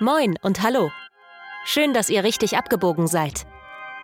Moin 0.00 0.34
und 0.42 0.60
hallo. 0.60 0.90
Schön, 1.64 1.94
dass 1.94 2.10
ihr 2.10 2.24
richtig 2.24 2.56
abgebogen 2.56 3.06
seid. 3.06 3.46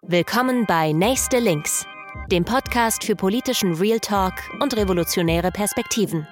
Willkommen 0.03 0.65
bei 0.65 0.93
Nächste 0.93 1.41
Links, 1.41 1.85
dem 2.31 2.45
Podcast 2.45 3.03
für 3.03 3.17
politischen 3.17 3.75
Real 3.75 3.99
Talk 3.99 4.35
und 4.61 4.77
revolutionäre 4.77 5.51
Perspektiven. 5.51 6.29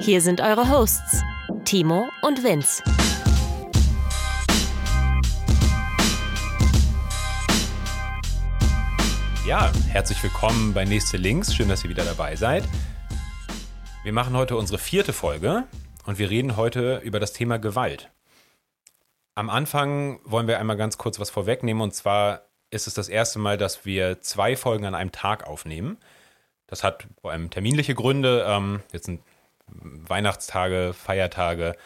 Hier 0.00 0.20
sind 0.20 0.42
eure 0.42 0.68
Hosts, 0.68 1.22
Timo 1.64 2.08
und 2.20 2.44
Vince. 2.44 2.82
Ja, 9.46 9.72
herzlich 9.88 10.22
willkommen 10.22 10.74
bei 10.74 10.84
Nächste 10.84 11.16
Links. 11.16 11.54
Schön, 11.54 11.70
dass 11.70 11.84
ihr 11.84 11.90
wieder 11.90 12.04
dabei 12.04 12.36
seid. 12.36 12.64
Wir 14.04 14.12
machen 14.12 14.36
heute 14.36 14.58
unsere 14.58 14.78
vierte 14.78 15.14
Folge 15.14 15.64
und 16.04 16.18
wir 16.18 16.28
reden 16.28 16.58
heute 16.58 17.00
über 17.02 17.18
das 17.18 17.32
Thema 17.32 17.58
Gewalt. 17.58 18.10
Am 19.36 19.50
Anfang 19.50 20.18
wollen 20.24 20.48
wir 20.48 20.58
einmal 20.58 20.78
ganz 20.78 20.96
kurz 20.96 21.20
was 21.20 21.28
vorwegnehmen 21.28 21.82
und 21.82 21.94
zwar 21.94 22.46
ist 22.70 22.86
es 22.86 22.94
das 22.94 23.10
erste 23.10 23.38
Mal, 23.38 23.58
dass 23.58 23.84
wir 23.84 24.22
zwei 24.22 24.56
Folgen 24.56 24.86
an 24.86 24.94
einem 24.94 25.12
Tag 25.12 25.46
aufnehmen. 25.46 25.98
Das 26.66 26.82
hat 26.82 27.06
vor 27.20 27.32
allem 27.32 27.50
terminliche 27.50 27.94
Gründe. 27.94 28.46
Ähm, 28.48 28.80
jetzt 28.94 29.04
sind 29.04 29.20
Weihnachtstage, 29.66 30.94
Feiertage, 30.94 31.76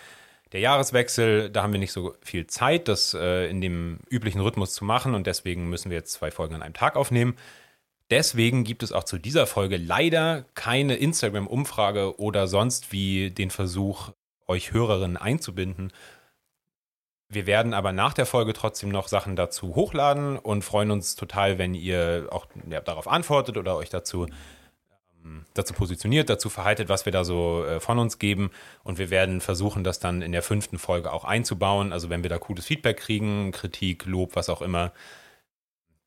der 0.52 0.60
Jahreswechsel, 0.60 1.50
da 1.50 1.64
haben 1.64 1.72
wir 1.72 1.80
nicht 1.80 1.92
so 1.92 2.14
viel 2.22 2.46
Zeit, 2.46 2.86
das 2.86 3.14
äh, 3.14 3.50
in 3.50 3.60
dem 3.60 3.98
üblichen 4.08 4.40
Rhythmus 4.40 4.72
zu 4.72 4.84
machen 4.84 5.16
und 5.16 5.26
deswegen 5.26 5.68
müssen 5.68 5.90
wir 5.90 5.98
jetzt 5.98 6.12
zwei 6.12 6.30
Folgen 6.30 6.54
an 6.54 6.62
einem 6.62 6.74
Tag 6.74 6.94
aufnehmen. 6.94 7.36
Deswegen 8.10 8.62
gibt 8.62 8.84
es 8.84 8.92
auch 8.92 9.04
zu 9.04 9.18
dieser 9.18 9.48
Folge 9.48 9.76
leider 9.76 10.44
keine 10.54 10.94
Instagram-Umfrage 10.94 12.20
oder 12.20 12.46
sonst 12.46 12.92
wie 12.92 13.32
den 13.32 13.50
Versuch, 13.50 14.10
euch 14.46 14.72
Hörerinnen 14.72 15.16
einzubinden, 15.16 15.92
wir 17.30 17.46
werden 17.46 17.74
aber 17.74 17.92
nach 17.92 18.12
der 18.12 18.26
Folge 18.26 18.52
trotzdem 18.52 18.88
noch 18.88 19.06
Sachen 19.06 19.36
dazu 19.36 19.76
hochladen 19.76 20.36
und 20.36 20.62
freuen 20.62 20.90
uns 20.90 21.14
total, 21.14 21.58
wenn 21.58 21.74
ihr 21.74 22.26
auch 22.30 22.46
ja, 22.68 22.80
darauf 22.80 23.06
antwortet 23.06 23.56
oder 23.56 23.76
euch 23.76 23.88
dazu, 23.88 24.26
ähm, 25.24 25.44
dazu 25.54 25.72
positioniert, 25.72 26.28
dazu 26.28 26.50
verhaltet, 26.50 26.88
was 26.88 27.04
wir 27.04 27.12
da 27.12 27.22
so 27.22 27.64
äh, 27.64 27.78
von 27.78 28.00
uns 28.00 28.18
geben. 28.18 28.50
Und 28.82 28.98
wir 28.98 29.10
werden 29.10 29.40
versuchen, 29.40 29.84
das 29.84 30.00
dann 30.00 30.22
in 30.22 30.32
der 30.32 30.42
fünften 30.42 30.76
Folge 30.76 31.12
auch 31.12 31.24
einzubauen. 31.24 31.92
Also 31.92 32.10
wenn 32.10 32.24
wir 32.24 32.30
da 32.30 32.38
cooles 32.38 32.66
Feedback 32.66 32.96
kriegen, 32.96 33.52
Kritik, 33.52 34.06
Lob, 34.06 34.34
was 34.34 34.48
auch 34.48 34.60
immer, 34.60 34.92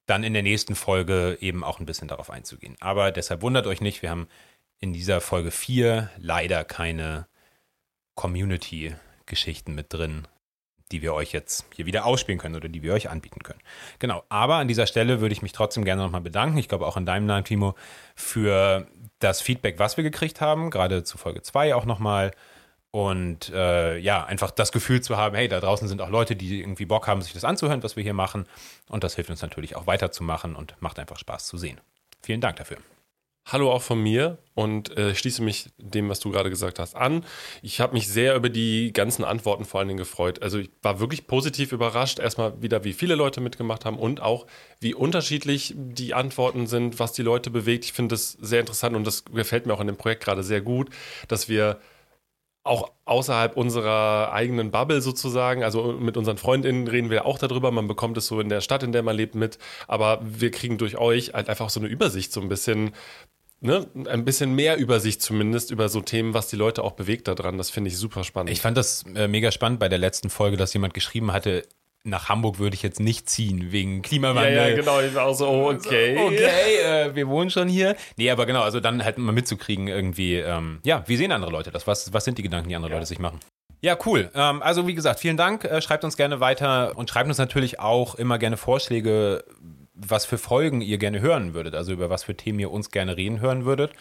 dann 0.06 0.26
in 0.26 0.34
der 0.34 0.44
nächsten 0.44 0.76
Folge 0.76 1.38
eben 1.40 1.64
auch 1.64 1.80
ein 1.80 1.86
bisschen 1.86 2.10
darauf 2.10 2.30
einzugehen. 2.32 2.76
Aber 2.82 3.14
deshalb 3.14 3.42
wundert 3.42 3.66
euch 3.66 3.80
nicht, 3.80 4.02
wir 4.02 4.10
haben 4.10 4.28
in 4.80 4.92
dieser 4.92 5.22
Folge 5.22 5.52
4 5.52 6.10
leider 6.18 6.66
keine 6.66 7.28
Community-Geschichten 8.16 9.74
mit 9.74 9.94
drin 9.94 10.28
die 10.92 11.02
wir 11.02 11.14
euch 11.14 11.32
jetzt 11.32 11.66
hier 11.76 11.86
wieder 11.86 12.06
ausspielen 12.06 12.40
können 12.40 12.56
oder 12.56 12.70
die 12.70 12.84
wir 12.84 12.94
euch 12.94 13.10
anbieten 13.10 13.42
können. 13.44 13.60
Genau, 14.00 14.24
aber 14.30 14.56
an 14.56 14.68
dieser 14.68 14.88
Stelle 14.88 15.22
würde 15.22 15.34
ich 15.34 15.42
mich 15.42 15.52
trotzdem 15.52 15.86
gerne 15.86 16.04
nochmal 16.04 16.22
bedanken, 16.22 16.58
ich 16.58 16.68
glaube 16.68 16.86
auch 16.86 16.98
in 16.98 17.06
deinem 17.06 17.26
Namen, 17.26 17.46
Timo, 17.46 17.76
für 18.16 18.88
das 19.20 19.42
Feedback, 19.42 19.80
was 19.80 19.98
wir 19.98 20.04
gekriegt 20.04 20.42
haben, 20.42 20.70
gerade 20.70 21.04
zu 21.04 21.18
Folge 21.18 21.42
2 21.42 21.76
auch 21.76 21.86
nochmal. 21.86 22.32
Und 22.92 23.50
äh, 23.50 23.98
ja, 23.98 24.24
einfach 24.24 24.52
das 24.52 24.72
Gefühl 24.72 25.02
zu 25.02 25.18
haben, 25.18 25.36
hey, 25.36 25.48
da 25.48 25.60
draußen 25.60 25.88
sind 25.88 26.00
auch 26.00 26.10
Leute, 26.10 26.36
die 26.36 26.60
irgendwie 26.60 26.86
Bock 26.86 27.08
haben, 27.08 27.24
sich 27.24 27.34
das 27.34 27.44
anzuhören, 27.44 27.82
was 27.82 27.96
wir 27.96 28.04
hier 28.04 28.14
machen. 28.14 28.46
Und 28.88 29.04
das 29.04 29.16
hilft 29.16 29.32
uns 29.32 29.42
natürlich 29.42 29.76
auch 29.76 29.88
weiterzumachen 29.88 30.56
und 30.56 30.76
macht 30.80 31.00
einfach 31.00 31.18
Spaß 31.18 31.48
zu 31.48 31.58
sehen. 31.58 31.82
Vielen 32.22 32.40
Dank 32.40 32.58
dafür. 32.58 32.78
Hallo 33.46 33.72
auch 33.72 33.82
von 33.82 34.02
mir 34.02 34.38
und 34.56 34.96
äh, 34.98 35.14
schließe 35.14 35.44
mich 35.44 35.68
dem, 35.78 36.08
was 36.08 36.22
du 36.22 36.32
gerade 36.32 36.50
gesagt 36.50 36.80
hast, 36.80 36.96
an. 36.96 37.26
Ich 37.62 37.82
habe 37.82 37.94
mich 37.94 38.08
sehr 38.08 38.38
über 38.38 38.50
die 38.50 38.94
ganzen 38.94 39.26
Antworten 39.26 39.66
vor 39.66 39.80
allen 39.82 39.90
Dingen 39.90 39.98
gefreut. 39.98 40.42
Also 40.42 40.60
ich 40.60 40.70
war 40.82 41.02
wirklich 41.02 41.28
positiv 41.28 41.74
überrascht, 41.74 42.20
erstmal 42.20 42.62
wieder, 42.62 42.86
wie 42.86 42.94
viele 42.94 43.16
Leute 43.16 43.42
mitgemacht 43.42 43.84
haben 43.84 44.00
und 44.00 44.22
auch, 44.22 44.48
wie 44.80 44.94
unterschiedlich 44.94 45.74
die 45.76 46.14
Antworten 46.14 46.68
sind, 46.68 47.00
was 47.00 47.12
die 47.12 47.22
Leute 47.22 47.50
bewegt. 47.50 47.84
Ich 47.84 47.92
finde 47.92 48.14
das 48.14 48.32
sehr 48.32 48.62
interessant 48.62 48.96
und 48.96 49.06
das 49.06 49.26
gefällt 49.26 49.66
mir 49.66 49.74
auch 49.74 49.82
in 49.82 49.88
dem 49.88 49.98
Projekt 49.98 50.24
gerade 50.24 50.42
sehr 50.42 50.62
gut, 50.62 50.90
dass 51.28 51.50
wir 51.50 51.82
auch 52.64 52.92
außerhalb 53.06 53.58
unserer 53.58 54.32
eigenen 54.32 54.72
Bubble 54.72 55.02
sozusagen, 55.02 55.64
also 55.64 55.94
mit 55.94 56.16
unseren 56.16 56.38
Freundinnen 56.38 56.88
reden 56.88 57.10
wir 57.10 57.26
auch 57.26 57.38
darüber, 57.38 57.72
man 57.72 57.88
bekommt 57.88 58.18
es 58.18 58.28
so 58.28 58.40
in 58.40 58.50
der 58.50 58.62
Stadt, 58.62 58.84
in 58.84 58.94
der 58.94 59.04
man 59.04 59.18
lebt, 59.18 59.36
mit, 59.36 59.58
aber 59.88 60.22
wir 60.24 60.50
kriegen 60.52 60.78
durch 60.78 60.98
euch 60.98 61.34
halt 61.34 61.50
einfach 61.50 61.70
so 61.70 61.82
eine 61.82 61.90
Übersicht, 61.90 62.32
so 62.32 62.40
ein 62.40 62.48
bisschen, 62.48 62.92
ne, 63.60 63.86
ein 64.08 64.24
bisschen 64.24 64.56
mehr 64.56 64.78
Übersicht 64.78 65.22
zumindest 65.22 65.72
über 65.72 65.90
so 65.90 66.00
Themen, 66.00 66.34
was 66.34 66.48
die 66.48 66.56
Leute 66.56 66.84
auch 66.84 66.94
bewegt 66.94 67.28
daran. 67.28 67.58
Das 67.58 67.70
finde 67.70 67.90
ich 67.90 67.98
super 67.98 68.24
spannend. 68.24 68.52
Ich 68.52 68.62
fand 68.62 68.78
das 68.78 69.04
äh, 69.14 69.28
mega 69.28 69.52
spannend 69.52 69.80
bei 69.80 69.90
der 69.90 70.00
letzten 70.00 70.30
Folge, 70.30 70.56
dass 70.56 70.74
jemand 70.74 70.94
geschrieben 70.94 71.34
hatte, 71.34 71.68
nach 72.04 72.28
Hamburg 72.28 72.60
würde 72.60 72.76
ich 72.76 72.84
jetzt 72.84 73.00
nicht 73.00 73.30
ziehen 73.30 73.72
wegen 73.72 74.02
Klimawandel. 74.02 74.54
Ja, 74.54 74.68
ja, 74.68 74.76
genau. 74.76 75.00
Ich 75.00 75.16
war 75.16 75.26
auch 75.26 75.34
so, 75.34 75.48
oh, 75.48 75.70
okay. 75.72 76.18
Okay, 76.18 76.78
äh, 76.84 77.16
wir 77.16 77.28
wohnen 77.28 77.50
schon 77.50 77.70
hier. 77.70 77.96
Nee, 78.18 78.30
aber 78.30 78.46
genau, 78.46 78.62
also 78.62 78.80
dann 78.80 79.04
halt 79.04 79.18
mal 79.18 79.32
mitzukriegen 79.32 79.88
irgendwie, 79.88 80.36
ähm, 80.36 80.80
ja, 80.84 81.04
wie 81.08 81.16
sehen 81.16 81.32
andere 81.32 81.52
Leute 81.52 81.72
das? 81.72 81.88
Was, 81.88 82.12
was 82.12 82.26
sind 82.26 82.38
die 82.38 82.44
Gedanken, 82.44 82.70
die 82.70 82.76
andere 82.76 82.92
ja. 82.92 82.98
Leute 82.98 83.08
sich 83.08 83.20
machen? 83.20 83.40
Ja, 83.82 83.98
cool. 84.06 84.30
Ähm, 84.36 84.62
also 84.62 84.88
wie 84.88 84.96
gesagt, 84.96 85.20
vielen 85.20 85.38
Dank. 85.38 85.64
Äh, 85.64 85.82
schreibt 85.82 86.04
uns 86.04 86.18
gerne 86.18 86.40
weiter 86.40 86.98
und 86.98 87.10
schreibt 87.10 87.30
uns 87.30 87.38
natürlich 87.38 87.80
auch 87.80 88.16
immer 88.16 88.38
gerne 88.38 88.58
Vorschläge, 88.58 89.46
was 89.94 90.26
für 90.26 90.38
Folgen 90.38 90.82
ihr 90.82 90.98
gerne 90.98 91.22
hören 91.22 91.54
würdet, 91.54 91.76
also 91.76 91.94
über 91.94 92.10
was 92.10 92.24
für 92.24 92.36
Themen 92.36 92.60
ihr 92.60 92.72
uns 92.72 92.92
gerne 92.92 93.16
reden 93.16 93.40
hören 93.40 93.66
würdet. 93.66 93.92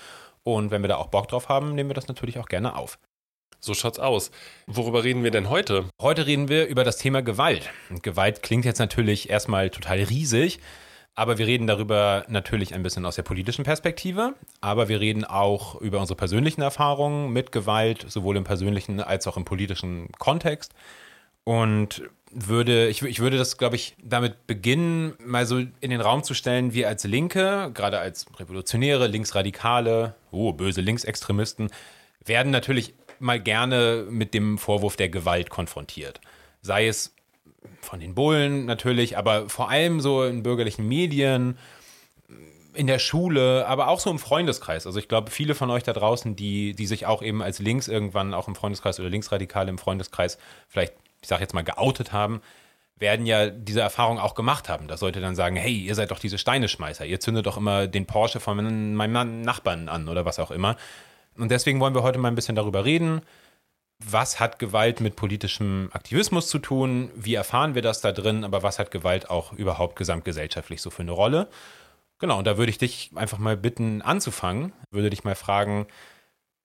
Und 0.42 0.72
wenn 0.72 0.82
wir 0.82 0.88
da 0.88 0.96
auch 0.96 1.08
Bock 1.08 1.28
drauf 1.28 1.48
haben, 1.48 1.74
nehmen 1.74 1.90
wir 1.90 1.94
das 1.94 2.08
natürlich 2.08 2.38
auch 2.38 2.46
gerne 2.46 2.76
auf. 2.76 2.98
So 3.64 3.74
schaut's 3.74 4.00
aus. 4.00 4.32
Worüber 4.66 5.04
reden 5.04 5.22
wir 5.22 5.30
denn 5.30 5.48
heute? 5.48 5.84
Heute 6.00 6.26
reden 6.26 6.48
wir 6.48 6.66
über 6.66 6.82
das 6.82 6.96
Thema 6.98 7.22
Gewalt. 7.22 7.70
Gewalt 8.02 8.42
klingt 8.42 8.64
jetzt 8.64 8.80
natürlich 8.80 9.30
erstmal 9.30 9.70
total 9.70 9.98
riesig, 9.98 10.58
aber 11.14 11.38
wir 11.38 11.46
reden 11.46 11.68
darüber 11.68 12.24
natürlich 12.26 12.74
ein 12.74 12.82
bisschen 12.82 13.06
aus 13.06 13.14
der 13.14 13.22
politischen 13.22 13.62
Perspektive, 13.62 14.34
aber 14.60 14.88
wir 14.88 14.98
reden 14.98 15.24
auch 15.24 15.80
über 15.80 16.00
unsere 16.00 16.16
persönlichen 16.16 16.60
Erfahrungen 16.60 17.32
mit 17.32 17.52
Gewalt, 17.52 18.04
sowohl 18.08 18.36
im 18.36 18.42
persönlichen 18.42 19.00
als 19.00 19.28
auch 19.28 19.36
im 19.36 19.44
politischen 19.44 20.10
Kontext. 20.18 20.72
Und 21.44 22.02
würde, 22.32 22.88
ich, 22.88 23.02
ich 23.02 23.20
würde 23.20 23.38
das, 23.38 23.58
glaube 23.58 23.76
ich, 23.76 23.94
damit 24.02 24.48
beginnen, 24.48 25.14
mal 25.24 25.46
so 25.46 25.58
in 25.58 25.90
den 25.90 26.00
Raum 26.00 26.24
zu 26.24 26.34
stellen, 26.34 26.72
wir 26.72 26.88
als 26.88 27.04
Linke, 27.04 27.70
gerade 27.74 28.00
als 28.00 28.26
Revolutionäre, 28.40 29.06
Linksradikale, 29.06 30.16
oh, 30.32 30.52
böse 30.52 30.80
Linksextremisten, 30.80 31.70
werden 32.24 32.52
natürlich 32.52 32.94
mal 33.22 33.40
gerne 33.40 34.06
mit 34.08 34.34
dem 34.34 34.58
Vorwurf 34.58 34.96
der 34.96 35.08
Gewalt 35.08 35.50
konfrontiert. 35.50 36.20
Sei 36.60 36.86
es 36.86 37.14
von 37.80 38.00
den 38.00 38.14
Bullen 38.14 38.64
natürlich, 38.64 39.16
aber 39.16 39.48
vor 39.48 39.70
allem 39.70 40.00
so 40.00 40.24
in 40.24 40.42
bürgerlichen 40.42 40.86
Medien, 40.86 41.58
in 42.74 42.86
der 42.86 42.98
Schule, 42.98 43.66
aber 43.66 43.88
auch 43.88 44.00
so 44.00 44.10
im 44.10 44.18
Freundeskreis. 44.18 44.86
Also 44.86 44.98
ich 44.98 45.08
glaube, 45.08 45.30
viele 45.30 45.54
von 45.54 45.70
euch 45.70 45.82
da 45.82 45.92
draußen, 45.92 46.36
die, 46.36 46.74
die 46.74 46.86
sich 46.86 47.06
auch 47.06 47.22
eben 47.22 47.42
als 47.42 47.58
links 47.58 47.86
irgendwann 47.86 48.32
auch 48.32 48.48
im 48.48 48.54
Freundeskreis 48.54 48.98
oder 48.98 49.10
linksradikale 49.10 49.68
im 49.68 49.78
Freundeskreis 49.78 50.38
vielleicht 50.68 50.94
ich 51.22 51.28
sage 51.28 51.42
jetzt 51.42 51.54
mal, 51.54 51.64
geoutet 51.64 52.12
haben, 52.12 52.42
werden 52.98 53.26
ja 53.26 53.48
diese 53.48 53.80
Erfahrung 53.80 54.18
auch 54.18 54.34
gemacht 54.34 54.68
haben. 54.68 54.86
Das 54.86 55.00
sollte 55.00 55.20
dann 55.20 55.34
sagen, 55.34 55.56
hey, 55.56 55.76
ihr 55.76 55.94
seid 55.94 56.10
doch 56.10 56.18
diese 56.18 56.38
Steineschmeißer, 56.38 57.06
ihr 57.06 57.20
zündet 57.20 57.46
doch 57.46 57.56
immer 57.56 57.86
den 57.86 58.06
Porsche 58.06 58.38
von 58.38 58.94
meinem 58.94 59.40
Nachbarn 59.40 59.88
an 59.88 60.08
oder 60.08 60.24
was 60.24 60.38
auch 60.38 60.50
immer. 60.50 60.76
Und 61.36 61.50
deswegen 61.50 61.80
wollen 61.80 61.94
wir 61.94 62.02
heute 62.02 62.18
mal 62.18 62.28
ein 62.28 62.34
bisschen 62.34 62.56
darüber 62.56 62.84
reden. 62.84 63.22
Was 64.04 64.40
hat 64.40 64.58
Gewalt 64.58 65.00
mit 65.00 65.16
politischem 65.16 65.88
Aktivismus 65.92 66.48
zu 66.48 66.58
tun? 66.58 67.10
Wie 67.14 67.34
erfahren 67.34 67.74
wir 67.74 67.82
das 67.82 68.00
da 68.00 68.12
drin? 68.12 68.44
Aber 68.44 68.62
was 68.62 68.78
hat 68.78 68.90
Gewalt 68.90 69.30
auch 69.30 69.52
überhaupt 69.52 69.96
gesamtgesellschaftlich 69.96 70.82
so 70.82 70.90
für 70.90 71.02
eine 71.02 71.12
Rolle? 71.12 71.48
Genau, 72.18 72.38
und 72.38 72.46
da 72.46 72.56
würde 72.56 72.70
ich 72.70 72.78
dich 72.78 73.10
einfach 73.14 73.38
mal 73.38 73.56
bitten 73.56 74.02
anzufangen. 74.02 74.72
Würde 74.90 75.10
dich 75.10 75.24
mal 75.24 75.34
fragen, 75.34 75.86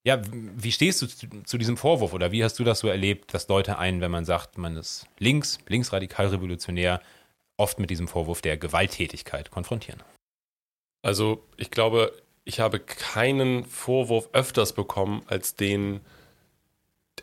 ja, 0.04 0.20
wie 0.32 0.72
stehst 0.72 1.02
du 1.02 1.06
zu, 1.06 1.26
zu, 1.44 1.58
diesem 1.58 1.76
Vorwurf 1.76 2.12
oder 2.12 2.32
wie 2.32 2.42
hast 2.42 2.58
du 2.58 2.64
das 2.64 2.78
so 2.78 2.88
erlebt, 2.88 3.34
dass 3.34 3.48
Leute 3.48 3.78
einen, 3.78 4.00
wenn 4.00 4.10
man 4.10 4.24
sagt, 4.24 4.56
man 4.56 4.76
ist 4.76 5.06
links, 5.18 5.58
linksradikal 5.66 6.28
revolutionär, 6.28 7.00
oft 7.56 7.78
mit 7.78 7.90
diesem 7.90 8.08
Vorwurf 8.08 8.40
der 8.40 8.56
Gewalttätigkeit 8.56 9.50
konfrontieren? 9.50 10.02
Also 11.02 11.44
ich 11.56 11.70
glaube, 11.70 12.12
ich 12.48 12.60
habe 12.60 12.80
keinen 12.80 13.66
Vorwurf 13.66 14.30
öfters 14.32 14.72
bekommen 14.72 15.20
als 15.26 15.54
den, 15.54 16.00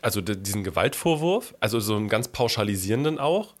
also 0.00 0.20
diesen 0.20 0.62
Gewaltvorwurf, 0.62 1.56
also 1.58 1.80
so 1.80 1.96
einen 1.96 2.08
ganz 2.08 2.28
pauschalisierenden 2.28 3.18
auch. 3.18 3.54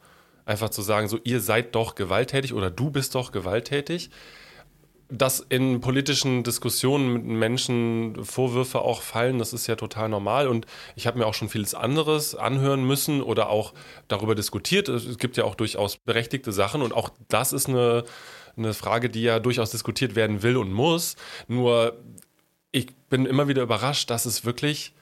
Einfach 0.44 0.70
zu 0.70 0.80
sagen, 0.80 1.08
so 1.08 1.18
ihr 1.24 1.40
seid 1.40 1.74
doch 1.74 1.96
gewalttätig 1.96 2.54
oder 2.54 2.70
du 2.70 2.90
bist 2.90 3.16
doch 3.16 3.32
gewalttätig 3.32 4.10
dass 5.08 5.38
in 5.38 5.80
politischen 5.80 6.42
Diskussionen 6.42 7.12
mit 7.12 7.24
Menschen 7.24 8.24
Vorwürfe 8.24 8.80
auch 8.80 9.02
fallen, 9.02 9.38
das 9.38 9.52
ist 9.52 9.66
ja 9.68 9.76
total 9.76 10.08
normal. 10.08 10.48
Und 10.48 10.66
ich 10.96 11.06
habe 11.06 11.18
mir 11.18 11.26
auch 11.26 11.34
schon 11.34 11.48
vieles 11.48 11.74
anderes 11.74 12.34
anhören 12.34 12.84
müssen 12.84 13.22
oder 13.22 13.48
auch 13.48 13.72
darüber 14.08 14.34
diskutiert. 14.34 14.88
Es 14.88 15.18
gibt 15.18 15.36
ja 15.36 15.44
auch 15.44 15.54
durchaus 15.54 15.96
berechtigte 15.96 16.50
Sachen 16.50 16.82
und 16.82 16.92
auch 16.92 17.10
das 17.28 17.52
ist 17.52 17.68
eine, 17.68 18.04
eine 18.56 18.74
Frage, 18.74 19.10
die 19.10 19.22
ja 19.22 19.38
durchaus 19.38 19.70
diskutiert 19.70 20.14
werden 20.14 20.42
will 20.42 20.56
und 20.56 20.72
muss. 20.72 21.16
Nur 21.48 21.98
ich 22.72 22.94
bin 23.08 23.26
immer 23.26 23.48
wieder 23.48 23.62
überrascht, 23.62 24.10
dass 24.10 24.26
es 24.26 24.44
wirklich 24.44 24.94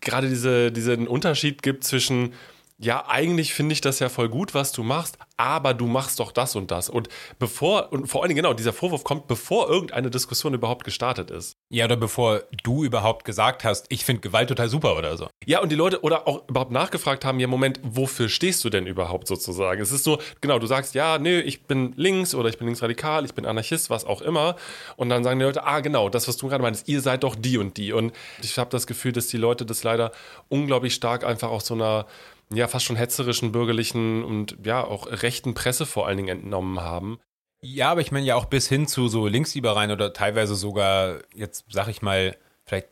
gerade 0.00 0.28
diese, 0.28 0.72
diesen 0.72 1.08
Unterschied 1.08 1.62
gibt 1.62 1.84
zwischen 1.84 2.34
ja, 2.78 3.06
eigentlich 3.08 3.54
finde 3.54 3.72
ich 3.72 3.80
das 3.80 4.00
ja 4.00 4.10
voll 4.10 4.28
gut, 4.28 4.52
was 4.52 4.70
du 4.70 4.82
machst, 4.82 5.16
aber 5.38 5.72
du 5.72 5.86
machst 5.86 6.20
doch 6.20 6.30
das 6.30 6.56
und 6.56 6.70
das. 6.70 6.90
Und 6.90 7.08
bevor, 7.38 7.90
und 7.90 8.06
vor 8.06 8.20
allen 8.20 8.28
Dingen 8.28 8.42
genau, 8.42 8.52
dieser 8.52 8.74
Vorwurf 8.74 9.02
kommt, 9.02 9.28
bevor 9.28 9.70
irgendeine 9.70 10.10
Diskussion 10.10 10.52
überhaupt 10.52 10.84
gestartet 10.84 11.30
ist. 11.30 11.56
Ja, 11.70 11.86
oder 11.86 11.96
bevor 11.96 12.42
du 12.64 12.84
überhaupt 12.84 13.24
gesagt 13.24 13.64
hast, 13.64 13.86
ich 13.88 14.04
finde 14.04 14.20
Gewalt 14.20 14.50
total 14.50 14.68
super 14.68 14.96
oder 14.98 15.16
so. 15.16 15.28
Ja, 15.46 15.60
und 15.60 15.70
die 15.70 15.76
Leute 15.76 16.02
oder 16.02 16.28
auch 16.28 16.46
überhaupt 16.48 16.70
nachgefragt 16.70 17.24
haben, 17.24 17.40
ja, 17.40 17.46
Moment, 17.46 17.80
wofür 17.82 18.28
stehst 18.28 18.62
du 18.62 18.68
denn 18.68 18.86
überhaupt 18.86 19.26
sozusagen? 19.26 19.80
Es 19.80 19.90
ist 19.90 20.04
so, 20.04 20.18
genau, 20.42 20.58
du 20.58 20.66
sagst, 20.66 20.94
ja, 20.94 21.18
nee, 21.18 21.40
ich 21.40 21.64
bin 21.64 21.94
links 21.96 22.34
oder 22.34 22.50
ich 22.50 22.58
bin 22.58 22.66
linksradikal, 22.66 23.24
ich 23.24 23.32
bin 23.32 23.46
Anarchist, 23.46 23.88
was 23.88 24.04
auch 24.04 24.20
immer. 24.20 24.54
Und 24.96 25.08
dann 25.08 25.24
sagen 25.24 25.38
die 25.38 25.46
Leute, 25.46 25.64
ah, 25.64 25.80
genau, 25.80 26.10
das, 26.10 26.28
was 26.28 26.36
du 26.36 26.48
gerade 26.48 26.62
meinst, 26.62 26.88
ihr 26.88 27.00
seid 27.00 27.22
doch 27.22 27.36
die 27.36 27.56
und 27.56 27.78
die. 27.78 27.94
Und 27.94 28.12
ich 28.42 28.58
habe 28.58 28.68
das 28.68 28.86
Gefühl, 28.86 29.12
dass 29.12 29.28
die 29.28 29.38
Leute 29.38 29.64
das 29.64 29.82
leider 29.82 30.12
unglaublich 30.50 30.94
stark 30.94 31.24
einfach 31.24 31.48
aus 31.48 31.66
so 31.66 31.72
einer 31.72 32.06
ja 32.52 32.68
fast 32.68 32.84
schon 32.84 32.96
hetzerischen 32.96 33.52
bürgerlichen 33.52 34.24
und 34.24 34.56
ja 34.64 34.84
auch 34.84 35.06
rechten 35.06 35.54
Presse 35.54 35.86
vor 35.86 36.06
allen 36.06 36.16
Dingen 36.16 36.40
entnommen 36.40 36.80
haben. 36.80 37.18
Ja, 37.62 37.90
aber 37.90 38.00
ich 38.00 38.12
meine 38.12 38.26
ja 38.26 38.36
auch 38.36 38.44
bis 38.44 38.68
hin 38.68 38.86
zu 38.86 39.08
so 39.08 39.26
Linkslibereien 39.26 39.90
oder 39.90 40.12
teilweise 40.12 40.54
sogar, 40.54 41.20
jetzt 41.34 41.64
sag 41.70 41.88
ich 41.88 42.02
mal, 42.02 42.36
vielleicht 42.64 42.88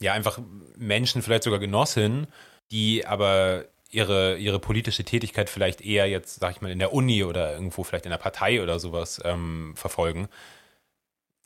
ja 0.00 0.12
einfach 0.12 0.38
Menschen, 0.76 1.22
vielleicht 1.22 1.42
sogar 1.42 1.58
Genossinnen, 1.58 2.28
die 2.70 3.06
aber 3.06 3.66
ihre, 3.90 4.36
ihre 4.36 4.58
politische 4.58 5.04
Tätigkeit 5.04 5.50
vielleicht 5.50 5.80
eher 5.80 6.08
jetzt, 6.08 6.40
sag 6.40 6.52
ich 6.52 6.60
mal, 6.60 6.70
in 6.70 6.78
der 6.78 6.92
Uni 6.92 7.24
oder 7.24 7.52
irgendwo 7.52 7.84
vielleicht 7.84 8.06
in 8.06 8.10
der 8.10 8.18
Partei 8.18 8.62
oder 8.62 8.78
sowas 8.78 9.20
ähm, 9.24 9.74
verfolgen. 9.76 10.28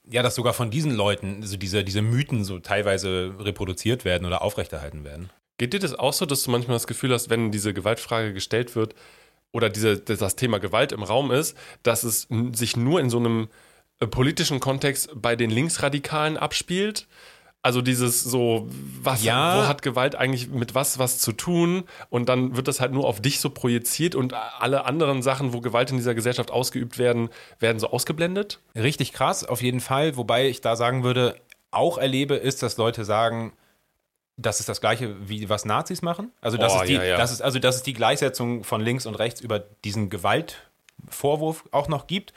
Ja, 0.05 0.23
dass 0.23 0.34
sogar 0.34 0.55
von 0.55 0.70
diesen 0.70 0.94
Leuten 0.94 1.43
so 1.44 1.56
diese, 1.56 1.84
diese 1.84 2.02
Mythen 2.02 2.44
so 2.44 2.58
teilweise 2.58 3.34
reproduziert 3.38 4.05
werden 4.05 4.26
oder 4.26 4.43
aufrechterhalten 4.43 5.05
werden. 5.05 5.31
Geht 5.61 5.75
dir 5.75 5.79
das 5.79 5.95
auch 5.95 6.15
so, 6.15 6.25
dass 6.25 6.45
du 6.45 6.51
manchmal 6.51 6.77
das 6.77 6.87
Gefühl 6.87 7.12
hast, 7.12 7.29
wenn 7.29 7.51
diese 7.51 7.75
Gewaltfrage 7.75 8.33
gestellt 8.33 8.77
wird 8.77 8.95
oder 9.53 9.69
diese, 9.69 9.99
das 9.99 10.35
Thema 10.35 10.59
Gewalt 10.59 10.91
im 10.91 11.03
Raum 11.03 11.31
ist, 11.31 11.55
dass 11.83 12.03
es 12.03 12.29
sich 12.53 12.79
nur 12.79 12.99
in 12.99 13.11
so 13.11 13.19
einem 13.19 13.49
äh, 13.99 14.07
politischen 14.07 14.59
Kontext 14.59 15.11
bei 15.15 15.37
den 15.37 15.51
Linksradikalen 15.51 16.39
abspielt? 16.39 17.09
Also 17.61 17.83
dieses 17.83 18.25
so, 18.25 18.71
was, 19.03 19.23
ja. 19.23 19.59
wo 19.59 19.69
hat 19.69 19.83
Gewalt 19.83 20.15
eigentlich 20.15 20.49
mit 20.49 20.75
was 20.75 20.99
was 20.99 21.19
zu 21.19 21.33
tun? 21.33 21.85
Und 22.09 22.31
dann 22.31 22.57
wird 22.57 22.67
das 22.67 22.81
halt 22.81 22.93
nur 22.93 23.07
auf 23.07 23.21
dich 23.21 23.39
so 23.39 23.51
projiziert 23.51 24.15
und 24.15 24.33
alle 24.33 24.87
anderen 24.87 25.21
Sachen, 25.21 25.53
wo 25.53 25.61
Gewalt 25.61 25.91
in 25.91 25.99
dieser 25.99 26.15
Gesellschaft 26.15 26.51
ausgeübt 26.51 26.97
werden, 26.97 27.29
werden 27.59 27.79
so 27.79 27.91
ausgeblendet? 27.91 28.61
Richtig 28.75 29.12
krass, 29.12 29.45
auf 29.45 29.61
jeden 29.61 29.81
Fall. 29.81 30.17
Wobei 30.17 30.49
ich 30.49 30.62
da 30.62 30.75
sagen 30.75 31.05
würde, 31.05 31.37
auch 31.71 31.99
erlebe, 31.99 32.37
ist, 32.37 32.62
dass 32.62 32.79
Leute 32.79 33.05
sagen, 33.05 33.53
das 34.40 34.60
ist 34.60 34.69
das 34.69 34.81
gleiche 34.81 35.16
wie 35.28 35.48
was 35.48 35.64
Nazis 35.64 36.02
machen. 36.02 36.32
Also 36.40 36.56
das 36.56 36.75
oh, 36.75 36.81
ist 36.81 36.88
die, 36.88 36.94
ja, 36.94 37.04
ja. 37.04 37.16
das 37.16 37.32
ist 37.32 37.42
also 37.42 37.58
das 37.58 37.76
ist 37.76 37.87
die 37.87 37.92
Gleichsetzung 37.92 38.64
von 38.64 38.81
links 38.81 39.06
und 39.06 39.14
rechts 39.14 39.40
über 39.40 39.58
diesen 39.58 40.10
Gewaltvorwurf 40.10 41.64
auch 41.70 41.88
noch 41.88 42.06
gibt. 42.06 42.32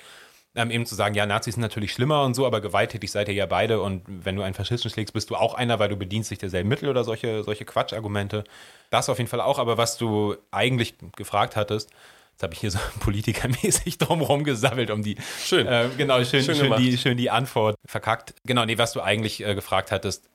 Ähm, 0.55 0.69
eben 0.69 0.85
zu 0.85 0.93
sagen, 0.93 1.15
ja, 1.15 1.25
Nazis 1.25 1.55
sind 1.55 1.61
natürlich 1.61 1.93
schlimmer 1.93 2.23
und 2.23 2.35
so, 2.35 2.45
aber 2.45 2.61
gewalttätig 2.61 3.11
seid 3.11 3.27
ihr 3.27 3.33
ja 3.33 3.47
beide 3.47 3.81
und 3.81 4.03
wenn 4.07 4.35
du 4.35 4.43
einen 4.43 4.53
Faschisten 4.53 4.91
schlägst, 4.91 5.11
bist 5.11 5.31
du 5.31 5.35
auch 5.35 5.55
einer, 5.55 5.79
weil 5.79 5.89
du 5.89 5.95
bedienst 5.95 6.29
dich 6.29 6.37
derselben 6.37 6.69
Mittel 6.69 6.89
oder 6.89 7.03
solche, 7.03 7.43
solche 7.43 7.65
Quatschargumente. 7.65 8.43
Das 8.91 9.09
auf 9.09 9.17
jeden 9.17 9.29
Fall 9.29 9.41
auch, 9.41 9.57
aber 9.57 9.79
was 9.79 9.97
du 9.97 10.35
eigentlich 10.51 10.93
gefragt 11.15 11.55
hattest, 11.55 11.89
Jetzt 12.33 12.41
habe 12.41 12.53
ich 12.53 12.59
hier 12.61 12.71
so 12.71 12.79
politikermäßig 12.99 13.99
drumherum 13.99 14.43
gesammelt, 14.43 14.89
um 14.89 15.03
die. 15.03 15.17
Schön. 15.43 15.67
Äh, 15.67 15.89
genau, 15.97 16.23
schön, 16.23 16.43
schön, 16.43 16.55
schön, 16.55 16.75
die, 16.77 16.97
schön 16.97 17.15
die 17.15 17.29
Antwort 17.29 17.75
verkackt. 17.85 18.33
Genau, 18.43 18.65
nee, 18.65 18.77
was 18.77 18.93
du 18.93 19.01
eigentlich 19.01 19.45
äh, 19.45 19.53
gefragt 19.53 19.91
hattest, 19.91 20.27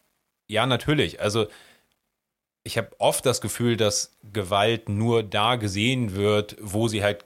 ja, 0.48 0.66
natürlich. 0.66 1.20
Also 1.20 1.46
ich 2.64 2.76
habe 2.76 2.90
oft 2.98 3.24
das 3.24 3.40
Gefühl, 3.40 3.76
dass 3.76 4.18
Gewalt 4.32 4.88
nur 4.88 5.22
da 5.22 5.56
gesehen 5.56 6.14
wird, 6.14 6.56
wo 6.60 6.88
sie 6.88 7.02
halt, 7.02 7.24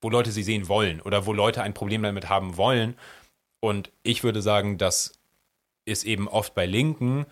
wo 0.00 0.10
Leute 0.10 0.32
sie 0.32 0.42
sehen 0.42 0.68
wollen 0.68 1.00
oder 1.00 1.26
wo 1.26 1.32
Leute 1.32 1.62
ein 1.62 1.74
Problem 1.74 2.02
damit 2.02 2.28
haben 2.28 2.56
wollen. 2.56 2.96
Und 3.60 3.90
ich 4.02 4.24
würde 4.24 4.42
sagen, 4.42 4.78
das 4.78 5.12
ist 5.84 6.04
eben 6.04 6.28
oft 6.28 6.54
bei 6.54 6.66
Linken, 6.66 7.26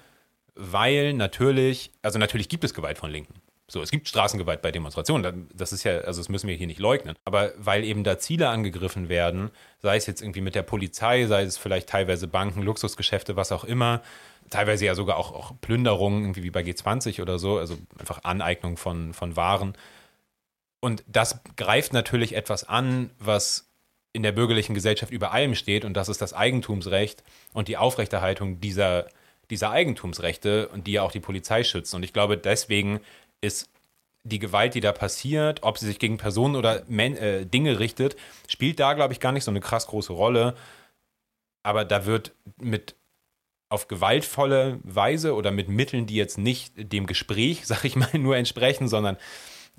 weil 0.55 1.15
natürlich, 1.15 1.91
also 2.03 2.19
natürlich 2.19 2.49
gibt 2.49 2.65
es 2.65 2.75
Gewalt 2.75 2.99
von 2.99 3.11
Linken. 3.11 3.41
So, 3.71 3.83
es 3.83 3.91
gibt 3.91 4.09
Straßengewalt 4.09 4.63
bei 4.63 4.71
Demonstrationen. 4.71 5.47
Das 5.55 5.75
ist 5.75 5.85
ja, 5.85 5.99
also 5.99 6.21
das 6.21 6.31
müssen 6.31 6.49
wir 6.49 6.57
hier 6.57 6.67
nicht 6.67 6.81
leugnen. 6.81 7.17
Aber 7.27 7.53
weil 7.59 7.85
eben 7.85 8.03
da 8.03 8.19
Ziele 8.19 8.49
angegriffen 8.49 9.11
werden, 9.11 9.51
sei 9.81 9.97
es 9.97 10.07
jetzt 10.07 10.23
irgendwie 10.23 10.41
mit 10.41 10.55
der 10.55 10.63
Polizei, 10.63 11.27
sei 11.27 11.43
es 11.43 11.59
vielleicht 11.59 11.91
teilweise 11.91 12.29
Banken, 12.29 12.63
Luxusgeschäfte, 12.63 13.37
was 13.37 13.53
auch 13.53 13.65
immer, 13.65 14.03
teilweise 14.49 14.87
ja 14.87 14.95
sogar 14.95 15.19
auch, 15.19 15.33
auch 15.33 15.53
Plünderungen, 15.61 16.23
irgendwie 16.23 16.45
wie 16.45 16.51
bei 16.51 16.63
G20 16.63 17.21
oder 17.21 17.39
so, 17.39 17.59
also 17.59 17.77
einfach 17.99 18.25
Aneignung 18.25 18.79
von, 18.79 19.13
von 19.13 19.37
Waren. 19.37 19.75
Und 20.81 21.05
das 21.07 21.41
greift 21.57 21.93
natürlich 21.93 22.35
etwas 22.35 22.65
an, 22.65 23.11
was 23.19 23.69
in 24.15 24.23
der 24.23 24.33
bürgerlichen 24.33 24.75
Gesellschaft 24.75 25.13
über 25.13 25.33
allem 25.33 25.55
steht, 25.55 25.85
und 25.85 25.93
das 25.95 26.09
ist 26.09 26.23
das 26.23 26.33
Eigentumsrecht 26.33 27.23
und 27.53 27.69
die 27.69 27.77
Aufrechterhaltung 27.77 28.61
dieser, 28.61 29.09
dieser 29.51 29.71
Eigentumsrechte 29.71 30.69
und 30.69 30.87
die 30.87 30.93
ja 30.93 31.03
auch 31.03 31.13
die 31.13 31.21
Polizei 31.21 31.65
schützen. 31.65 31.97
Und 31.97 32.03
ich 32.03 32.15
glaube, 32.15 32.39
deswegen 32.39 33.01
ist 33.41 33.71
die 34.25 34.39
Gewalt, 34.39 34.75
die 34.75 34.81
da 34.81 34.93
passiert, 34.93 35.63
ob 35.63 35.79
sie 35.79 35.87
sich 35.87 35.99
gegen 35.99 36.19
Personen 36.19 36.57
oder 36.57 36.83
Men 36.89 37.17
äh, 37.17 37.47
Dinge 37.47 37.79
richtet, 37.79 38.17
spielt 38.49 38.81
da, 38.81 38.95
glaube 38.95 39.13
ich, 39.13 39.21
gar 39.21 39.33
nicht 39.33 39.45
so 39.45 39.51
eine 39.51 39.61
krass 39.61 39.87
große 39.87 40.13
Rolle. 40.13 40.55
Aber 41.63 41.85
da 41.85 42.07
wird 42.07 42.33
mit 42.61 42.95
auf 43.69 43.89
gewaltvolle 43.89 44.81
Weise 44.83 45.35
oder 45.35 45.51
mit 45.51 45.69
Mitteln, 45.69 46.07
die 46.07 46.15
jetzt 46.15 46.39
nicht 46.39 46.73
dem 46.77 47.07
Gespräch, 47.07 47.63
sag 47.67 47.85
ich 47.85 47.97
mal, 47.97 48.11
nur 48.15 48.37
entsprechen, 48.37 48.89
sondern 48.89 49.17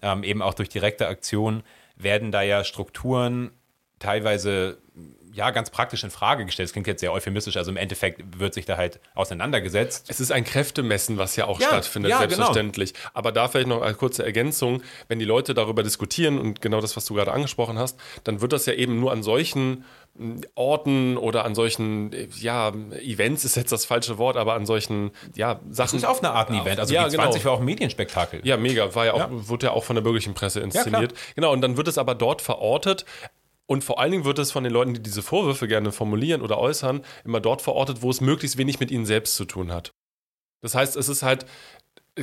ähm, 0.01 0.23
eben 0.23 0.41
auch 0.41 0.53
durch 0.53 0.69
direkte 0.69 1.07
Aktion, 1.07 1.63
werden 1.95 2.31
da 2.31 2.41
ja 2.41 2.63
Strukturen 2.63 3.51
teilweise 3.99 4.77
ja 5.31 5.51
ganz 5.51 5.69
praktisch 5.69 6.03
in 6.03 6.11
Frage 6.11 6.45
gestellt. 6.45 6.67
Das 6.67 6.73
klingt 6.73 6.87
jetzt 6.87 7.01
sehr 7.01 7.11
euphemistisch, 7.11 7.57
also 7.57 7.71
im 7.71 7.77
Endeffekt 7.77 8.39
wird 8.39 8.53
sich 8.53 8.65
da 8.65 8.77
halt 8.77 8.99
auseinandergesetzt. 9.15 10.05
Es 10.09 10.19
ist 10.19 10.31
ein 10.31 10.43
Kräftemessen, 10.43 11.17
was 11.17 11.35
ja 11.35 11.45
auch 11.45 11.59
ja, 11.59 11.67
stattfindet, 11.67 12.11
ja, 12.11 12.17
genau. 12.17 12.29
selbstverständlich. 12.29 12.93
Genau. 12.93 13.09
Aber 13.13 13.31
da 13.31 13.47
vielleicht 13.47 13.67
noch 13.67 13.81
eine 13.81 13.95
kurze 13.95 14.23
Ergänzung, 14.23 14.81
wenn 15.07 15.19
die 15.19 15.25
Leute 15.25 15.53
darüber 15.53 15.83
diskutieren 15.83 16.39
und 16.39 16.61
genau 16.61 16.81
das, 16.81 16.95
was 16.97 17.05
du 17.05 17.13
gerade 17.13 17.31
angesprochen 17.31 17.77
hast, 17.77 17.99
dann 18.23 18.41
wird 18.41 18.53
das 18.53 18.65
ja 18.65 18.73
eben 18.73 18.99
nur 18.99 19.11
an 19.11 19.23
solchen 19.23 19.85
Orten 20.55 21.17
oder 21.17 21.45
an 21.45 21.55
solchen, 21.55 22.11
ja, 22.39 22.73
Events 23.01 23.45
ist 23.45 23.55
jetzt 23.55 23.71
das 23.71 23.85
falsche 23.85 24.17
Wort, 24.17 24.35
aber 24.35 24.53
an 24.53 24.65
solchen, 24.65 25.11
ja, 25.35 25.61
Sachen. 25.69 25.91
Das 25.91 25.93
ist 25.93 26.05
auf 26.05 26.21
eine 26.21 26.33
Art 26.33 26.49
ein 26.49 26.59
Event. 26.59 26.79
Also 26.79 26.93
ja, 26.93 27.07
die 27.07 27.15
20 27.15 27.41
genau. 27.41 27.45
war 27.45 27.57
auch 27.57 27.59
ein 27.61 27.65
Medienspektakel. 27.65 28.41
Ja, 28.43 28.57
mega. 28.57 28.93
War 28.95 29.05
ja 29.05 29.13
auch, 29.13 29.19
ja. 29.19 29.29
wurde 29.31 29.67
ja 29.67 29.71
auch 29.71 29.85
von 29.85 29.95
der 29.95 30.01
bürgerlichen 30.01 30.33
Presse 30.33 30.59
inszeniert. 30.59 31.13
Ja, 31.13 31.17
genau, 31.35 31.53
und 31.53 31.61
dann 31.61 31.77
wird 31.77 31.87
es 31.87 31.97
aber 31.97 32.15
dort 32.15 32.41
verortet. 32.41 33.05
Und 33.69 33.83
vor 33.83 33.99
allen 33.99 34.11
Dingen 34.11 34.25
wird 34.25 34.39
es 34.39 34.51
von 34.51 34.63
den 34.63 34.73
Leuten, 34.73 34.95
die 34.95 35.03
diese 35.03 35.21
Vorwürfe 35.21 35.67
gerne 35.67 35.91
formulieren 35.91 36.41
oder 36.41 36.57
äußern, 36.57 37.05
immer 37.23 37.39
dort 37.39 37.61
verortet, 37.61 38.01
wo 38.01 38.09
es 38.09 38.19
möglichst 38.19 38.57
wenig 38.57 38.79
mit 38.79 38.89
ihnen 38.89 39.05
selbst 39.05 39.35
zu 39.35 39.45
tun 39.45 39.71
hat. 39.71 39.93
Das 40.63 40.73
heißt, 40.73 40.95
es 40.95 41.07
ist 41.07 41.21
halt 41.21 41.45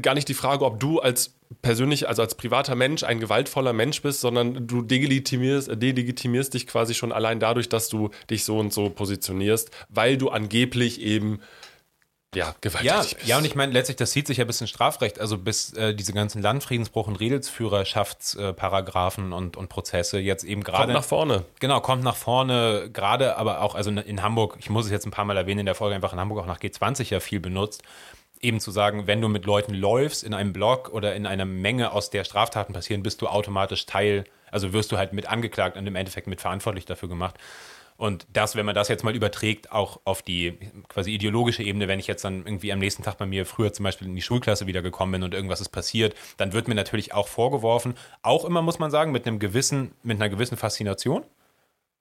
gar 0.03 0.15
nicht 0.15 0.27
die 0.29 0.35
Frage, 0.35 0.65
ob 0.65 0.81
du 0.81 0.99
als 0.99 1.37
persönlich, 1.63 2.09
also 2.09 2.21
als 2.21 2.35
privater 2.35 2.75
Mensch 2.75 3.05
ein 3.05 3.21
gewaltvoller 3.21 3.73
Mensch 3.73 4.03
bist, 4.03 4.23
sondern 4.23 4.67
du 4.67 4.83
delegitimierst, 4.83 5.71
delegitimierst 5.81 6.53
dich 6.53 6.67
quasi 6.67 6.95
schon 6.95 7.13
allein 7.13 7.39
dadurch, 7.39 7.69
dass 7.69 7.89
du 7.89 8.11
dich 8.29 8.43
so 8.43 8.59
und 8.59 8.73
so 8.73 8.91
positionierst, 8.91 9.71
weil 9.89 10.19
du 10.19 10.31
angeblich 10.31 11.01
eben 11.01 11.39
ja, 12.37 12.55
gewalttätig 12.61 13.13
ja, 13.13 13.17
bist. 13.17 13.29
Ja, 13.29 13.39
und 13.39 13.47
ich 13.47 13.55
meine, 13.55 13.73
letztlich, 13.73 13.97
das 13.97 14.11
zieht 14.11 14.27
sich 14.27 14.37
ja 14.39 14.45
bis 14.45 14.61
ins 14.61 14.71
Strafrecht, 14.71 15.21
also 15.21 15.39
bis 15.39 15.73
äh, 15.73 15.95
diese 15.95 16.13
ganzen 16.13 16.43
Landfriedensbruch- 16.43 17.07
und 17.07 17.15
Redelsführerschaftsparagraphen 17.17 19.33
und, 19.33 19.57
und 19.57 19.69
Prozesse 19.69 20.19
jetzt 20.19 20.45
eben 20.45 20.63
gerade. 20.63 20.85
Kommt 20.85 20.95
nach 20.95 21.05
vorne. 21.05 21.45
Genau, 21.61 21.81
kommt 21.81 22.05
nach 22.05 22.17
vorne, 22.17 22.91
gerade 22.93 23.37
aber 23.37 23.63
auch, 23.63 23.75
also 23.75 23.91
in 23.91 24.23
Hamburg, 24.23 24.57
ich 24.61 24.71
muss 24.71 24.85
es 24.85 24.91
jetzt 24.91 25.07
ein 25.07 25.11
paar 25.11 25.25
Mal 25.25 25.37
erwähnen 25.37 25.61
in 25.61 25.67
der 25.67 25.75
Folge, 25.75 25.95
einfach 25.95 26.13
in 26.13 26.21
Hamburg 26.21 26.41
auch 26.41 26.47
nach 26.47 26.61
G20 26.61 27.11
ja 27.11 27.21
viel 27.21 27.41
benutzt 27.41 27.83
eben 28.41 28.61
zu 28.61 28.71
sagen, 28.71 29.07
wenn 29.07 29.21
du 29.21 29.29
mit 29.29 29.47
Leuten 29.47 29.75
läufst 29.75 30.23
in 30.23 30.35
einem 30.35 30.53
Block 30.53 30.91
oder 30.91 31.15
in 31.15 31.27
einer 31.27 31.47
Menge, 31.47 31.93
aus 31.93 32.11
der 32.11 32.25
Straftaten 32.25 32.73
passieren, 32.73 33.03
bist 33.03 33.23
du 33.23 33.29
automatisch 33.29 33.87
Teil, 33.87 34.25
also 34.51 34.73
wirst 34.73 34.93
du 34.93 34.99
halt 34.99 35.13
mit 35.13 35.27
angeklagt 35.27 35.77
und 35.77 35.87
im 35.87 35.97
Endeffekt 35.97 36.27
mit 36.27 36.41
verantwortlich 36.41 36.85
dafür 36.85 37.09
gemacht. 37.09 37.37
Und 37.97 38.27
das, 38.33 38.57
wenn 38.57 38.67
man 38.67 38.75
das 38.75 38.89
jetzt 38.89 39.05
mal 39.05 39.15
überträgt, 39.15 39.73
auch 39.73 40.01
auf 40.05 40.21
die 40.21 40.59
quasi 40.89 41.13
ideologische 41.13 41.63
Ebene, 41.63 41.89
wenn 41.89 41.99
ich 41.99 42.07
jetzt 42.07 42.25
dann 42.25 42.45
irgendwie 42.45 42.73
am 42.73 42.79
nächsten 42.79 43.03
Tag 43.03 43.17
bei 43.17 43.27
mir 43.27 43.47
früher 43.47 43.73
zum 43.73 43.85
Beispiel 43.85 44.07
in 44.07 44.15
die 44.15 44.23
Schulklasse 44.23 44.67
wiedergekommen 44.67 45.13
bin 45.13 45.23
und 45.23 45.33
irgendwas 45.33 45.61
ist 45.61 45.71
passiert, 45.71 46.15
dann 46.37 46.53
wird 46.53 46.69
mir 46.69 46.75
natürlich 46.75 47.15
auch 47.15 47.29
vorgeworfen, 47.29 47.95
auch 48.23 48.45
immer 48.45 48.61
muss 48.61 48.79
man 48.79 48.91
sagen, 48.91 49.13
mit 49.13 49.27
einem 49.27 49.39
gewissen, 49.39 49.93
mit 50.03 50.17
einer 50.17 50.29
gewissen 50.29 50.57
Faszination. 50.57 51.25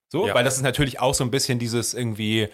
So, 0.10 0.28
ja. 0.28 0.34
weil 0.34 0.44
das 0.44 0.58
ist 0.58 0.64
natürlich 0.64 1.00
auch 1.00 1.14
so 1.14 1.24
ein 1.24 1.32
bisschen 1.32 1.60
dieses 1.60 1.94
irgendwie, 1.94 2.50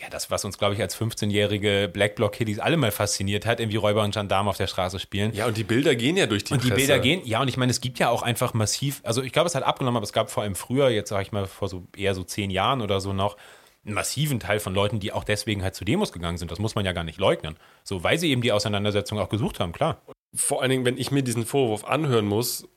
ja, 0.00 0.08
das, 0.10 0.30
was 0.30 0.44
uns, 0.44 0.58
glaube 0.58 0.74
ich, 0.74 0.80
als 0.80 0.96
15-jährige 0.98 1.90
Blackblock-Kiddies 1.92 2.58
alle 2.58 2.76
mal 2.76 2.90
fasziniert 2.90 3.46
hat, 3.46 3.60
irgendwie 3.60 3.76
Räuber 3.76 4.02
und 4.02 4.14
Gendarme 4.14 4.50
auf 4.50 4.56
der 4.56 4.66
Straße 4.66 4.98
spielen. 4.98 5.32
Ja, 5.34 5.46
und 5.46 5.56
die 5.56 5.64
Bilder 5.64 5.94
gehen 5.94 6.16
ja 6.16 6.26
durch 6.26 6.44
die 6.44 6.54
Und 6.54 6.64
die 6.64 6.68
Presse. 6.68 6.86
Bilder 6.86 6.98
gehen, 6.98 7.22
ja, 7.24 7.40
und 7.42 7.48
ich 7.48 7.56
meine, 7.56 7.70
es 7.70 7.80
gibt 7.80 7.98
ja 7.98 8.10
auch 8.10 8.22
einfach 8.22 8.54
massiv, 8.54 9.00
also 9.04 9.22
ich 9.22 9.32
glaube, 9.32 9.48
es 9.48 9.54
hat 9.54 9.62
abgenommen, 9.62 9.96
aber 9.96 10.04
es 10.04 10.12
gab 10.12 10.30
vor 10.30 10.42
allem 10.42 10.54
früher, 10.54 10.88
jetzt 10.90 11.10
sage 11.10 11.22
ich 11.22 11.32
mal, 11.32 11.46
vor 11.46 11.68
so 11.68 11.86
eher 11.96 12.14
so 12.14 12.22
zehn 12.22 12.50
Jahren 12.50 12.80
oder 12.80 13.00
so 13.00 13.12
noch, 13.12 13.36
einen 13.84 13.94
massiven 13.94 14.38
Teil 14.40 14.60
von 14.60 14.74
Leuten, 14.74 15.00
die 15.00 15.12
auch 15.12 15.24
deswegen 15.24 15.62
halt 15.62 15.74
zu 15.74 15.84
Demos 15.84 16.12
gegangen 16.12 16.36
sind. 16.36 16.50
Das 16.50 16.58
muss 16.58 16.74
man 16.74 16.84
ja 16.84 16.92
gar 16.92 17.04
nicht 17.04 17.18
leugnen. 17.18 17.56
So, 17.84 18.04
weil 18.04 18.18
sie 18.18 18.30
eben 18.30 18.42
die 18.42 18.52
Auseinandersetzung 18.52 19.18
auch 19.18 19.28
gesucht 19.28 19.60
haben, 19.60 19.72
klar. 19.72 20.02
vor 20.34 20.60
allen 20.60 20.70
Dingen, 20.70 20.84
wenn 20.84 20.98
ich 20.98 21.10
mir 21.10 21.22
diesen 21.22 21.46
Vorwurf 21.46 21.84
anhören 21.84 22.26
muss, 22.26 22.68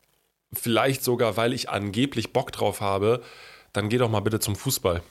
vielleicht 0.54 1.04
sogar, 1.04 1.38
weil 1.38 1.54
ich 1.54 1.70
angeblich 1.70 2.34
Bock 2.34 2.52
drauf 2.52 2.82
habe, 2.82 3.22
dann 3.74 3.90
geh 3.90 3.98
doch 3.98 4.10
mal 4.10 4.20
bitte 4.22 4.40
zum 4.40 4.56
Fußball. 4.56 5.02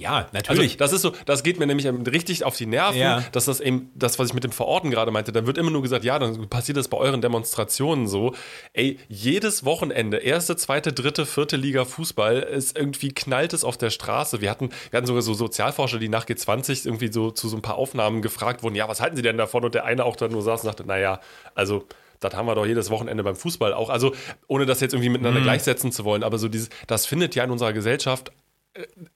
Ja, 0.00 0.28
natürlich. 0.32 0.72
Also, 0.72 0.78
das 0.78 0.92
ist 0.94 1.02
so, 1.02 1.12
das 1.26 1.42
geht 1.42 1.58
mir 1.58 1.66
nämlich 1.66 1.86
richtig 2.10 2.42
auf 2.44 2.56
die 2.56 2.64
Nerven, 2.64 2.98
Ja. 2.98 3.22
dass 3.32 3.44
das 3.44 3.60
eben, 3.60 3.90
das, 3.94 4.18
was 4.18 4.28
ich 4.28 4.34
mit 4.34 4.44
dem 4.44 4.50
Verorten 4.50 4.90
gerade 4.90 5.10
meinte, 5.10 5.30
da 5.30 5.46
wird 5.46 5.58
immer 5.58 5.70
nur 5.70 5.82
gesagt, 5.82 6.04
ja, 6.04 6.18
dann 6.18 6.48
passiert 6.48 6.78
das 6.78 6.88
bei 6.88 6.96
euren 6.96 7.20
Demonstrationen 7.20 8.08
so. 8.08 8.34
Ey, 8.72 8.98
jedes 9.08 9.66
Wochenende, 9.66 10.16
erste, 10.16 10.56
zweite, 10.56 10.94
dritte, 10.94 11.26
vierte 11.26 11.56
Liga 11.58 11.84
Fußball, 11.84 12.38
ist 12.38 12.78
irgendwie 12.78 13.12
knallt 13.12 13.52
es 13.52 13.62
auf 13.62 13.76
der 13.76 13.90
Straße. 13.90 14.40
Wir 14.40 14.50
hatten, 14.50 14.70
wir 14.90 14.96
hatten 14.96 15.06
sogar 15.06 15.20
so 15.20 15.34
Sozialforscher, 15.34 15.98
die 15.98 16.08
nach 16.08 16.24
G20 16.24 16.86
irgendwie 16.86 17.12
so 17.12 17.30
zu 17.30 17.50
so 17.50 17.56
ein 17.56 17.62
paar 17.62 17.76
Aufnahmen 17.76 18.22
gefragt 18.22 18.62
wurden, 18.62 18.76
ja, 18.76 18.88
was 18.88 19.02
halten 19.02 19.16
sie 19.16 19.22
denn 19.22 19.36
davon? 19.36 19.64
Und 19.64 19.74
der 19.74 19.84
eine 19.84 20.06
auch 20.06 20.16
dann 20.16 20.32
nur 20.32 20.40
saß 20.40 20.62
und 20.62 20.66
sagte, 20.66 20.86
naja, 20.86 21.20
also 21.54 21.84
das 22.20 22.34
haben 22.34 22.46
wir 22.46 22.54
doch 22.54 22.66
jedes 22.66 22.90
Wochenende 22.90 23.22
beim 23.24 23.34
Fußball 23.34 23.72
auch. 23.72 23.88
Also, 23.88 24.12
ohne 24.46 24.66
das 24.66 24.80
jetzt 24.80 24.92
irgendwie 24.92 25.08
miteinander 25.08 25.40
gleichsetzen 25.40 25.90
zu 25.90 26.04
wollen, 26.04 26.22
aber 26.22 26.36
so 26.38 26.48
dieses, 26.48 26.68
das 26.86 27.06
findet 27.06 27.34
ja 27.34 27.44
in 27.44 27.50
unserer 27.50 27.72
Gesellschaft 27.72 28.30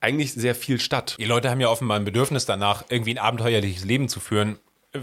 eigentlich 0.00 0.32
sehr 0.32 0.54
viel 0.54 0.80
statt. 0.80 1.16
Die 1.18 1.25
Leute 1.25 1.50
haben 1.50 1.61
ja 1.61 1.68
offenbar 1.68 1.99
ein 1.99 2.04
Bedürfnis 2.04 2.46
danach, 2.46 2.84
irgendwie 2.88 3.14
ein 3.14 3.18
abenteuerliches 3.18 3.84
Leben 3.84 4.08
zu 4.08 4.20
führen. 4.20 4.58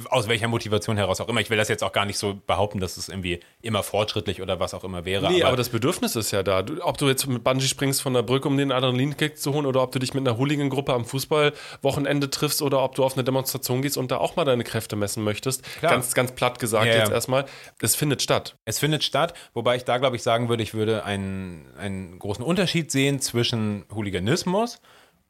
Aus 0.10 0.27
welcher 0.27 0.48
Motivation 0.48 0.98
heraus 0.98 1.19
auch 1.19 1.27
immer. 1.27 1.41
Ich 1.41 1.50
will 1.50 1.57
das 1.57 1.67
jetzt 1.67 1.83
auch 1.83 1.91
gar 1.91 2.05
nicht 2.05 2.17
so 2.17 2.39
behaupten, 2.48 2.79
dass 2.79 2.98
es 2.98 3.10
irgendwie 3.10 3.41
immer 3.62 3.83
fortschrittlich 3.83 4.41
oder 4.41 4.60
was 4.60 4.74
auch 4.74 4.83
immer 4.83 5.05
wäre. 5.05 5.29
Nee, 5.31 5.43
aber, 5.43 5.57
das 5.57 5.69
Bedürfnis 5.69 6.15
ist 6.15 6.31
ja 6.31 6.43
da. 6.43 6.62
Du, 6.62 6.81
ob 6.81 6.98
du 6.98 7.07
jetzt 7.07 7.27
mit 7.27 7.43
Bungee 7.43 7.67
springst 7.67 8.01
von 8.01 8.13
der 8.13 8.24
Brücke, 8.24 8.48
um 8.48 8.57
den 8.57 8.71
Adrenalinkick 8.71 9.38
zu 9.38 9.53
holen, 9.53 9.65
oder 9.65 9.81
ob 9.83 9.91
du 9.91 10.00
dich 10.00 10.13
mit 10.13 10.25
einer 10.25 10.38
Hooligan-Gruppe 10.38 10.93
am 10.93 11.03
Fußballwochenende 11.03 12.29
triffst 12.29 12.62
oder 12.62 12.83
ob 12.83 12.95
du 12.95 13.03
auf 13.03 13.13
eine 13.13 13.24
Demonstration 13.24 13.81
gehst 13.81 13.98
und 13.98 14.12
da 14.12 14.17
auch 14.17 14.36
mal 14.36 14.45
deine 14.45 14.63
Kräfte 14.63 14.95
messen 14.95 15.24
möchtest. 15.24 15.63
Klar. 15.79 15.91
Ganz, 15.91 16.13
ganz 16.13 16.31
platt 16.31 16.60
gesagt 16.60 16.86
Ja, 16.86 16.93
ja. 16.93 17.00
jetzt 17.00 17.12
erstmal. 17.12 17.45
Es 17.81 17.95
findet 17.95 18.21
statt. 18.21 18.55
Es 18.65 18.79
findet 18.79 19.03
statt, 19.03 19.33
wobei 19.53 19.75
ich 19.75 19.83
da, 19.83 19.98
glaube 19.98 20.15
ich, 20.15 20.24
sagen 20.24 20.48
würde, 20.48 20.63
ich 20.63 20.74
würde 20.74 21.03
einen, 21.03 21.65
einen 21.77 22.17
großen 22.17 22.43
Unterschied 22.43 22.91
sehen 22.91 23.19
zwischen 23.19 23.83
Hooliganismus 23.93 24.75
und 24.75 24.81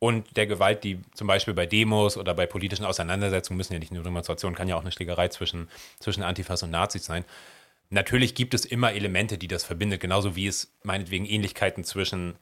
der 0.01 0.48
Gewalt, 0.48 0.84
die 0.84 1.00
zum 1.13 1.27
Beispiel 1.27 1.53
bei 1.53 1.67
Demos 1.67 2.17
oder 2.17 2.34
bei 2.34 2.48
politischen 2.48 2.86
Auseinandersetzungen, 2.86 3.58
müssen 3.58 3.74
ja 3.74 3.79
nicht 3.79 3.91
nur 3.91 4.03
Demonstrationen, 4.03 4.55
kann 4.55 4.67
ja 4.67 4.75
auch 4.75 4.81
eine 4.81 4.91
Schlägerei 4.91 5.27
zwischen, 5.27 5.70
zwischen 6.00 6.24
Antifas 6.24 6.63
und 6.63 6.72
Nazis 6.72 7.05
sein. 7.05 7.24
Natürlich 7.91 8.36
gibt 8.36 8.53
es 8.53 8.65
immer 8.65 8.93
Elemente, 8.93 9.38
die 9.38 9.48
das 9.48 9.63
verbindet, 9.63 10.01
genauso 10.01 10.36
wie 10.36 10.48
es 10.48 10.74
meinetwegen 10.81 11.25
Ähnlichkeiten 11.25 11.84
zwischen, 11.84 12.36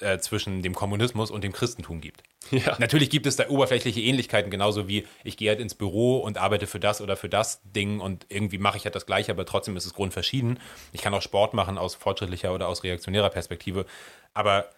äh, 0.00 0.18
zwischen 0.18 0.62
dem 0.62 0.74
Kommunismus 0.74 1.30
und 1.30 1.42
dem 1.42 1.52
Christentum 1.52 2.00
gibt. 2.00 2.22
Ja. 2.50 2.76
Natürlich 2.78 3.08
gibt 3.08 3.24
es 3.26 3.36
da 3.36 3.48
oberflächliche 3.48 4.00
Ähnlichkeiten, 4.00 4.50
genauso 4.50 4.86
wie 4.86 5.06
ich 5.24 5.38
gehe 5.38 5.48
halt 5.48 5.60
ins 5.60 5.74
Büro 5.74 6.18
und 6.18 6.36
arbeite 6.36 6.66
für 6.66 6.80
das 6.80 7.00
oder 7.00 7.16
für 7.16 7.30
das 7.30 7.62
Ding 7.64 7.98
und 7.98 8.26
irgendwie 8.28 8.58
mache 8.58 8.76
ich 8.76 8.84
halt 8.84 8.94
das 8.94 9.06
Gleiche, 9.06 9.32
aber 9.32 9.46
trotzdem 9.46 9.74
ist 9.76 9.86
es 9.86 9.94
grundverschieden. 9.94 10.60
Ich 10.92 11.00
kann 11.00 11.14
auch 11.14 11.22
Sport 11.22 11.54
machen 11.54 11.78
aus 11.78 11.94
fortschrittlicher 11.94 12.52
oder 12.52 12.68
aus 12.68 12.84
reaktionärer 12.84 13.30
Perspektive. 13.30 13.86
Aber, 14.34 14.68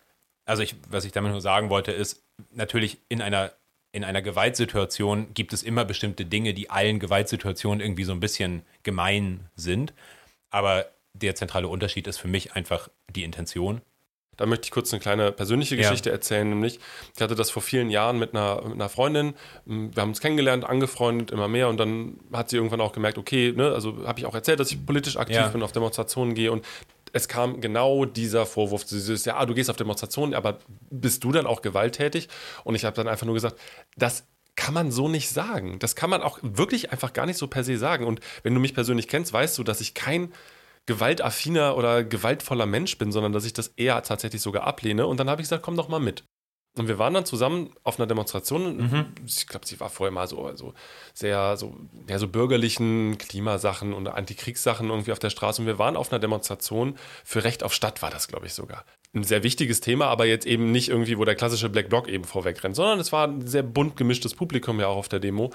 also 0.44 0.62
ich, 0.62 0.76
was 0.88 1.04
ich 1.04 1.12
damit 1.12 1.32
nur 1.32 1.40
sagen 1.40 1.70
wollte, 1.70 1.92
ist, 1.92 2.22
natürlich 2.50 2.98
in 3.08 3.22
einer, 3.22 3.52
in 3.92 4.04
einer 4.04 4.22
Gewaltsituation 4.22 5.32
gibt 5.34 5.52
es 5.52 5.62
immer 5.62 5.84
bestimmte 5.84 6.24
Dinge, 6.24 6.54
die 6.54 6.70
allen 6.70 6.98
Gewaltsituationen 6.98 7.80
irgendwie 7.80 8.04
so 8.04 8.12
ein 8.12 8.20
bisschen 8.20 8.62
gemein 8.82 9.48
sind. 9.54 9.92
Aber 10.50 10.86
der 11.14 11.34
zentrale 11.34 11.68
Unterschied 11.68 12.06
ist 12.06 12.18
für 12.18 12.28
mich 12.28 12.54
einfach 12.54 12.88
die 13.10 13.22
Intention. 13.24 13.80
Da 14.36 14.46
möchte 14.46 14.64
ich 14.64 14.72
kurz 14.72 14.92
eine 14.92 14.98
kleine 15.00 15.30
persönliche 15.30 15.76
Ja. 15.76 15.82
Geschichte 15.82 16.10
erzählen, 16.10 16.48
nämlich 16.48 16.80
ich 17.14 17.22
hatte 17.22 17.36
das 17.36 17.50
vor 17.50 17.62
vielen 17.62 17.88
Jahren 17.88 18.18
mit 18.18 18.34
einer, 18.34 18.62
mit 18.64 18.72
einer 18.74 18.88
Freundin. 18.88 19.34
Wir 19.64 20.02
haben 20.02 20.08
uns 20.08 20.20
kennengelernt, 20.20 20.64
angefreundet, 20.64 21.30
immer 21.30 21.46
mehr 21.46 21.68
und 21.68 21.76
dann 21.78 22.18
hat 22.32 22.50
sie 22.50 22.56
irgendwann 22.56 22.80
auch 22.80 22.90
gemerkt, 22.92 23.16
okay, 23.16 23.52
ne, 23.54 23.70
also 23.72 24.04
habe 24.08 24.18
ich 24.18 24.26
auch 24.26 24.34
erzählt, 24.34 24.58
dass 24.58 24.72
ich 24.72 24.84
politisch 24.84 25.16
aktiv 25.16 25.36
Ja. 25.36 25.48
bin, 25.48 25.62
auf 25.62 25.70
Demonstrationen 25.70 26.34
gehe 26.34 26.50
und 26.50 26.66
es 27.14 27.28
kam 27.28 27.60
genau 27.60 28.04
dieser 28.04 28.44
Vorwurf, 28.44 28.84
dieses, 28.84 29.24
ja, 29.24 29.46
du 29.46 29.54
gehst 29.54 29.70
auf 29.70 29.76
Demonstrationen, 29.76 30.34
aber 30.34 30.58
bist 30.90 31.22
du 31.22 31.30
dann 31.30 31.46
auch 31.46 31.62
gewalttätig? 31.62 32.28
Und 32.64 32.74
ich 32.74 32.84
habe 32.84 32.96
dann 32.96 33.06
einfach 33.06 33.24
nur 33.24 33.34
gesagt, 33.34 33.56
das 33.96 34.26
kann 34.56 34.74
man 34.74 34.90
so 34.90 35.08
nicht 35.08 35.30
sagen. 35.30 35.78
Das 35.78 35.94
kann 35.94 36.10
man 36.10 36.22
auch 36.22 36.40
wirklich 36.42 36.90
einfach 36.90 37.12
gar 37.12 37.26
nicht 37.26 37.38
so 37.38 37.46
per 37.46 37.62
se 37.62 37.78
sagen. 37.78 38.04
Und 38.04 38.20
wenn 38.42 38.52
du 38.52 38.60
mich 38.60 38.74
persönlich 38.74 39.06
kennst, 39.06 39.32
weißt 39.32 39.56
du, 39.56 39.62
dass 39.62 39.80
ich 39.80 39.94
kein 39.94 40.32
gewaltaffiner 40.86 41.76
oder 41.76 42.02
gewaltvoller 42.02 42.66
Mensch 42.66 42.98
bin, 42.98 43.12
sondern 43.12 43.32
dass 43.32 43.44
ich 43.44 43.52
das 43.52 43.68
eher 43.68 44.02
tatsächlich 44.02 44.42
sogar 44.42 44.64
ablehne. 44.64 45.06
Und 45.06 45.20
dann 45.20 45.30
habe 45.30 45.40
ich 45.40 45.46
gesagt, 45.46 45.62
komm 45.62 45.76
doch 45.76 45.88
mal 45.88 46.00
mit. 46.00 46.24
Und 46.76 46.88
wir 46.88 46.98
waren 46.98 47.14
dann 47.14 47.24
zusammen 47.24 47.70
auf 47.84 48.00
einer 48.00 48.08
Demonstration. 48.08 49.14
Ich 49.24 49.46
glaube, 49.46 49.64
sie 49.64 49.78
war 49.78 49.90
vorher 49.90 50.10
mal 50.10 50.26
so, 50.26 50.50
so 50.56 50.74
sehr 51.12 51.56
so, 51.56 51.76
ja, 52.08 52.18
so 52.18 52.26
bürgerlichen 52.26 53.16
Klimasachen 53.16 53.92
und 53.92 54.08
Antikriegssachen 54.08 54.90
irgendwie 54.90 55.12
auf 55.12 55.20
der 55.20 55.30
Straße. 55.30 55.62
Und 55.62 55.66
wir 55.68 55.78
waren 55.78 55.96
auf 55.96 56.10
einer 56.10 56.18
Demonstration 56.18 56.96
für 57.24 57.44
Recht 57.44 57.62
auf 57.62 57.72
Stadt, 57.72 58.02
war 58.02 58.10
das, 58.10 58.26
glaube 58.26 58.46
ich, 58.46 58.54
sogar. 58.54 58.84
Ein 59.14 59.22
sehr 59.22 59.44
wichtiges 59.44 59.80
Thema, 59.80 60.06
aber 60.06 60.26
jetzt 60.26 60.46
eben 60.46 60.72
nicht 60.72 60.88
irgendwie, 60.88 61.16
wo 61.16 61.24
der 61.24 61.36
klassische 61.36 61.68
Black 61.68 61.88
Bloc 61.88 62.08
eben 62.08 62.24
vorweg 62.24 62.64
rennt, 62.64 62.74
sondern 62.74 62.98
es 62.98 63.12
war 63.12 63.28
ein 63.28 63.46
sehr 63.46 63.62
bunt 63.62 63.96
gemischtes 63.96 64.34
Publikum 64.34 64.80
ja 64.80 64.88
auch 64.88 64.96
auf 64.96 65.08
der 65.08 65.20
Demo. 65.20 65.52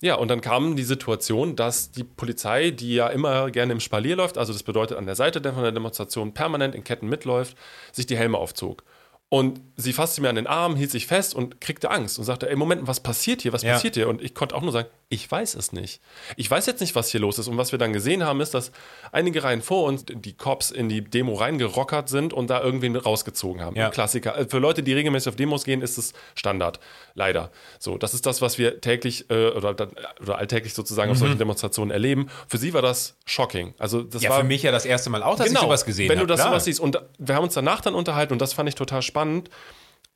Ja, 0.00 0.14
und 0.14 0.28
dann 0.28 0.40
kam 0.40 0.76
die 0.76 0.84
Situation, 0.84 1.56
dass 1.56 1.90
die 1.90 2.04
Polizei, 2.04 2.70
die 2.70 2.94
ja 2.94 3.08
immer 3.08 3.50
gerne 3.50 3.72
im 3.72 3.80
Spalier 3.80 4.14
läuft, 4.14 4.38
also 4.38 4.52
das 4.52 4.62
bedeutet 4.62 4.96
an 4.96 5.06
der 5.06 5.16
Seite 5.16 5.40
der- 5.40 5.54
von 5.54 5.64
der 5.64 5.72
Demonstration 5.72 6.34
permanent 6.34 6.76
in 6.76 6.84
Ketten 6.84 7.08
mitläuft, 7.08 7.56
sich 7.90 8.06
die 8.06 8.16
Helme 8.16 8.38
aufzog. 8.38 8.84
Und 9.32 9.62
sie 9.76 9.94
fasste 9.94 10.20
mir 10.20 10.28
an 10.28 10.34
den 10.34 10.46
Arm, 10.46 10.76
hielt 10.76 10.90
sich 10.90 11.06
fest 11.06 11.34
und 11.34 11.58
kriegte 11.58 11.90
Angst 11.90 12.18
und 12.18 12.26
sagte, 12.26 12.50
ey, 12.50 12.54
Moment, 12.54 12.86
was 12.86 13.00
passiert 13.00 13.40
hier? 13.40 13.54
Was 13.54 13.62
Ja. 13.62 13.72
passiert 13.72 13.94
hier? 13.94 14.10
Und 14.10 14.20
ich 14.20 14.34
konnte 14.34 14.54
auch 14.54 14.60
nur 14.60 14.72
sagen, 14.72 14.88
ich 15.12 15.30
weiß 15.30 15.56
es 15.56 15.72
nicht. 15.72 16.00
Ich 16.36 16.50
weiß 16.50 16.64
jetzt 16.64 16.80
nicht, 16.80 16.94
was 16.94 17.10
hier 17.10 17.20
los 17.20 17.38
ist. 17.38 17.46
Und 17.46 17.58
was 17.58 17.70
wir 17.70 17.78
dann 17.78 17.92
gesehen 17.92 18.24
haben, 18.24 18.40
ist, 18.40 18.54
dass 18.54 18.72
einige 19.12 19.44
Reihen 19.44 19.60
vor 19.60 19.84
uns 19.84 20.06
die 20.06 20.32
Cops 20.32 20.70
in 20.70 20.88
die 20.88 21.04
Demo 21.04 21.34
reingerockert 21.34 22.08
sind 22.08 22.32
und 22.32 22.48
da 22.48 22.62
irgendwen 22.62 22.96
rausgezogen 22.96 23.60
haben. 23.60 23.76
Ja. 23.76 23.86
Ein 23.86 23.92
Klassiker. 23.92 24.38
Äh, 24.38 24.46
Für 24.48 24.58
Leute, 24.58 24.82
die 24.82 24.94
regelmäßig 24.94 25.28
auf 25.28 25.36
Demos 25.36 25.64
gehen, 25.64 25.82
ist 25.82 25.98
es 25.98 26.14
Standard. 26.34 26.80
Leider. 27.12 27.50
So, 27.78 27.98
das 27.98 28.14
ist 28.14 28.24
das, 28.24 28.40
was 28.40 28.56
wir 28.56 28.80
täglich 28.80 29.28
äh, 29.30 29.48
oder, 29.50 29.74
dann- 29.74 29.92
oder 30.20 30.38
alltäglich 30.38 30.72
sozusagen 30.72 31.10
auf 31.12 31.18
solchen 31.18 31.36
Demonstrationen 31.36 31.90
erleben. 31.90 32.30
Für 32.48 32.56
sie 32.56 32.72
war 32.72 32.80
das 32.80 33.18
shocking. 33.26 33.74
Also 33.78 34.02
das 34.02 34.22
Ja, 34.22 34.30
war 34.30 34.38
für 34.40 34.44
mich 34.44 34.62
ja 34.62 34.72
das 34.72 34.86
erste 34.86 35.10
Mal 35.10 35.22
auch, 35.22 35.36
dass 35.36 35.52
ich 35.52 35.58
sowas 35.58 35.84
gesehen 35.84 36.08
wenn 36.08 36.16
habe. 36.18 36.26
du 36.26 36.32
das 36.32 36.40
klar. 36.40 36.52
sowas 36.52 36.64
siehst. 36.64 36.80
Und 36.80 36.98
wir 37.18 37.34
haben 37.34 37.44
uns 37.44 37.52
danach 37.52 37.82
dann 37.82 37.94
unterhalten 37.94 38.32
und 38.32 38.40
das 38.40 38.54
fand 38.54 38.66
ich 38.70 38.76
total 38.76 39.02
spannend, 39.02 39.50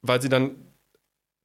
weil 0.00 0.23
sie 0.23 0.31
dann 0.31 0.57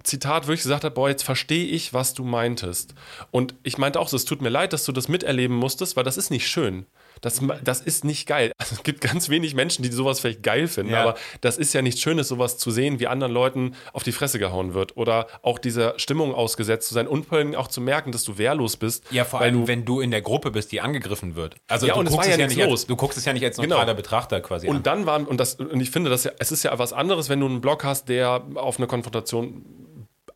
Zitat 0.03 0.47
wirklich 0.47 0.61
gesagt 0.63 0.83
hat, 0.83 0.93
boah, 0.95 1.09
jetzt 1.09 1.23
verstehe 1.23 1.65
ich, 1.65 1.93
was 1.93 2.13
du 2.13 2.23
meintest. 2.23 2.93
Und 3.31 3.55
ich 3.63 3.77
meinte 3.77 3.99
auch 3.99 4.07
so, 4.07 4.17
es 4.17 4.25
tut 4.25 4.41
mir 4.41 4.49
leid, 4.49 4.73
dass 4.73 4.85
du 4.85 4.91
das 4.91 5.07
miterleben 5.07 5.55
musstest, 5.55 5.95
weil 5.95 6.03
das 6.03 6.17
ist 6.17 6.31
nicht 6.31 6.47
schön. 6.47 6.85
Das, 7.21 7.39
das 7.63 7.81
ist 7.81 8.03
nicht 8.03 8.25
geil. 8.27 8.51
Also, 8.57 8.73
es 8.75 8.83
gibt 8.83 9.01
ganz 9.01 9.29
wenig 9.29 9.53
Menschen, 9.53 9.83
die 9.83 9.91
sowas 9.91 10.19
vielleicht 10.21 10.41
geil 10.41 10.67
finden, 10.67 10.93
Ja. 10.93 11.01
aber 11.03 11.15
das 11.41 11.57
ist 11.57 11.71
ja 11.73 11.81
nichts 11.83 12.01
Schönes, 12.01 12.27
sowas 12.29 12.57
zu 12.57 12.71
sehen, 12.71 12.99
wie 12.99 13.05
anderen 13.07 13.31
Leuten 13.31 13.75
auf 13.93 14.01
die 14.03 14.11
Fresse 14.11 14.39
gehauen 14.39 14.73
wird. 14.73 14.97
Oder 14.97 15.27
auch 15.43 15.59
dieser 15.59 15.99
Stimmung 15.99 16.33
ausgesetzt 16.33 16.87
zu 16.87 16.93
sein 16.95 17.07
und 17.07 17.27
vor 17.27 17.37
allem 17.37 17.53
auch 17.53 17.67
zu 17.67 17.79
merken, 17.81 18.11
dass 18.11 18.23
du 18.23 18.37
wehrlos 18.39 18.77
bist. 18.77 19.03
Ja, 19.11 19.23
vor 19.23 19.39
allem, 19.41 19.53
du 19.61 19.67
wenn 19.67 19.85
du 19.85 19.99
in 20.01 20.09
der 20.09 20.21
Gruppe 20.21 20.49
bist, 20.51 20.71
die 20.71 20.81
angegriffen 20.81 21.35
wird. 21.35 21.55
Also 21.67 21.85
Ja, 21.85 21.93
du 21.93 21.99
und 21.99 22.07
es 22.07 22.11
guckst 22.13 22.27
war 22.29 22.35
ja 22.35 22.41
ja 22.41 22.47
nicht 22.47 22.57
los. 22.57 22.81
Als, 22.81 22.87
du 22.87 22.95
guckst 22.95 23.17
es 23.19 23.25
ja 23.25 23.33
nicht 23.33 23.43
als 23.45 23.57
Genau. 23.57 23.75
neutraler 23.75 23.93
Betrachter 23.93 24.41
quasi 24.41 24.67
an. 24.67 24.75
Und 24.77 24.87
dann 24.87 25.05
waren, 25.05 25.25
und, 25.25 25.37
das, 25.39 25.55
und 25.55 25.79
ich 25.79 25.91
finde, 25.91 26.09
das 26.09 26.23
ja, 26.23 26.31
es 26.39 26.51
ist 26.51 26.63
ja 26.63 26.77
was 26.79 26.91
anderes, 26.93 27.29
wenn 27.29 27.39
du 27.39 27.45
einen 27.45 27.61
Blog 27.61 27.83
hast, 27.83 28.09
der 28.09 28.43
auf 28.55 28.77
eine 28.77 28.87
Konfrontation 28.87 29.63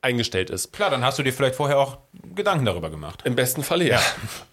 eingestellt 0.06 0.50
ist. 0.50 0.72
Klar, 0.72 0.90
dann 0.90 1.04
hast 1.04 1.20
du 1.20 1.24
dir 1.24 1.34
vielleicht 1.34 1.56
vorher 1.56 1.80
auch 1.80 1.98
Gedanken 2.36 2.66
darüber 2.66 2.90
gemacht. 2.90 3.22
Im 3.26 3.36
besten 3.36 3.64
Falle, 3.64 3.88
ja. 3.88 4.00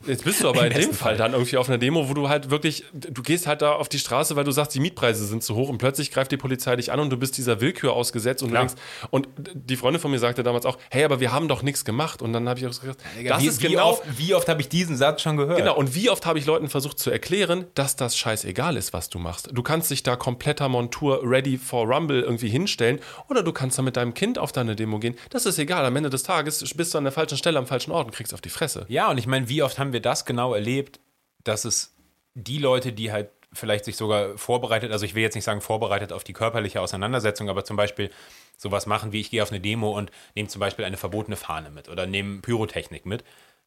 Jetzt 0.07 0.25
bist 0.25 0.43
du 0.43 0.49
aber 0.49 0.67
Im 0.67 0.73
in 0.73 0.79
dem 0.79 0.93
Fall 0.93 0.95
Fall. 0.95 1.17
dann 1.17 1.33
irgendwie 1.33 1.57
auf 1.57 1.69
einer 1.69 1.79
Demo, 1.79 2.09
wo 2.09 2.15
du 2.15 2.29
halt 2.29 2.51
wirklich, 2.51 2.85
du 2.93 3.23
gehst 3.23 3.47
halt 3.47 3.63
da 3.63 3.75
auf 3.75 3.89
die 3.89 3.99
Straße, 3.99 4.35
weil 4.37 4.45
du 4.45 4.51
sagst, 4.51 4.75
die 4.75 4.81
Mietpreise 4.81 5.27
sind 5.27 5.43
zu 5.43 5.55
hoch 5.55 5.69
und 5.69 5.79
plötzlich 5.79 6.11
greift 6.11 6.33
die 6.33 6.37
Polizei 6.37 6.75
dich 6.77 6.91
an 6.93 7.01
und 7.01 7.11
du 7.11 7.17
bist 7.17 7.37
dieser 7.37 7.61
Willkür 7.61 7.93
ausgesetzt 7.93 8.43
und 8.43 8.51
Klar. 8.51 8.67
denkst, 8.67 8.81
und 9.11 9.29
die 9.53 9.77
Freundin 9.77 10.01
von 10.01 10.11
mir 10.11 10.19
sagte 10.19 10.43
damals 10.43 10.65
auch, 10.65 10.79
hey, 10.91 11.05
aber 11.05 11.21
wir 11.21 11.33
haben 11.33 11.49
doch 11.49 11.63
nichts 11.63 11.85
gemacht. 11.85 12.23
Und 12.23 12.33
dann 12.33 12.49
habe 12.49 12.59
ich 12.59 12.67
auch 12.67 12.71
gesagt, 12.71 13.03
das 13.29 13.43
wie, 13.43 13.47
ist 13.47 13.63
wie 13.63 13.69
genau, 13.69 13.91
oft, 13.91 14.03
wie 14.17 14.35
oft 14.35 14.49
habe 14.49 14.61
ich 14.61 14.69
diesen 14.69 14.97
Satz 14.97 15.23
schon 15.23 15.37
gehört? 15.37 15.59
Genau, 15.59 15.77
und 15.77 15.95
wie 15.95 16.09
oft 16.11 16.25
habe 16.25 16.39
ich 16.39 16.47
Leuten 16.47 16.69
versucht 16.69 16.99
zu 16.99 17.11
erklären, 17.11 17.67
dass 17.75 17.97
das 17.97 18.17
scheißegal 18.17 18.77
ist, 18.77 18.93
was 18.93 19.11
du 19.11 19.19
machst. 19.19 19.51
Du 19.53 19.63
kannst 19.63 19.91
dich 19.91 20.03
da 20.03 20.17
kompletter 20.17 20.69
Montur 20.69 21.21
ready 21.23 21.59
for 21.59 21.87
Rumble 21.87 22.21
irgendwie 22.21 22.49
hinstellen 22.49 23.01
oder 23.29 23.43
du 23.43 23.53
kannst 23.53 23.79
da 23.79 23.83
mit 23.83 23.97
deinem 23.97 24.15
Kind 24.15 24.39
auf 24.39 24.53
deine 24.53 24.77
Demo 24.77 24.99
gehen. 24.99 25.17
Das 25.31 25.42
ist 25.47 25.59
egal. 25.59 25.85
Am 25.85 25.97
Ende 25.97 26.11
des 26.11 26.23
Tages 26.23 26.63
bist 26.75 26.95
du 26.95 26.99
an 26.99 27.05
der 27.05 27.13
falschen 27.13 27.39
Stelle, 27.39 27.59
am 27.59 27.67
falschen 27.67 27.93
Ort 27.93 28.07
und 28.07 28.15
kriegst 28.15 28.35
auf 28.35 28.41
die 28.41 28.49
Fresse. 28.49 28.87
Ja, 28.89 29.11
und 29.11 29.19
ich 29.19 29.27
meine, 29.27 29.49
wie 29.49 29.63
oft 29.63 29.79
haben 29.79 29.93
wir 29.93 30.01
das 30.01 30.25
genau 30.25 30.55
erlebt, 30.55 31.01
dass 31.45 31.65
es 31.65 31.95
die 32.35 32.59
Leute, 32.59 32.93
die 32.93 33.13
halt 33.13 33.31
vielleicht 33.53 33.85
sich 33.85 33.97
sogar 33.97 34.39
vorbereitet, 34.39 34.93
also 34.93 35.05
ich 35.05 35.15
will 35.15 35.23
jetzt 35.23 35.35
nicht 35.35 35.45
sagen 35.45 35.61
vorbereitet 35.61 36.13
auf 36.13 36.25
die 36.25 36.33
körperliche 36.33 36.81
Auseinandersetzung, 36.81 37.51
aber 37.51 37.65
zum 37.65 37.77
Beispiel 37.77 38.11
sowas 38.57 38.87
machen 38.87 39.13
wie 39.13 39.21
ich 39.21 39.31
gehe 39.31 39.43
auf 39.43 39.51
eine 39.51 39.61
Demo 39.61 39.97
und 39.97 40.11
nehme 40.35 40.49
zum 40.49 40.61
Beispiel 40.61 40.85
eine 40.85 40.97
verbotene 40.97 41.37
Fahne 41.37 41.71
mit 41.71 41.89
oder 41.89 42.07
nehme 42.07 42.41
Pyrotechnik 42.41 43.05
mit, 43.05 43.25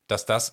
dass 0.07 0.25
das 0.25 0.51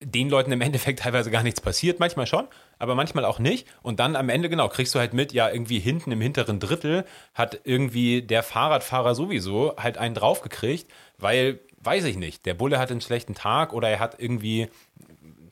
den 0.00 0.28
Leuten 0.28 0.52
im 0.52 0.60
Endeffekt 0.60 1.00
teilweise 1.02 1.30
gar 1.30 1.42
nichts 1.42 1.60
passiert, 1.60 2.00
manchmal 2.00 2.26
schon, 2.26 2.46
aber 2.78 2.94
manchmal 2.94 3.24
auch 3.24 3.38
nicht. 3.38 3.66
Und 3.82 4.00
dann 4.00 4.16
am 4.16 4.28
Ende, 4.28 4.48
genau, 4.48 4.68
kriegst 4.68 4.94
du 4.94 4.98
halt 4.98 5.14
mit, 5.14 5.32
ja, 5.32 5.48
irgendwie 5.50 5.78
hinten 5.78 6.12
im 6.12 6.20
hinteren 6.20 6.60
Drittel 6.60 7.04
hat 7.34 7.60
irgendwie 7.64 8.22
der 8.22 8.42
Fahrradfahrer 8.42 9.14
sowieso 9.14 9.74
halt 9.76 9.98
einen 9.98 10.14
draufgekriegt, 10.14 10.90
weil, 11.18 11.60
weiß 11.78 12.04
ich 12.04 12.16
nicht, 12.16 12.46
der 12.46 12.54
Bulle 12.54 12.78
hat 12.78 12.90
einen 12.90 13.00
schlechten 13.00 13.34
Tag 13.34 13.72
oder 13.72 13.88
er 13.88 14.00
hat 14.00 14.20
irgendwie 14.20 14.68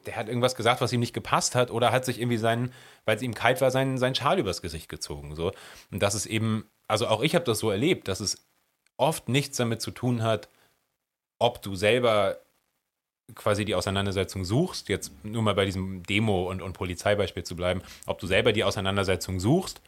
der 0.06 0.16
hat 0.16 0.28
irgendwas 0.28 0.54
gesagt, 0.54 0.80
was 0.80 0.92
ihm 0.92 1.00
nicht 1.00 1.14
gepasst 1.14 1.54
hat, 1.54 1.70
oder 1.70 1.92
hat 1.92 2.04
sich 2.04 2.20
irgendwie 2.20 2.36
seinen, 2.36 2.72
weil 3.04 3.16
es 3.16 3.22
ihm 3.22 3.34
kalt 3.34 3.60
war, 3.60 3.70
seinen, 3.70 3.98
seinen 3.98 4.14
Schal 4.14 4.38
übers 4.38 4.62
Gesicht 4.62 4.88
gezogen. 4.88 5.34
So. 5.34 5.52
Und 5.90 6.02
das 6.02 6.14
ist 6.14 6.26
eben, 6.26 6.68
also 6.88 7.06
auch 7.08 7.22
ich 7.22 7.34
habe 7.34 7.44
das 7.44 7.58
so 7.58 7.70
erlebt, 7.70 8.08
dass 8.08 8.20
es 8.20 8.46
oft 8.96 9.28
nichts 9.28 9.56
damit 9.56 9.80
zu 9.80 9.90
tun 9.90 10.22
hat, 10.22 10.48
ob 11.38 11.62
du 11.62 11.74
selber 11.74 12.38
quasi 13.34 13.64
die 13.64 13.74
Auseinandersetzung 13.74 14.44
suchst, 14.44 14.88
jetzt 14.88 15.12
nur 15.24 15.42
mal 15.42 15.54
bei 15.54 15.64
diesem 15.64 16.02
Demo- 16.02 16.50
und, 16.50 16.60
und 16.60 16.74
Polizeibeispiel 16.74 17.44
zu 17.44 17.56
bleiben, 17.56 17.82
ob 18.06 18.18
du 18.18 18.26
selber 18.26 18.52
die 18.52 18.64
Auseinandersetzung 18.64 19.40
suchst 19.40 19.80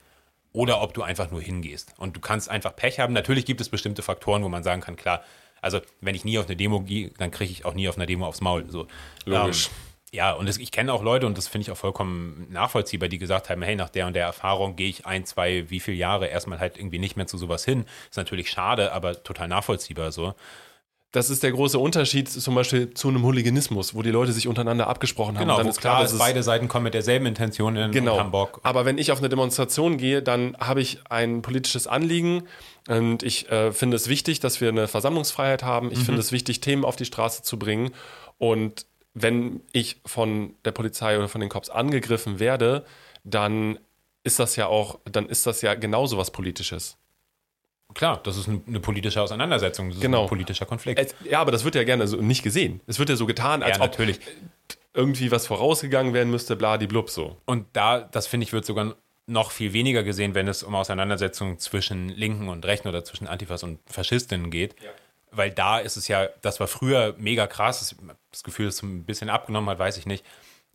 oder 0.52 0.80
ob 0.80 0.94
du 0.94 1.02
einfach 1.02 1.30
nur 1.30 1.42
hingehst. 1.42 1.94
Und 1.98 2.16
du 2.16 2.20
kannst 2.20 2.48
einfach 2.48 2.74
Pech 2.74 2.98
haben. 2.98 3.12
Natürlich 3.12 3.44
gibt 3.44 3.60
es 3.60 3.68
bestimmte 3.68 4.02
Faktoren, 4.02 4.42
wo 4.42 4.48
man 4.48 4.62
sagen 4.62 4.80
kann, 4.80 4.96
klar, 4.96 5.22
also 5.60 5.80
wenn 6.00 6.14
ich 6.14 6.24
nie 6.24 6.38
auf 6.38 6.46
eine 6.46 6.56
Demo 6.56 6.80
gehe, 6.80 7.10
dann 7.18 7.30
kriege 7.30 7.52
ich 7.52 7.64
auch 7.64 7.74
nie 7.74 7.88
auf 7.88 7.96
einer 7.96 8.06
Demo 8.06 8.26
aufs 8.26 8.40
Maul. 8.40 8.70
So. 8.70 8.86
Logisch. 9.26 9.66
Ähm, 9.66 9.72
ja, 10.12 10.32
und 10.32 10.48
das, 10.48 10.56
ich 10.56 10.70
kenne 10.70 10.92
auch 10.92 11.02
Leute, 11.02 11.26
und 11.26 11.36
das 11.36 11.48
finde 11.48 11.64
ich 11.64 11.70
auch 11.70 11.76
vollkommen 11.76 12.46
nachvollziehbar, 12.50 13.08
die 13.08 13.18
gesagt 13.18 13.50
haben, 13.50 13.60
hey, 13.62 13.76
nach 13.76 13.90
der 13.90 14.06
und 14.06 14.14
der 14.14 14.24
Erfahrung 14.24 14.76
gehe 14.76 14.88
ich 14.88 15.04
ein, 15.04 15.26
zwei, 15.26 15.68
wie 15.68 15.80
viele 15.80 15.96
Jahre 15.96 16.28
erstmal 16.28 16.58
halt 16.58 16.78
irgendwie 16.78 16.98
nicht 16.98 17.16
mehr 17.16 17.26
zu 17.26 17.36
sowas 17.36 17.64
hin. 17.64 17.84
Ist 18.08 18.16
natürlich 18.16 18.48
schade, 18.48 18.92
aber 18.92 19.22
total 19.22 19.48
nachvollziehbar 19.48 20.12
so. 20.12 20.34
Das 21.16 21.30
ist 21.30 21.42
der 21.42 21.50
große 21.50 21.78
Unterschied 21.78 22.28
zum 22.28 22.54
Beispiel 22.54 22.92
zu 22.92 23.08
einem 23.08 23.22
Hooliganismus, 23.22 23.94
wo 23.94 24.02
die 24.02 24.10
Leute 24.10 24.32
sich 24.32 24.48
untereinander 24.48 24.86
abgesprochen 24.86 25.38
haben. 25.38 25.44
Genau, 25.46 25.56
dann 25.56 25.66
ist 25.66 25.80
klar, 25.80 26.02
dass 26.02 26.18
beide 26.18 26.42
Seiten 26.42 26.68
kommen 26.68 26.84
mit 26.84 26.92
derselben 26.92 27.24
Intention 27.24 27.74
in 27.74 27.90
Genau. 27.90 28.18
Hamburg. 28.18 28.60
Aber 28.64 28.84
wenn 28.84 28.98
ich 28.98 29.10
auf 29.12 29.20
eine 29.20 29.30
Demonstration 29.30 29.96
gehe, 29.96 30.20
dann 30.20 30.54
habe 30.58 30.82
ich 30.82 30.98
ein 31.08 31.40
politisches 31.40 31.86
Anliegen 31.86 32.42
und 32.86 33.22
ich 33.22 33.50
äh, 33.50 33.72
finde 33.72 33.96
es 33.96 34.08
wichtig, 34.08 34.40
dass 34.40 34.60
wir 34.60 34.68
eine 34.68 34.88
Versammlungsfreiheit 34.88 35.62
haben. 35.62 35.90
Ich 35.90 36.00
finde 36.00 36.20
es 36.20 36.32
wichtig, 36.32 36.60
Themen 36.60 36.84
auf 36.84 36.96
die 36.96 37.06
Straße 37.06 37.42
zu 37.42 37.58
bringen. 37.58 37.92
Und 38.36 38.84
wenn 39.14 39.62
ich 39.72 40.02
von 40.04 40.52
der 40.66 40.72
Polizei 40.72 41.16
oder 41.16 41.28
von 41.28 41.40
den 41.40 41.48
Cops 41.48 41.70
angegriffen 41.70 42.40
werde, 42.40 42.84
dann 43.24 43.78
ist 44.22 44.38
das 44.38 44.54
ja 44.56 44.66
auch, 44.66 44.98
dann 45.10 45.30
ist 45.30 45.46
das 45.46 45.62
ja 45.62 45.76
genauso 45.76 46.18
was 46.18 46.30
Politisches. 46.30 46.98
Klar, 47.96 48.20
das 48.24 48.36
ist 48.36 48.46
eine, 48.46 48.78
politische 48.80 49.22
Auseinandersetzung, 49.22 49.88
das 49.88 49.96
ist 49.96 50.02
Genau. 50.02 50.24
ein 50.24 50.28
politischer 50.28 50.66
Konflikt. 50.66 51.00
Es, 51.00 51.14
ja, 51.24 51.40
aber 51.40 51.50
das 51.50 51.64
wird 51.64 51.76
ja 51.76 51.82
gerne 51.82 52.06
so 52.06 52.18
nicht 52.18 52.42
gesehen. 52.42 52.82
Es 52.86 52.98
wird 52.98 53.08
ja 53.08 53.16
so 53.16 53.24
getan, 53.24 53.62
als 53.62 53.78
ja, 53.78 53.82
ob 53.82 53.90
natürlich. 53.90 54.20
irgendwie 54.92 55.30
was 55.30 55.46
vorausgegangen 55.46 56.12
werden 56.12 56.30
müsste, 56.30 56.56
bladiblub 56.56 57.08
so. 57.08 57.38
Und 57.46 57.66
da, 57.72 58.00
das 58.00 58.26
finde 58.26 58.44
ich, 58.44 58.52
wird 58.52 58.66
sogar 58.66 58.96
noch 59.24 59.50
viel 59.50 59.72
weniger 59.72 60.02
gesehen, 60.02 60.34
wenn 60.34 60.46
es 60.46 60.62
um 60.62 60.74
Auseinandersetzungen 60.74 61.58
zwischen 61.58 62.10
Linken 62.10 62.50
und 62.50 62.66
Rechten 62.66 62.86
oder 62.88 63.02
zwischen 63.02 63.26
Antifas 63.28 63.62
und 63.62 63.78
Faschistinnen 63.86 64.50
geht. 64.50 64.76
Weil 65.30 65.50
da 65.50 65.78
ist 65.78 65.96
es 65.96 66.06
ja, 66.06 66.28
das 66.42 66.60
war 66.60 66.66
früher 66.66 67.14
mega 67.16 67.46
krass. 67.46 67.96
Das 68.30 68.42
Gefühl, 68.42 68.66
dass 68.66 68.74
es 68.76 68.82
ein 68.82 69.04
bisschen 69.04 69.30
abgenommen 69.30 69.70
hat, 69.70 69.78
weiß 69.78 69.96
ich 69.96 70.04
nicht. 70.04 70.22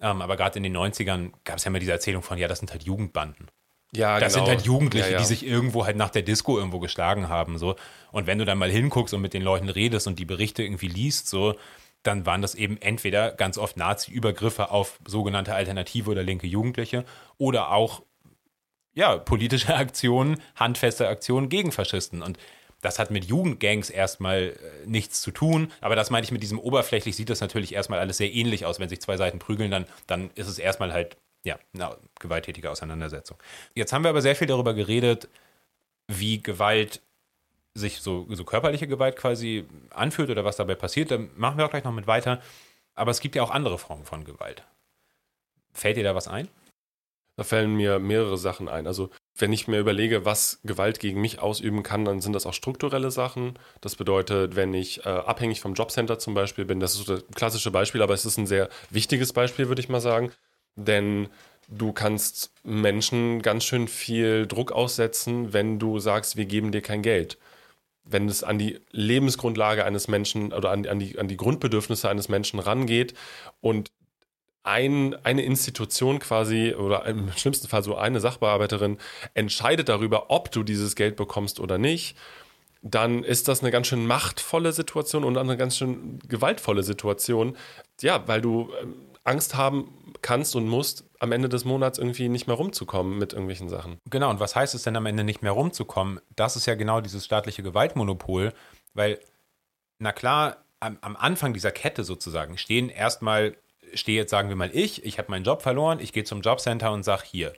Ähm, 0.01 0.23
aber 0.23 0.37
gerade 0.37 0.57
in 0.57 0.63
den 0.63 0.75
90ern 0.75 1.33
gab 1.43 1.57
es 1.57 1.65
ja 1.65 1.69
immer 1.69 1.77
diese 1.79 1.91
Erzählung 1.91 2.23
von, 2.23 2.39
ja, 2.39 2.47
das 2.47 2.57
sind 2.57 2.71
halt 2.71 2.81
Jugendbanden. 2.81 3.47
Ja, 3.93 4.19
Das 4.19 4.33
genau. 4.33 4.45
sind 4.45 4.55
halt 4.55 4.65
Jugendliche, 4.65 5.07
Ja, 5.07 5.11
ja. 5.13 5.19
die 5.19 5.25
sich 5.25 5.45
irgendwo 5.45 5.85
halt 5.85 5.97
nach 5.97 6.09
der 6.09 6.21
Disco 6.21 6.57
irgendwo 6.57 6.79
geschlagen 6.79 7.27
haben. 7.29 7.57
So. 7.57 7.75
Und 8.11 8.25
wenn 8.27 8.37
du 8.37 8.45
dann 8.45 8.57
mal 8.57 8.71
hinguckst 8.71 9.13
und 9.13 9.21
mit 9.21 9.33
den 9.33 9.41
Leuten 9.41 9.69
redest 9.69 10.07
und 10.07 10.17
die 10.17 10.25
Berichte 10.25 10.63
irgendwie 10.63 10.87
liest, 10.87 11.27
so, 11.27 11.55
dann 12.03 12.25
waren 12.25 12.41
das 12.41 12.55
eben 12.55 12.77
entweder 12.81 13.31
ganz 13.31 13.57
oft 13.57 13.77
Nazi-Übergriffe 13.77 14.71
auf 14.71 14.99
sogenannte 15.05 15.53
alternative 15.53 16.09
oder 16.09 16.23
linke 16.23 16.47
Jugendliche 16.47 17.05
oder 17.37 17.71
auch 17.71 18.01
ja, 18.93 19.17
politische 19.17 19.75
Aktionen, 19.75 20.41
handfeste 20.55 21.07
Aktionen 21.07 21.49
gegen 21.49 21.71
Faschisten. 21.71 22.21
Und 22.21 22.37
das 22.81 22.97
hat 22.97 23.11
mit 23.11 23.25
Jugendgangs 23.25 23.89
erstmal 23.89 24.57
äh, 24.57 24.87
nichts 24.87 25.21
zu 25.21 25.31
tun. 25.31 25.71
Aber 25.81 25.95
das 25.95 26.09
meine 26.09 26.23
ich 26.23 26.31
mit 26.31 26.41
diesem 26.43 26.59
oberflächlich 26.59 27.15
sieht 27.15 27.29
das 27.29 27.41
natürlich 27.41 27.73
erstmal 27.73 27.99
alles 27.99 28.17
sehr 28.17 28.33
ähnlich 28.33 28.65
aus. 28.65 28.79
Wenn 28.79 28.89
sich 28.89 29.01
zwei 29.01 29.17
Seiten 29.17 29.39
prügeln, 29.39 29.69
dann, 29.69 29.85
dann 30.07 30.31
ist 30.35 30.47
es 30.47 30.59
erstmal 30.59 30.91
halt, 30.91 31.17
ja, 31.43 31.57
eine 31.73 31.97
gewalttätige 32.19 32.69
Auseinandersetzung. 32.69 33.37
Jetzt 33.73 33.93
haben 33.93 34.03
wir 34.03 34.09
aber 34.09 34.21
sehr 34.21 34.35
viel 34.35 34.47
darüber 34.47 34.73
geredet, 34.73 35.27
wie 36.07 36.41
Gewalt 36.41 37.01
sich 37.73 38.01
so, 38.01 38.27
so 38.29 38.43
körperliche 38.43 38.87
Gewalt 38.87 39.15
quasi 39.15 39.65
anfühlt 39.91 40.29
oder 40.29 40.43
was 40.43 40.57
dabei 40.57 40.75
passiert. 40.75 41.11
Da 41.11 41.19
machen 41.35 41.57
wir 41.57 41.65
auch 41.65 41.69
gleich 41.69 41.83
noch 41.83 41.93
mit 41.93 42.07
weiter. 42.07 42.41
Aber 42.95 43.11
es 43.11 43.21
gibt 43.21 43.35
ja 43.35 43.43
auch 43.43 43.51
andere 43.51 43.77
Formen 43.77 44.05
von 44.05 44.25
Gewalt. 44.25 44.63
Fällt 45.73 45.97
dir 45.97 46.03
da 46.03 46.13
was 46.13 46.27
ein? 46.27 46.49
Da 47.37 47.43
fällen 47.45 47.75
mir 47.75 47.99
mehrere 47.99 48.37
Sachen 48.37 48.67
ein. 48.67 48.85
Also, 48.85 49.09
wenn 49.35 49.53
ich 49.53 49.69
mir 49.69 49.79
überlege, 49.79 50.25
was 50.25 50.59
Gewalt 50.63 50.99
gegen 50.99 51.21
mich 51.21 51.39
ausüben 51.39 51.81
kann, 51.81 52.03
dann 52.03 52.19
sind 52.19 52.33
das 52.33 52.45
auch 52.45 52.53
strukturelle 52.53 53.09
Sachen. 53.09 53.57
Das 53.79 53.95
bedeutet, 53.95 54.57
wenn 54.57 54.73
ich 54.73 55.05
äh, 55.05 55.09
abhängig 55.09 55.61
vom 55.61 55.73
Jobcenter 55.73 56.19
zum 56.19 56.33
Beispiel 56.33 56.65
bin, 56.65 56.81
das 56.81 56.93
ist 56.93 57.05
so 57.05 57.15
das 57.15 57.25
klassische 57.33 57.71
Beispiel, 57.71 58.01
aber 58.01 58.13
es 58.13 58.25
ist 58.25 58.37
ein 58.37 58.47
sehr 58.47 58.69
wichtiges 58.89 59.31
Beispiel, 59.31 59.69
würde 59.69 59.81
ich 59.81 59.87
mal 59.87 60.01
sagen. 60.01 60.33
Denn 60.75 61.29
du 61.67 61.93
kannst 61.93 62.51
Menschen 62.63 63.41
ganz 63.41 63.63
schön 63.63 63.87
viel 63.87 64.47
Druck 64.47 64.71
aussetzen, 64.71 65.53
wenn 65.53 65.79
du 65.79 65.99
sagst, 65.99 66.37
wir 66.37 66.45
geben 66.45 66.71
dir 66.71 66.81
kein 66.81 67.01
Geld. 67.01 67.37
Wenn 68.03 68.27
es 68.27 68.43
an 68.43 68.57
die 68.57 68.79
Lebensgrundlage 68.91 69.85
eines 69.85 70.07
Menschen 70.07 70.53
oder 70.53 70.71
an, 70.71 70.85
an, 70.87 70.99
die, 70.99 71.17
an 71.17 71.27
die 71.27 71.37
Grundbedürfnisse 71.37 72.09
eines 72.09 72.29
Menschen 72.29 72.59
rangeht 72.59 73.13
und 73.61 73.91
ein, 74.63 75.15
eine 75.23 75.43
Institution 75.43 76.19
quasi 76.19 76.75
oder 76.75 77.05
im 77.05 77.31
schlimmsten 77.31 77.67
Fall 77.67 77.83
so 77.83 77.95
eine 77.95 78.19
Sachbearbeiterin 78.19 78.97
entscheidet 79.33 79.89
darüber, 79.89 80.29
ob 80.29 80.51
du 80.51 80.63
dieses 80.63 80.95
Geld 80.95 81.15
bekommst 81.15 81.59
oder 81.59 81.77
nicht, 81.77 82.15
dann 82.83 83.23
ist 83.23 83.47
das 83.47 83.61
eine 83.61 83.71
ganz 83.71 83.87
schön 83.87 84.05
machtvolle 84.05 84.71
Situation 84.71 85.23
und 85.23 85.37
eine 85.37 85.57
ganz 85.57 85.77
schön 85.77 86.19
gewaltvolle 86.27 86.83
Situation. 86.83 87.55
Ja, 88.01 88.27
weil 88.27 88.41
du 88.41 88.71
ähm, 88.81 88.95
Angst 89.23 89.55
haben 89.55 89.93
kannst 90.21 90.55
und 90.55 90.67
musst, 90.67 91.05
am 91.19 91.31
Ende 91.31 91.49
des 91.49 91.65
Monats 91.65 91.97
irgendwie 91.97 92.29
nicht 92.29 92.47
mehr 92.47 92.55
rumzukommen 92.55 93.17
mit 93.17 93.33
irgendwelchen 93.33 93.69
Sachen. 93.69 93.99
Genau, 94.09 94.29
und 94.29 94.39
was 94.39 94.55
heißt 94.55 94.75
es 94.75 94.83
denn 94.83 94.95
am 94.95 95.05
Ende 95.05 95.23
nicht 95.23 95.41
mehr 95.41 95.51
rumzukommen? 95.51 96.19
Das 96.35 96.55
ist 96.55 96.65
ja 96.65 96.75
genau 96.75 97.01
dieses 97.01 97.25
staatliche 97.25 97.63
Gewaltmonopol, 97.63 98.53
weil, 98.93 99.19
na 99.99 100.11
klar, 100.11 100.57
am, 100.79 100.97
am 101.01 101.15
Anfang 101.15 101.53
dieser 101.53 101.71
Kette 101.71 102.03
sozusagen 102.03 102.57
stehen 102.57 102.89
erstmal, 102.89 103.55
stehe 103.93 104.17
jetzt 104.17 104.31
sagen 104.31 104.49
wir 104.49 104.55
mal 104.55 104.71
ich, 104.73 105.05
ich 105.05 105.17
habe 105.17 105.31
meinen 105.31 105.43
Job 105.43 105.61
verloren, 105.61 105.99
ich 105.99 106.13
gehe 106.13 106.23
zum 106.23 106.41
Jobcenter 106.41 106.91
und 106.91 107.03
sage 107.03 107.23
hier, 107.25 107.53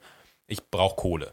ich 0.47 0.69
brauche 0.69 0.95
Kohle. 0.95 1.31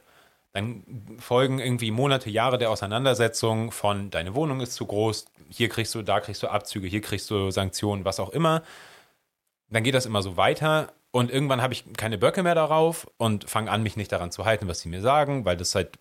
Dann 0.52 0.84
folgen 1.20 1.60
irgendwie 1.60 1.92
Monate, 1.92 2.28
Jahre 2.28 2.58
der 2.58 2.70
Auseinandersetzung 2.70 3.70
von 3.70 4.10
deine 4.10 4.34
Wohnung 4.34 4.60
ist 4.60 4.74
zu 4.74 4.86
groß, 4.86 5.26
hier 5.48 5.68
kriegst 5.68 5.94
du, 5.94 6.02
da 6.02 6.20
kriegst 6.20 6.42
du 6.42 6.48
Abzüge, 6.48 6.88
hier 6.88 7.00
kriegst 7.00 7.30
du 7.30 7.50
Sanktionen, 7.50 8.04
was 8.04 8.18
auch 8.18 8.30
immer. 8.30 8.62
Dann 9.68 9.84
geht 9.84 9.94
das 9.94 10.06
immer 10.06 10.22
so 10.22 10.36
weiter 10.36 10.92
und 11.12 11.30
irgendwann 11.30 11.62
habe 11.62 11.72
ich 11.72 11.84
keine 11.96 12.18
Böcke 12.18 12.42
mehr 12.42 12.54
darauf 12.54 13.06
und 13.16 13.48
fange 13.48 13.70
an, 13.70 13.82
mich 13.82 13.96
nicht 13.96 14.12
daran 14.12 14.30
zu 14.30 14.44
halten, 14.44 14.68
was 14.68 14.80
sie 14.80 14.88
mir 14.88 15.00
sagen, 15.00 15.44
weil 15.44 15.56
das 15.56 15.74
halt 15.74 15.98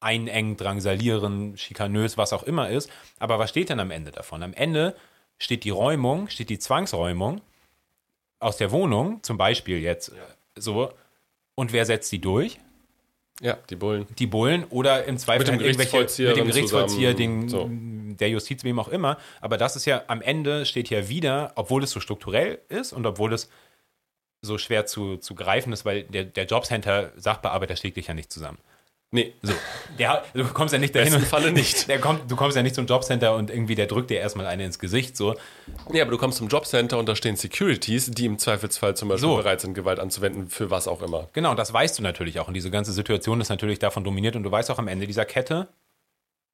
einengen, 0.00 0.56
drangsalieren, 0.56 1.56
schikanös, 1.56 2.18
was 2.18 2.32
auch 2.32 2.42
immer 2.42 2.68
ist. 2.68 2.90
Aber 3.18 3.38
was 3.38 3.50
steht 3.50 3.70
denn 3.70 3.80
am 3.80 3.90
Ende 3.90 4.10
davon? 4.10 4.42
Am 4.42 4.52
Ende 4.52 4.94
steht 5.38 5.64
die 5.64 5.70
Räumung, 5.70 6.28
steht 6.28 6.50
die 6.50 6.58
Zwangsräumung 6.58 7.40
aus 8.38 8.56
der 8.56 8.70
Wohnung, 8.70 9.22
zum 9.22 9.38
Beispiel 9.38 9.78
jetzt 9.78 10.12
so. 10.56 10.92
Und 11.54 11.72
wer 11.72 11.86
setzt 11.86 12.12
die 12.12 12.20
durch? 12.20 12.58
Ja, 13.40 13.58
die 13.68 13.76
Bullen. 13.76 14.06
Die 14.18 14.26
Bullen 14.26 14.64
oder 14.64 15.04
im 15.04 15.18
Zweifel 15.18 15.40
Mit 15.40 15.48
dem 15.48 15.58
Gerichtsvollzieher 15.58 16.28
mit 16.28 16.36
dem 16.36 16.46
Gerichtsvollzieher, 16.48 17.14
den, 17.14 17.48
so. 17.48 17.68
der 17.68 18.28
Justiz, 18.28 18.62
wem 18.62 18.78
auch 18.78 18.88
immer. 18.88 19.18
Aber 19.40 19.58
das 19.58 19.74
ist 19.74 19.86
ja 19.86 20.04
am 20.06 20.22
Ende 20.22 20.66
steht 20.66 20.88
ja 20.90 21.08
wieder, 21.08 21.52
obwohl 21.56 21.82
es 21.82 21.90
so 21.90 21.98
strukturell 21.98 22.60
ist 22.68 22.92
und 22.92 23.04
obwohl 23.06 23.32
es 23.32 23.48
so 24.44 24.58
schwer 24.58 24.86
zu, 24.86 25.16
zu 25.16 25.34
greifen 25.34 25.72
ist, 25.72 25.84
weil 25.84 26.04
der, 26.04 26.24
der 26.24 26.44
Jobcenter-Sachbearbeiter 26.46 27.76
schlägt 27.76 27.96
dich 27.96 28.06
ja 28.08 28.14
nicht 28.14 28.32
zusammen. 28.32 28.58
Nee, 29.10 29.32
So, 29.42 29.52
der, 29.98 30.24
du 30.34 30.44
kommst 30.44 30.72
ja 30.72 30.80
nicht 30.80 30.92
dahin. 30.94 31.12
besten 31.12 31.22
und- 31.22 31.28
Falle 31.28 31.52
nicht. 31.60 31.88
Der 31.88 32.00
kommt, 32.00 32.28
du 32.28 32.34
kommst 32.34 32.56
ja 32.56 32.64
nicht 32.64 32.74
zum 32.74 32.86
Jobcenter 32.86 33.36
und 33.36 33.48
irgendwie 33.48 33.76
der 33.76 33.86
drückt 33.86 34.10
dir 34.10 34.18
erstmal 34.18 34.46
eine 34.46 34.64
ins 34.64 34.80
Gesicht. 34.80 35.16
So. 35.16 35.36
Nee, 35.92 36.00
aber 36.00 36.10
du 36.10 36.18
kommst 36.18 36.38
zum 36.38 36.48
Jobcenter 36.48 36.98
und 36.98 37.08
da 37.08 37.14
stehen 37.14 37.36
Securities, 37.36 38.10
die 38.10 38.26
im 38.26 38.38
Zweifelsfall 38.40 38.96
zum 38.96 39.08
Beispiel 39.10 39.28
So. 39.28 39.36
bereit 39.36 39.60
sind, 39.60 39.74
Gewalt 39.74 40.00
anzuwenden, 40.00 40.48
für 40.50 40.70
was 40.72 40.88
auch 40.88 41.00
immer. 41.00 41.28
Genau, 41.32 41.54
das 41.54 41.72
weißt 41.72 41.96
du 41.98 42.02
natürlich 42.02 42.40
auch. 42.40 42.48
Und 42.48 42.54
diese 42.54 42.72
ganze 42.72 42.92
Situation 42.92 43.40
ist 43.40 43.50
natürlich 43.50 43.78
davon 43.78 44.02
dominiert. 44.02 44.34
Und 44.34 44.42
du 44.42 44.50
weißt 44.50 44.68
auch 44.72 44.78
am 44.80 44.88
Ende 44.88 45.06
dieser 45.06 45.24
Kette, 45.26 45.68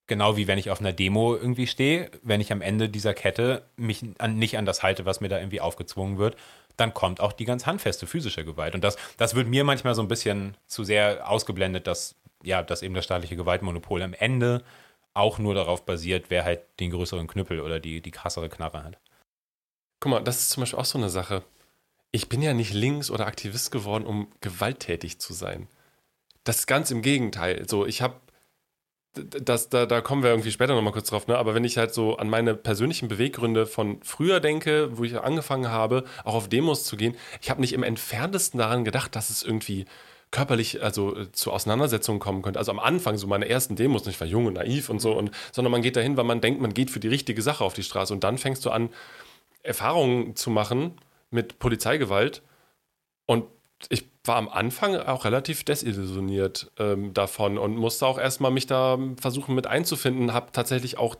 genau 0.07 0.37
wie 0.37 0.47
wenn 0.47 0.59
ich 0.59 0.69
auf 0.71 0.81
einer 0.81 0.93
Demo 0.93 1.37
irgendwie 1.37 1.67
stehe, 1.67 2.11
wenn 2.23 2.43
ich 2.43 2.53
am 2.53 2.61
Ende 2.61 2.91
dieser 2.91 3.15
Kette 3.15 3.63
mich 3.77 4.05
an, 4.19 4.37
nicht 4.37 4.59
an 4.59 4.67
das 4.67 4.83
halte, 4.83 5.07
was 5.07 5.23
mir 5.23 5.29
da 5.31 5.39
irgendwie 5.39 5.63
aufgezwungen 5.63 6.19
wird, 6.19 6.37
dann 6.81 6.95
kommt 6.95 7.21
auch 7.21 7.33
die 7.33 7.45
ganz 7.45 7.67
handfeste 7.67 8.07
physische 8.07 8.45
Gewalt. 8.45 8.75
Und 8.75 8.83
das, 8.83 8.97
das 9.17 9.35
wird 9.35 9.49
mir 9.49 9.65
manchmal 9.65 9.95
so 9.95 10.03
ein 10.03 10.09
bisschen 10.09 10.57
zu 10.67 10.83
sehr 10.83 11.29
ausgeblendet, 11.29 11.87
dass, 11.87 12.17
ja, 12.43 12.63
dass 12.63 12.83
eben 12.83 12.95
das 12.95 13.05
staatliche 13.05 13.37
Gewaltmonopol 13.37 14.03
am 14.03 14.15
Ende 14.15 14.65
auch 15.13 15.39
nur 15.39 15.55
darauf 15.55 15.85
basiert, 15.85 16.27
wer 16.29 16.45
halt 16.45 16.63
den 16.79 16.91
größeren 16.91 17.27
Knüppel 17.27 17.61
oder 17.61 17.81
die, 17.81 18.01
die 18.01 18.11
krassere 18.11 18.49
Knarre 18.49 18.85
hat. 18.85 18.99
Guck 20.01 20.11
mal, 20.11 20.21
das 20.21 20.41
ist 20.41 20.51
zum 20.51 20.63
Beispiel 20.63 20.79
auch 20.79 20.85
so 20.85 20.99
eine 20.99 21.11
Sache. 21.11 21.43
Ich 22.13 22.29
bin 22.29 22.43
ja 22.43 22.55
nicht 22.55 22.73
links 22.73 23.11
oder 23.11 23.27
Aktivist 23.27 23.71
geworden, 23.71 24.07
um 24.07 24.29
gewalttätig 24.41 25.19
zu 25.19 25.35
sein. 25.35 25.69
Das 26.45 26.61
ist 26.61 26.67
ganz 26.67 26.91
im 26.91 27.03
Gegenteil. 27.03 27.69
So, 27.69 27.85
ich 27.87 28.01
habe 28.03 28.15
das, 29.15 29.69
da, 29.69 29.87
da 29.87 30.01
kommen 30.01 30.23
wir 30.23 30.31
irgendwie 30.31 30.53
später 30.53 30.75
nochmal 30.75 30.93
kurz 30.93 31.09
drauf, 31.09 31.27
ne? 31.27 31.37
aber 31.37 31.55
wenn 31.55 31.65
ich 31.65 31.77
halt 31.77 31.93
so 31.93 32.17
an 32.17 32.31
meine 32.31 32.55
persönlichen 32.55 33.09
Beweggründe 33.09 33.67
von 33.67 34.01
früher 34.03 34.39
denke, 34.39 34.97
wo 34.97 35.05
ich 35.05 35.19
angefangen 35.19 35.69
habe, 35.69 36.05
auch 36.25 36.35
auf 36.35 36.49
Demos 36.49 36.85
zu 36.85 36.97
gehen, 36.97 37.17
ich 37.41 37.51
habe 37.51 37.61
nicht 37.61 37.73
im 37.73 37.83
entferntesten 37.83 38.59
daran 38.59 38.85
gedacht, 38.85 39.17
dass 39.17 39.31
es 39.31 39.43
irgendwie 39.43 39.87
körperlich, 40.31 40.83
also 40.83 41.17
äh, 41.17 41.33
zu 41.33 41.53
Auseinandersetzungen 41.53 42.21
kommen 42.21 42.43
könnte. 42.43 42.59
Also 42.59 42.71
am 42.71 42.79
Anfang, 42.79 43.19
so 43.19 43.27
meine 43.27 43.49
ersten 43.49 43.75
Demos, 43.75 44.07
ich 44.07 44.21
war 44.21 44.29
jung 44.29 44.47
und 44.47 44.55
naiv 44.55 44.89
und 44.89 45.01
so, 45.01 45.13
und, 45.13 45.33
sondern 45.51 45.73
man 45.73 45.83
geht 45.83 45.97
dahin, 45.97 46.17
weil 46.17 46.25
man 46.25 46.41
denkt, 46.41 46.61
man 46.61 46.73
geht 46.73 46.91
für 46.91 47.01
die 47.01 47.09
richtige 47.09 47.43
Sache 47.43 47.65
auf 47.65 47.75
die 47.75 47.83
Straße 47.83 48.13
und 48.13 48.23
dann 48.23 48.39
fängst 48.39 48.65
du 48.65 48.71
an, 48.71 48.91
Erfahrungen 49.63 50.37
zu 50.37 50.51
machen 50.51 50.93
mit 51.31 51.59
Polizeigewalt 51.59 52.43
und 53.27 53.45
ich 53.89 54.11
war 54.31 54.37
am 54.37 54.49
Anfang 54.49 54.95
auch 54.95 55.25
relativ 55.25 55.65
desillusioniert 55.65 56.71
ähm, 56.79 57.13
davon 57.13 57.59
und 57.59 57.77
musste 57.77 58.07
auch 58.07 58.17
erstmal 58.17 58.53
mich 58.53 58.69
da 58.69 58.97
versuchen 59.21 59.57
mit 59.57 59.67
einzufinden, 59.67 60.33
habe 60.33 60.53
tatsächlich 60.53 60.99
auch 60.99 61.17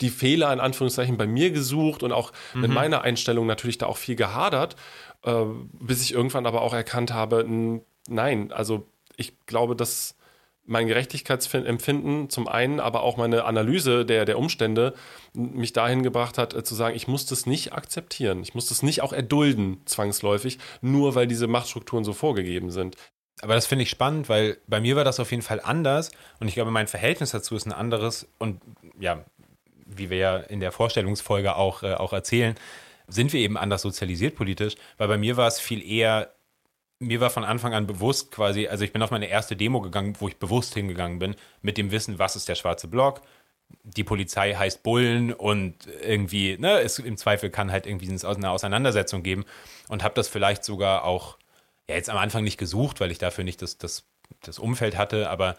die 0.00 0.10
Fehler 0.10 0.52
in 0.52 0.58
Anführungszeichen 0.58 1.16
bei 1.16 1.28
mir 1.28 1.52
gesucht 1.52 2.02
und 2.02 2.10
auch 2.10 2.32
mhm. 2.52 2.62
mit 2.62 2.72
meiner 2.72 3.02
Einstellung 3.02 3.46
natürlich 3.46 3.78
da 3.78 3.86
auch 3.86 3.98
viel 3.98 4.16
gehadert, 4.16 4.74
äh, 5.22 5.44
bis 5.74 6.02
ich 6.02 6.12
irgendwann 6.12 6.44
aber 6.44 6.62
auch 6.62 6.74
erkannt 6.74 7.14
habe, 7.14 7.46
nein, 8.08 8.50
also 8.50 8.88
ich 9.16 9.38
glaube, 9.46 9.76
dass 9.76 10.16
mein 10.70 10.86
Gerechtigkeitsempfinden 10.86 12.30
zum 12.30 12.46
einen, 12.46 12.78
aber 12.78 13.02
auch 13.02 13.16
meine 13.16 13.44
Analyse 13.44 14.06
der, 14.06 14.24
der 14.24 14.38
Umstände 14.38 14.94
mich 15.34 15.72
dahin 15.72 16.04
gebracht 16.04 16.38
hat, 16.38 16.54
äh, 16.54 16.62
zu 16.62 16.76
sagen, 16.76 16.94
ich 16.94 17.08
muss 17.08 17.26
das 17.26 17.44
nicht 17.44 17.72
akzeptieren. 17.72 18.42
Ich 18.42 18.54
muss 18.54 18.68
das 18.68 18.82
nicht 18.82 19.02
auch 19.02 19.12
erdulden, 19.12 19.82
zwangsläufig, 19.84 20.58
nur 20.80 21.16
weil 21.16 21.26
diese 21.26 21.48
Machtstrukturen 21.48 22.04
so 22.04 22.12
vorgegeben 22.12 22.70
sind. 22.70 22.96
Aber 23.42 23.54
das 23.54 23.66
finde 23.66 23.82
ich 23.82 23.90
spannend, 23.90 24.28
weil 24.28 24.58
bei 24.68 24.80
mir 24.80 24.94
war 24.94 25.04
das 25.04 25.18
auf 25.18 25.32
jeden 25.32 25.42
Fall 25.42 25.60
anders 25.60 26.12
und 26.38 26.46
ich 26.46 26.54
glaube, 26.54 26.70
mein 26.70 26.86
Verhältnis 26.86 27.32
dazu 27.32 27.56
ist 27.56 27.66
ein 27.66 27.72
anderes 27.72 28.28
und 28.38 28.60
ja, 29.00 29.24
wie 29.86 30.08
wir 30.08 30.18
ja 30.18 30.36
in 30.36 30.60
der 30.60 30.70
Vorstellungsfolge 30.70 31.56
auch, 31.56 31.82
äh, 31.82 31.94
auch 31.94 32.12
erzählen, 32.12 32.54
sind 33.08 33.32
wir 33.32 33.40
eben 33.40 33.56
anders 33.56 33.82
sozialisiert 33.82 34.36
politisch, 34.36 34.76
weil 34.98 35.08
bei 35.08 35.18
mir 35.18 35.36
war 35.36 35.48
es 35.48 35.58
viel 35.58 35.82
eher 35.82 36.30
mir 37.00 37.20
war 37.20 37.30
von 37.30 37.44
Anfang 37.44 37.74
an 37.74 37.86
bewusst 37.86 38.30
quasi, 38.30 38.68
also 38.68 38.84
ich 38.84 38.92
bin 38.92 39.02
auf 39.02 39.10
meine 39.10 39.26
erste 39.26 39.56
Demo 39.56 39.80
gegangen, 39.80 40.14
wo 40.20 40.28
ich 40.28 40.36
bewusst 40.36 40.74
hingegangen 40.74 41.18
bin, 41.18 41.34
mit 41.62 41.78
dem 41.78 41.90
Wissen, 41.90 42.18
was 42.18 42.36
ist 42.36 42.48
der 42.48 42.54
schwarze 42.54 42.88
Block. 42.88 43.22
Die 43.84 44.04
Polizei 44.04 44.54
heißt 44.54 44.82
Bullen 44.82 45.32
und 45.32 45.86
irgendwie, 46.02 46.58
ne, 46.58 46.80
es 46.80 46.98
im 46.98 47.16
Zweifel 47.16 47.50
kann 47.50 47.72
halt 47.72 47.86
irgendwie 47.86 48.08
eine 48.08 48.50
Auseinandersetzung 48.50 49.22
geben 49.22 49.44
und 49.88 50.04
habe 50.04 50.14
das 50.14 50.28
vielleicht 50.28 50.62
sogar 50.62 51.04
auch, 51.04 51.38
ja, 51.88 51.94
jetzt 51.94 52.10
am 52.10 52.18
Anfang 52.18 52.44
nicht 52.44 52.58
gesucht, 52.58 53.00
weil 53.00 53.10
ich 53.10 53.18
dafür 53.18 53.44
nicht 53.44 53.62
das, 53.62 53.78
das, 53.78 54.04
das 54.42 54.58
Umfeld 54.58 54.98
hatte, 54.98 55.30
aber 55.30 55.56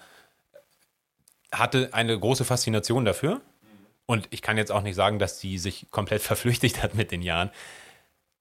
hatte 1.51 1.89
eine 1.93 2.17
große 2.17 2.45
Faszination 2.45 3.03
dafür. 3.03 3.41
Und 4.05 4.27
ich 4.29 4.41
kann 4.41 4.57
jetzt 4.57 4.71
auch 4.71 4.81
nicht 4.81 4.95
sagen, 4.95 5.19
dass 5.19 5.39
sie 5.39 5.57
sich 5.57 5.87
komplett 5.89 6.21
verflüchtigt 6.21 6.83
hat 6.83 6.93
mit 6.93 7.11
den 7.11 7.23
Jahren. 7.23 7.49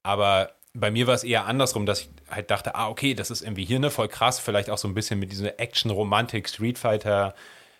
Aber 0.03 0.53
bei 0.73 0.91
mir 0.91 1.07
war 1.07 1.15
es 1.15 1.25
eher 1.25 1.47
andersrum, 1.47 1.85
dass 1.87 2.03
ich 2.03 2.11
halt 2.29 2.51
dachte, 2.51 2.75
ah, 2.75 2.89
okay, 2.89 3.15
das 3.15 3.31
ist 3.31 3.43
irgendwie 3.43 3.65
hier 3.65 3.81
ne, 3.81 3.91
voll 3.91 4.09
krass, 4.09 4.39
vielleicht 4.39 4.71
auch 4.71 4.79
so 4.79 4.87
ein 4.87 4.95
bisschen 4.95 5.19
mit 5.19 5.33
dieser 5.33 5.59
Action-Romantik, 5.59 6.49
Street 6.49 6.79
Fighter, 6.79 7.35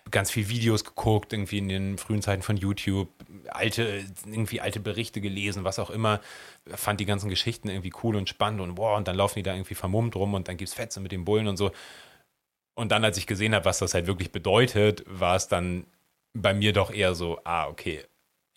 ganz 0.09 0.31
viel 0.31 0.49
Videos 0.49 0.83
geguckt, 0.83 1.31
irgendwie 1.31 1.59
in 1.59 1.69
den 1.69 1.97
frühen 1.97 2.21
Zeiten 2.21 2.41
von 2.41 2.57
YouTube, 2.57 3.07
alte, 3.49 4.03
irgendwie 4.25 4.59
alte 4.59 4.79
Berichte 4.79 5.21
gelesen, 5.21 5.63
was 5.63 5.79
auch 5.79 5.89
immer, 5.89 6.19
fand 6.65 6.99
die 6.99 7.05
ganzen 7.05 7.29
Geschichten 7.29 7.69
irgendwie 7.69 7.93
cool 8.03 8.15
und 8.15 8.27
spannend 8.27 8.61
und 8.61 8.75
boah, 8.75 8.97
und 8.97 9.07
dann 9.07 9.15
laufen 9.15 9.35
die 9.35 9.43
da 9.43 9.53
irgendwie 9.53 9.75
vermummt 9.75 10.15
rum 10.15 10.33
und 10.33 10.47
dann 10.47 10.57
gibt's 10.57 10.73
Fetze 10.73 10.99
mit 10.99 11.11
den 11.11 11.23
Bullen 11.23 11.47
und 11.47 11.57
so. 11.57 11.71
Und 12.73 12.91
dann, 12.91 13.05
als 13.05 13.17
ich 13.17 13.27
gesehen 13.27 13.53
habe, 13.53 13.65
was 13.65 13.79
das 13.79 13.93
halt 13.93 14.07
wirklich 14.07 14.31
bedeutet, 14.31 15.03
war 15.05 15.35
es 15.35 15.47
dann 15.47 15.85
bei 16.33 16.53
mir 16.53 16.73
doch 16.73 16.91
eher 16.91 17.15
so, 17.15 17.39
ah, 17.43 17.67
okay, 17.67 18.03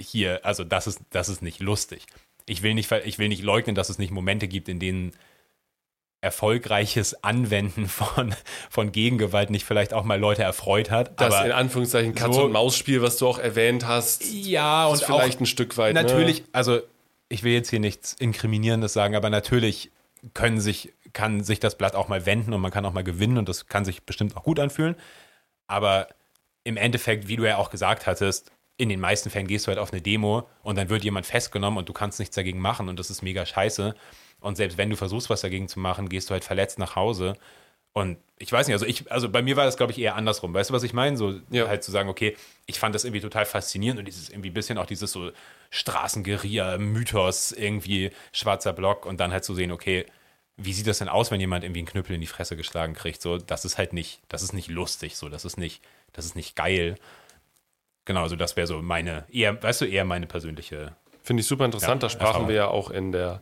hier, 0.01 0.45
also 0.45 0.65
das 0.65 0.87
ist, 0.87 1.01
das 1.11 1.29
ist 1.29 1.43
nicht 1.43 1.61
lustig 1.61 2.07
ich 2.47 2.63
will 2.63 2.75
nicht, 2.75 2.91
ich 2.93 3.19
will 3.19 3.29
nicht 3.29 3.43
leugnen, 3.43 3.75
dass 3.75 3.89
es 3.89 3.99
nicht 3.99 4.11
Momente 4.11 4.49
gibt, 4.49 4.69
in 4.69 4.79
denen 4.79 5.13
erfolgreiches 6.21 7.23
Anwenden 7.23 7.87
von, 7.89 8.35
von 8.71 8.93
Gegengewalt 8.93 9.51
nicht 9.51 9.65
vielleicht 9.65 9.93
auch 9.93 10.05
mal 10.05 10.19
Leute 10.19 10.43
erfreut 10.43 10.91
hat. 10.91 11.21
Das 11.21 11.45
in 11.45 11.53
Anführungszeichen 11.53 12.15
Katz- 12.15 12.35
so, 12.35 12.45
und 12.45 12.53
Maus-Spiel, 12.53 13.03
was 13.03 13.19
du 13.19 13.29
auch 13.29 13.39
erwähnt 13.39 13.87
hast. 13.87 14.25
Ja, 14.33 14.87
und 14.87 15.03
vielleicht 15.03 15.41
ein 15.41 15.47
Stück 15.47 15.77
weit. 15.77 15.95
Ne? 15.95 16.03
Natürlich, 16.03 16.41
ne? 16.41 16.49
also 16.53 16.81
ich 17.29 17.43
will 17.43 17.53
jetzt 17.53 17.71
hier 17.71 17.81
nichts 17.81 18.15
Inkriminierendes 18.15 18.93
sagen, 18.93 19.15
aber 19.15 19.29
natürlich 19.29 19.91
können 20.33 20.61
sich, 20.61 20.95
kann 21.13 21.45
sich 21.45 21.61
das 21.61 21.77
Blatt 21.77 21.95
auch 21.95 22.09
mal 22.09 22.25
wenden 22.25 22.55
und 22.55 22.61
man 22.63 22.71
kann 22.71 22.87
auch 22.87 22.93
mal 22.93 23.05
gewinnen 23.05 23.37
und 23.37 23.49
das 23.49 23.67
kann 23.67 23.85
sich 23.85 24.03
bestimmt 24.05 24.37
auch 24.37 24.45
gut 24.45 24.59
anfühlen. 24.59 24.97
Aber 25.67 26.09
im 26.65 26.79
Endeffekt, 26.79 27.29
wie 27.29 27.37
du 27.37 27.45
ja 27.45 27.59
auch 27.59 27.69
gesagt 27.69 28.07
hattest, 28.07 28.51
in 28.77 28.89
den 28.89 29.01
meisten 29.01 29.31
Fällen 29.31 29.47
gehst 29.47 29.67
du 29.67 29.69
halt 29.69 29.79
auf 29.79 29.93
eine 29.93 30.03
Demo 30.03 30.49
und 30.63 30.77
dann 30.77 30.89
wird 30.89 31.05
jemand 31.05 31.27
festgenommen 31.27 31.79
und 31.79 31.89
du 31.89 31.93
kannst 31.93 32.19
nichts 32.19 32.35
dagegen 32.35 32.59
machen 32.59 32.89
und 32.89 32.99
das 32.99 33.11
ist 33.11 33.23
mega 33.23 33.47
scheiße. 33.47 33.95
Und 34.41 34.57
selbst 34.57 34.79
wenn 34.79 34.91
du 34.91 34.97
versuchst, 34.97 35.31
was 35.31 35.43
dagegen 35.43 35.69
zu 35.69 35.79
machen, 35.79 36.09
gehst 36.09 36.29
du 36.29 36.33
halt 36.33 36.45
verletzt 36.45 36.79
nach 36.79 36.97
Hause. 36.97 37.35
Und 37.93 38.19
ich 38.39 38.51
weiß 38.51 38.67
nicht, 38.67 38.75
also 38.75 38.87
ich, 38.87 39.11
also 39.11 39.29
bei 39.29 39.41
mir 39.41 39.57
war 39.57 39.65
das, 39.65 39.77
glaube 39.77 39.93
ich, 39.93 39.99
eher 40.01 40.17
andersrum. 40.17 40.53
Weißt 40.53 40.71
du, 40.71 40.75
was 40.75 40.83
ich 40.83 40.93
meine? 40.93 41.17
So 41.17 41.41
ja. 41.51 41.69
halt 41.69 41.85
zu 41.85 41.93
sagen, 41.93 42.09
okay, 42.09 42.37
ich 42.67 42.81
fand 42.81 42.95
das 42.95 43.05
irgendwie 43.05 43.21
total 43.21 43.47
faszinierend 43.47 44.01
und 44.01 44.07
dieses 44.07 44.29
irgendwie 44.29 44.51
ein 44.51 44.55
bisschen 44.55 44.79
auch 44.79 44.87
dieses 44.87 45.13
so 45.13 45.31
Straßengeria, 45.71 46.77
Mythos, 46.79 47.53
irgendwie 47.53 48.11
schwarzer 48.33 48.73
Block 48.73 49.07
und 49.07 49.21
dann 49.21 49.33
halt 49.33 49.45
zu 49.45 49.55
sehen, 49.55 49.71
okay, 49.71 50.07
wie 50.57 50.73
sieht 50.73 50.89
das 50.89 50.99
denn 50.99 51.09
aus, 51.09 51.31
wenn 51.31 51.41
jemand 51.41 51.65
irgendwie 51.65 51.81
einen 51.81 51.89
Knüppel 51.89 52.15
in 52.15 52.21
die 52.21 52.27
Fresse 52.27 52.57
geschlagen 52.57 52.95
kriegt? 52.95 53.23
So, 53.23 53.39
das 53.39 53.65
ist 53.65 53.79
halt 53.79 53.93
nicht, 53.93 54.21
das 54.29 54.43
ist 54.43 54.53
nicht 54.53 54.69
lustig, 54.69 55.17
so, 55.17 55.29
das 55.29 55.45
ist 55.45 55.57
nicht, 55.57 55.81
das 56.13 56.25
ist 56.25 56.35
nicht 56.35 56.57
geil. 56.57 56.97
Genau, 58.05 58.23
also 58.23 58.37
das 58.37 58.57
wäre 58.57 58.67
so 58.67 58.83
meine, 58.83 59.25
eher, 59.31 59.63
weißt 59.63 59.83
du, 59.83 59.85
eher 59.87 60.05
meine 60.05 60.27
persönliche. 60.27 60.95
Finde 61.23 61.41
ich 61.41 61.47
super 61.47 61.65
interessant. 61.65 62.03
Ja, 62.03 62.09
da 62.09 62.11
sprachen 62.11 62.27
Erfahrung. 62.27 62.49
wir 62.49 62.55
ja 62.55 62.69
auch 62.69 62.91
in 62.91 63.13
der 63.13 63.41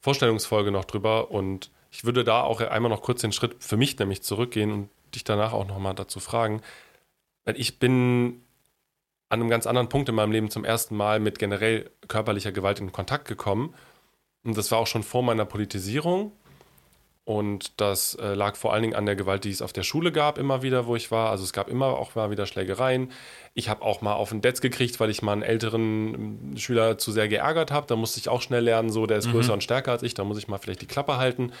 Vorstellungsfolge 0.00 0.70
noch 0.70 0.84
drüber. 0.84 1.30
Und 1.30 1.70
ich 1.90 2.04
würde 2.04 2.24
da 2.24 2.42
auch 2.42 2.60
einmal 2.60 2.90
noch 2.90 3.02
kurz 3.02 3.22
den 3.22 3.32
Schritt 3.32 3.56
für 3.62 3.76
mich 3.76 3.98
nämlich 3.98 4.22
zurückgehen 4.22 4.70
und 4.70 4.90
dich 5.14 5.24
danach 5.24 5.52
auch 5.52 5.66
nochmal 5.66 5.94
dazu 5.94 6.20
fragen. 6.20 6.60
Weil 7.44 7.58
ich 7.58 7.78
bin 7.78 8.42
an 9.30 9.40
einem 9.40 9.48
ganz 9.48 9.66
anderen 9.66 9.88
Punkt 9.88 10.10
in 10.10 10.14
meinem 10.14 10.32
Leben 10.32 10.50
zum 10.50 10.64
ersten 10.64 10.94
Mal 10.94 11.20
mit 11.20 11.38
generell 11.38 11.90
körperlicher 12.06 12.52
Gewalt 12.52 12.80
in 12.80 12.92
Kontakt 12.92 13.26
gekommen. 13.26 13.74
Und 14.44 14.58
das 14.58 14.70
war 14.70 14.78
auch 14.78 14.86
schon 14.86 15.02
vor 15.02 15.22
meiner 15.22 15.46
Politisierung. 15.46 16.32
Und 17.24 17.80
das 17.80 18.16
äh, 18.16 18.34
lag 18.34 18.56
vor 18.56 18.72
allen 18.72 18.82
Dingen 18.82 18.96
an 18.96 19.06
der 19.06 19.14
Gewalt, 19.14 19.44
die 19.44 19.50
es 19.50 19.62
auf 19.62 19.72
der 19.72 19.84
Schule 19.84 20.10
gab, 20.10 20.38
immer 20.38 20.62
wieder, 20.62 20.86
wo 20.86 20.96
ich 20.96 21.12
war. 21.12 21.30
Also 21.30 21.44
es 21.44 21.52
gab 21.52 21.68
immer 21.68 21.86
auch 21.86 22.16
mal 22.16 22.32
wieder 22.32 22.46
Schlägereien. 22.46 23.12
Ich 23.54 23.68
habe 23.68 23.82
auch 23.82 24.00
mal 24.00 24.14
auf 24.14 24.30
den 24.30 24.40
Detz 24.40 24.60
gekriegt, 24.60 24.98
weil 24.98 25.08
ich 25.08 25.22
mal 25.22 25.32
einen 25.32 25.42
älteren 25.42 26.14
ähm, 26.14 26.56
Schüler 26.56 26.98
zu 26.98 27.12
sehr 27.12 27.28
geärgert 27.28 27.70
habe. 27.70 27.86
Da 27.86 27.94
musste 27.94 28.18
ich 28.18 28.28
auch 28.28 28.42
schnell 28.42 28.64
lernen, 28.64 28.90
so 28.90 29.06
der 29.06 29.18
ist 29.18 29.28
mhm. 29.28 29.32
größer 29.32 29.52
und 29.52 29.62
stärker 29.62 29.92
als 29.92 30.02
ich, 30.02 30.14
da 30.14 30.24
muss 30.24 30.38
ich 30.38 30.48
mal 30.48 30.58
vielleicht 30.58 30.82
die 30.82 30.86
Klappe 30.86 31.16
halten. 31.16 31.52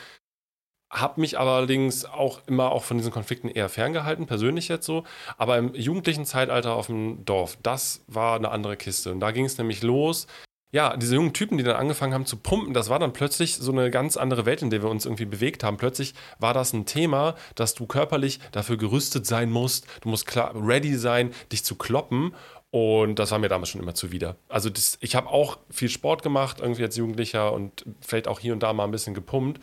Hab 0.90 1.16
mich 1.16 1.38
allerdings 1.38 2.04
auch 2.04 2.40
immer 2.48 2.72
auch 2.72 2.82
von 2.82 2.98
diesen 2.98 3.12
Konflikten 3.12 3.48
eher 3.48 3.68
ferngehalten, 3.68 4.26
persönlich 4.26 4.66
jetzt 4.66 4.84
so. 4.84 5.04
Aber 5.38 5.58
im 5.58 5.74
jugendlichen 5.74 6.26
Zeitalter 6.26 6.74
auf 6.74 6.86
dem 6.86 7.24
Dorf, 7.24 7.56
das 7.62 8.02
war 8.08 8.34
eine 8.34 8.50
andere 8.50 8.76
Kiste. 8.76 9.12
Und 9.12 9.20
da 9.20 9.30
ging 9.30 9.44
es 9.44 9.58
nämlich 9.58 9.82
los 9.82 10.26
ja, 10.72 10.96
diese 10.96 11.14
jungen 11.16 11.34
Typen, 11.34 11.58
die 11.58 11.64
dann 11.64 11.76
angefangen 11.76 12.14
haben 12.14 12.24
zu 12.24 12.38
pumpen, 12.38 12.72
das 12.72 12.88
war 12.88 12.98
dann 12.98 13.12
plötzlich 13.12 13.56
so 13.56 13.70
eine 13.70 13.90
ganz 13.90 14.16
andere 14.16 14.46
Welt, 14.46 14.62
in 14.62 14.70
der 14.70 14.82
wir 14.82 14.88
uns 14.88 15.04
irgendwie 15.04 15.26
bewegt 15.26 15.62
haben. 15.62 15.76
Plötzlich 15.76 16.14
war 16.38 16.54
das 16.54 16.72
ein 16.72 16.86
Thema, 16.86 17.34
dass 17.54 17.74
du 17.74 17.86
körperlich 17.86 18.40
dafür 18.52 18.78
gerüstet 18.78 19.26
sein 19.26 19.50
musst. 19.50 19.86
Du 20.00 20.08
musst 20.08 20.26
klar 20.26 20.52
ready 20.54 20.96
sein, 20.96 21.32
dich 21.52 21.62
zu 21.62 21.76
kloppen. 21.76 22.34
Und 22.70 23.18
das 23.18 23.30
war 23.30 23.38
mir 23.38 23.50
damals 23.50 23.68
schon 23.68 23.82
immer 23.82 23.94
zuwider. 23.94 24.36
Also 24.48 24.70
das, 24.70 24.96
ich 25.02 25.14
habe 25.14 25.28
auch 25.28 25.58
viel 25.68 25.90
Sport 25.90 26.22
gemacht, 26.22 26.60
irgendwie 26.60 26.84
als 26.84 26.96
Jugendlicher 26.96 27.52
und 27.52 27.84
vielleicht 28.00 28.26
auch 28.26 28.40
hier 28.40 28.54
und 28.54 28.62
da 28.62 28.72
mal 28.72 28.84
ein 28.84 28.90
bisschen 28.90 29.12
gepumpt. 29.12 29.60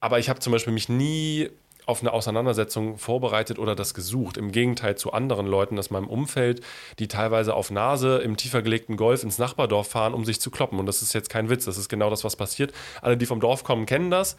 Aber 0.00 0.18
ich 0.18 0.28
habe 0.28 0.40
zum 0.40 0.52
Beispiel 0.52 0.72
mich 0.72 0.88
nie 0.88 1.48
auf 1.88 2.02
eine 2.02 2.12
Auseinandersetzung 2.12 2.98
vorbereitet 2.98 3.58
oder 3.58 3.74
das 3.74 3.94
gesucht. 3.94 4.36
Im 4.36 4.52
Gegenteil 4.52 4.96
zu 4.96 5.12
anderen 5.12 5.46
Leuten 5.46 5.78
aus 5.78 5.90
meinem 5.90 6.06
Umfeld, 6.06 6.60
die 6.98 7.08
teilweise 7.08 7.54
auf 7.54 7.70
Nase 7.70 8.18
im 8.18 8.36
tiefer 8.36 8.60
gelegten 8.60 8.96
Golf 8.96 9.22
ins 9.22 9.38
Nachbardorf 9.38 9.88
fahren, 9.88 10.12
um 10.12 10.24
sich 10.24 10.40
zu 10.40 10.50
kloppen. 10.50 10.78
Und 10.78 10.86
das 10.86 11.00
ist 11.00 11.14
jetzt 11.14 11.30
kein 11.30 11.48
Witz, 11.48 11.64
das 11.64 11.78
ist 11.78 11.88
genau 11.88 12.10
das, 12.10 12.24
was 12.24 12.36
passiert. 12.36 12.72
Alle, 13.00 13.16
die 13.16 13.26
vom 13.26 13.40
Dorf 13.40 13.64
kommen, 13.64 13.86
kennen 13.86 14.10
das. 14.10 14.36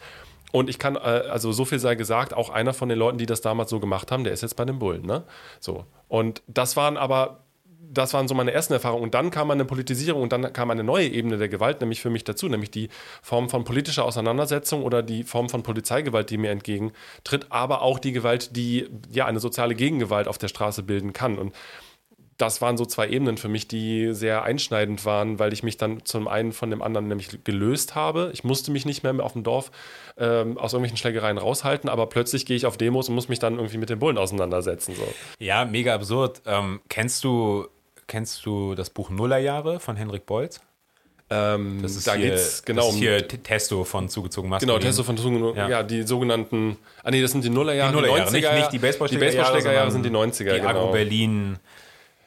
Und 0.52 0.70
ich 0.70 0.78
kann, 0.78 0.96
äh, 0.96 0.98
also 0.98 1.50
so 1.52 1.64
viel 1.64 1.80
sei 1.80 1.96
gesagt, 1.96 2.34
auch 2.34 2.50
einer 2.50 2.72
von 2.72 2.88
den 2.88 2.98
Leuten, 2.98 3.18
die 3.18 3.26
das 3.26 3.40
damals 3.40 3.70
so 3.70 3.80
gemacht 3.80 4.12
haben, 4.12 4.24
der 4.24 4.32
ist 4.32 4.42
jetzt 4.42 4.54
bei 4.54 4.64
den 4.64 4.78
Bullen, 4.78 5.04
ne? 5.04 5.24
So. 5.58 5.84
Und 6.08 6.42
das 6.46 6.76
waren 6.76 6.96
aber 6.96 7.44
das 7.92 8.14
waren 8.14 8.28
so 8.28 8.34
meine 8.34 8.52
ersten 8.52 8.72
Erfahrungen. 8.72 9.02
Und 9.02 9.14
dann 9.14 9.30
kam 9.30 9.50
eine 9.50 9.64
Politisierung 9.64 10.22
und 10.22 10.32
dann 10.32 10.52
kam 10.52 10.70
eine 10.70 10.84
neue 10.84 11.08
Ebene 11.08 11.38
der 11.38 11.48
Gewalt, 11.48 11.80
nämlich 11.80 12.00
für 12.00 12.10
mich 12.10 12.24
dazu, 12.24 12.48
nämlich 12.48 12.70
die 12.70 12.88
Form 13.22 13.48
von 13.48 13.64
politischer 13.64 14.04
Auseinandersetzung 14.04 14.82
oder 14.84 15.02
die 15.02 15.24
Form 15.24 15.48
von 15.48 15.62
Polizeigewalt, 15.62 16.30
die 16.30 16.38
mir 16.38 16.50
entgegentritt, 16.50 17.46
aber 17.50 17.82
auch 17.82 17.98
die 17.98 18.12
Gewalt, 18.12 18.56
die 18.56 18.88
ja 19.10 19.26
eine 19.26 19.40
soziale 19.40 19.74
Gegengewalt 19.74 20.28
auf 20.28 20.38
der 20.38 20.48
Straße 20.48 20.82
bilden 20.82 21.12
kann. 21.12 21.38
Und 21.38 21.54
das 22.40 22.60
waren 22.60 22.76
so 22.76 22.84
zwei 22.86 23.08
Ebenen 23.08 23.36
für 23.36 23.48
mich, 23.48 23.68
die 23.68 24.12
sehr 24.14 24.42
einschneidend 24.42 25.04
waren, 25.04 25.38
weil 25.38 25.52
ich 25.52 25.62
mich 25.62 25.76
dann 25.76 26.04
zum 26.04 26.28
einen 26.28 26.52
von 26.52 26.70
dem 26.70 26.82
anderen 26.82 27.08
nämlich 27.08 27.44
gelöst 27.44 27.94
habe. 27.94 28.30
Ich 28.32 28.44
musste 28.44 28.70
mich 28.70 28.86
nicht 28.86 29.02
mehr 29.02 29.14
auf 29.24 29.32
dem 29.34 29.42
Dorf 29.42 29.70
ähm, 30.18 30.56
aus 30.58 30.72
irgendwelchen 30.72 30.96
Schlägereien 30.96 31.38
raushalten, 31.38 31.88
aber 31.90 32.06
plötzlich 32.06 32.46
gehe 32.46 32.56
ich 32.56 32.66
auf 32.66 32.76
Demos 32.76 33.08
und 33.08 33.14
muss 33.14 33.28
mich 33.28 33.38
dann 33.38 33.56
irgendwie 33.56 33.78
mit 33.78 33.90
den 33.90 33.98
Bullen 33.98 34.18
auseinandersetzen. 34.18 34.94
So. 34.94 35.02
Ja, 35.38 35.64
mega 35.64 35.94
absurd. 35.94 36.42
Ähm, 36.46 36.80
kennst 36.88 37.24
du 37.24 37.66
kennst 38.06 38.44
du 38.44 38.74
das 38.74 38.90
Buch 38.90 39.08
Nullerjahre 39.10 39.78
von 39.78 39.94
Henrik 39.96 40.26
Bolz? 40.26 40.60
Ähm, 41.32 41.78
Das 41.80 41.94
ist 41.94 42.08
da 42.08 42.14
hier, 42.14 42.30
geht's 42.30 42.64
genau 42.64 42.80
das 42.82 42.88
ist 42.88 42.94
um 42.96 43.00
hier 43.00 43.28
T- 43.28 43.38
Testo 43.38 43.84
von 43.84 44.08
zugezogen 44.08 44.48
Genau, 44.50 44.56
maskulin. 44.72 44.80
Testo 44.80 45.02
von 45.04 45.14
Tugen, 45.14 45.54
ja. 45.56 45.68
Ja. 45.68 45.82
die 45.84 46.02
sogenannten, 46.02 46.76
ah 47.04 47.10
nee, 47.12 47.22
das 47.22 47.30
sind 47.30 47.44
die 47.44 47.50
Nullerjahre, 47.50 47.92
Die 47.92 47.96
Nullerjahre, 48.00 48.30
90er, 48.30 48.32
nicht, 48.32 48.52
nicht 48.54 48.72
die 48.72 48.78
Baseballschlägerjahre, 48.80 49.30
Die 49.30 49.36
Baseballschlägerjahre 49.38 49.90
sind 49.92 50.04
die 50.04 50.10
90er, 50.10 50.54
die 50.54 50.58
genau. 50.58 50.68
Agro-Berlin. 50.70 51.58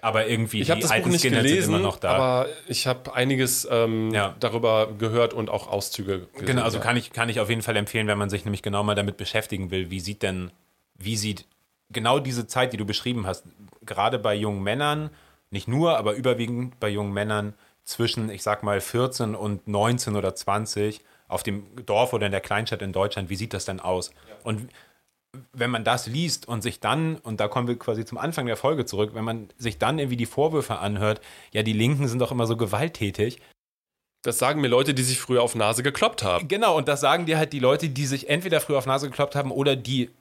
Aber 0.03 0.27
irgendwie 0.27 0.59
Ich 0.61 0.69
habe 0.69 0.79
die 0.79 0.81
das 0.81 0.89
Buch 0.91 0.95
alten 0.97 1.09
nicht 1.11 1.21
Skinheads 1.21 1.43
sind 1.43 1.51
gelesen, 1.51 1.73
immer 1.75 1.83
noch 1.83 1.97
da. 1.97 2.09
aber 2.11 2.49
ich 2.67 2.87
habe 2.87 3.13
einiges 3.13 3.65
ähm, 3.71 4.13
Ja. 4.13 4.35
darüber 4.39 4.89
gehört 4.97 5.33
und 5.33 5.49
auch 5.49 5.67
Auszüge 5.67 6.27
gesehen. 6.33 6.45
Genau, 6.45 6.63
also 6.63 6.77
ja. 6.77 6.83
kann 6.83 6.97
ich, 6.97 7.11
kann 7.13 7.29
ich 7.29 7.39
auf 7.39 7.49
jeden 7.49 7.61
Fall 7.61 7.77
empfehlen, 7.77 8.07
wenn 8.07 8.17
man 8.17 8.29
sich 8.29 8.43
nämlich 8.43 8.61
genau 8.61 8.83
mal 8.83 8.95
damit 8.95 9.15
beschäftigen 9.17 9.71
will, 9.71 9.89
wie 9.91 9.99
sieht 10.01 10.21
denn, 10.21 10.51
wie 10.95 11.15
sieht 11.15 11.45
genau 11.89 12.19
diese 12.19 12.47
Zeit, 12.47 12.73
die 12.73 12.77
du 12.77 12.85
beschrieben 12.85 13.25
hast, 13.25 13.45
gerade 13.85 14.19
bei 14.19 14.35
jungen 14.35 14.61
Männern, 14.61 15.09
nicht 15.51 15.67
nur, 15.67 15.97
aber 15.97 16.13
überwiegend 16.15 16.79
bei 16.79 16.89
jungen 16.89 17.13
Männern 17.13 17.53
zwischen, 17.83 18.29
ich 18.29 18.43
sag 18.43 18.63
mal, 18.63 18.81
14 18.81 19.35
und 19.35 19.67
19 19.67 20.15
oder 20.15 20.35
20 20.35 21.01
auf 21.27 21.43
dem 21.43 21.65
Dorf 21.85 22.11
oder 22.13 22.25
in 22.25 22.31
der 22.31 22.41
Kleinstadt 22.41 22.81
in 22.81 22.91
Deutschland, 22.91 23.29
wie 23.29 23.35
sieht 23.35 23.53
das 23.53 23.65
denn 23.65 23.79
aus? 23.79 24.11
Und 24.43 24.69
wenn 25.51 25.71
man 25.71 25.83
das 25.83 26.07
liest 26.07 26.47
und 26.47 26.61
sich 26.61 26.79
dann, 26.79 27.17
und 27.17 27.39
da 27.39 27.47
kommen 27.47 27.67
wir 27.67 27.77
quasi 27.77 28.05
zum 28.05 28.17
Anfang 28.17 28.45
der 28.45 28.57
Folge 28.57 28.85
zurück, 28.85 29.11
wenn 29.13 29.23
man 29.23 29.49
sich 29.57 29.79
dann 29.79 29.97
irgendwie 29.99 30.17
die 30.17 30.25
Vorwürfe 30.25 30.77
anhört, 30.77 31.21
ja, 31.51 31.63
die 31.63 31.73
Linken 31.73 32.07
sind 32.07 32.19
doch 32.19 32.31
immer 32.31 32.45
so 32.47 32.55
gewalttätig, 32.57 33.41
Das 34.25 34.37
sagen 34.37 34.61
mir 34.61 34.69
Leute, 34.69 34.93
die 34.93 35.03
sich 35.03 35.19
früher 35.19 35.41
auf 35.41 35.53
Nase 35.53 35.83
gekloppt 35.83 36.23
haben. 36.23 36.47
Genau, 36.47 36.77
und 36.77 36.87
das 36.87 37.01
sagen 37.01 37.25
dir 37.25 37.37
halt 37.37 37.51
die 37.51 37.59
Leute, 37.59 37.89
die 37.89 38.05
sich 38.05 38.29
entweder 38.29 38.61
früher 38.61 38.77
auf 38.77 38.85
Nase 38.85 39.09
gekloppt 39.09 39.35
haben 39.35 39.51
oder 39.51 39.75
die, 39.75 40.11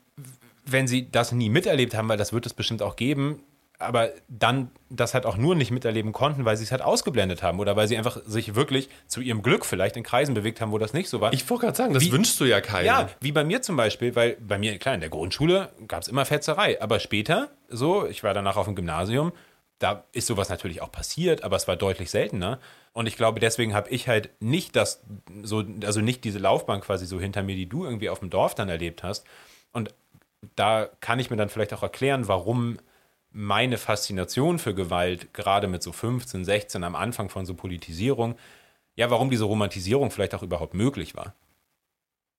wenn 0.65 0.89
sie 0.89 1.09
das 1.09 1.31
nie 1.31 1.49
miterlebt 1.49 1.95
haben, 1.95 2.09
weil 2.09 2.19
das 2.19 2.33
wird 2.33 2.45
es 2.47 2.55
bestimmt 2.55 2.83
auch 2.83 2.97
geben, 2.97 3.41
aber 3.83 4.11
dann 4.29 4.71
das 4.91 5.15
halt 5.15 5.27
auch 5.27 5.37
nur 5.37 5.55
nicht 5.55 5.71
miterleben 5.71 6.13
konnten, 6.13 6.45
weil 6.45 6.57
sie 6.57 6.65
es 6.65 6.71
halt 6.73 6.83
ausgeblendet 6.83 7.43
haben 7.43 7.61
oder 7.61 7.77
weil 7.77 7.89
sie 7.89 7.97
einfach 7.97 8.19
sich 8.27 8.55
wirklich 8.55 8.89
zu 9.07 9.21
ihrem 9.21 9.43
Glück 9.43 9.65
vielleicht 9.65 9.97
in 9.97 10.03
Kreisen 10.03 10.35
bewegt 10.35 10.61
haben, 10.61 10.73
wo 10.73 10.79
das 10.79 10.93
nicht 10.93 11.09
so 11.09 11.21
war. 11.21 11.33
Ich 11.33 11.49
wollte 11.49 11.67
gerade 11.67 11.77
sagen, 11.77 11.95
das 11.95 12.05
Wie- 12.05 12.13
wünschst 12.13 12.39
du 12.41 12.45
ja 12.45 12.61
keinem. 12.61 12.87
Ja, 12.87 13.09
wie 13.21 13.33
bei 13.33 13.45
mir 13.45 13.63
zum 13.63 13.77
Beispiel, 13.77 14.15
weil 14.17 14.37
bei 14.41 14.59
mir, 14.59 14.79
klar, 14.79 14.95
in 14.95 15.01
der 15.01 15.11
Grundschule 15.11 15.71
gab 15.89 16.03
es 16.03 16.09
immer 16.09 16.25
Fetzerei, 16.25 16.81
aber 16.81 17.01
später, 17.01 17.51
so, 17.69 18.07
ich 18.07 18.23
war 18.23 18.35
danach 18.35 18.57
auf 18.57 18.67
dem 18.67 18.75
Gymnasium, 18.75 19.33
da 19.79 20.05
ist 20.13 20.29
sowas 20.29 20.49
natürlich 20.49 20.81
auch 20.81 20.93
passiert, 20.93 21.43
aber 21.43 21.57
es 21.57 21.67
war 21.67 21.77
deutlich 21.77 22.11
seltener. 22.11 22.61
Und 22.93 23.07
ich 23.07 23.17
glaube, 23.17 23.41
deswegen 23.41 23.75
habe 23.75 23.89
ich 23.91 24.07
halt 24.07 24.31
nicht 24.41 24.77
das, 24.77 25.03
so, 25.43 25.65
also 25.85 26.01
nicht 26.01 26.23
diese 26.25 26.39
Laufbahn 26.39 26.81
quasi 26.81 27.07
so 27.07 27.19
hinter 27.19 27.43
mir, 27.43 27.57
die 27.57 27.69
du 27.69 27.85
irgendwie 27.85 28.09
auf 28.09 28.21
dem 28.21 28.31
Dorf 28.31 28.55
dann 28.55 28.69
erlebt 28.69 29.03
hast. 29.03 29.25
Und 29.73 29.93
da 30.55 30.89
kann 31.01 31.19
ich 31.19 31.31
mir 31.31 31.37
dann 31.37 31.49
vielleicht 31.49 31.73
auch 31.73 31.83
erklären, 31.83 32.29
warum 32.29 32.79
meine 33.33 33.79
Faszination 33.79 34.59
für 34.59 34.75
Gewalt, 34.75 35.33
gerade 35.35 35.69
mit 35.69 35.83
so 35.83 35.93
15, 35.93 36.45
16 36.45 36.85
am 36.85 36.95
Anfang 36.95 37.29
von 37.29 37.47
so 37.47 37.55
Politisierung, 37.55 38.37
ja, 38.95 39.11
warum 39.11 39.31
diese 39.31 39.45
Romantisierung 39.45 40.11
vielleicht 40.11 40.35
auch 40.35 40.43
überhaupt 40.43 40.75
möglich 40.75 41.15
war 41.15 41.35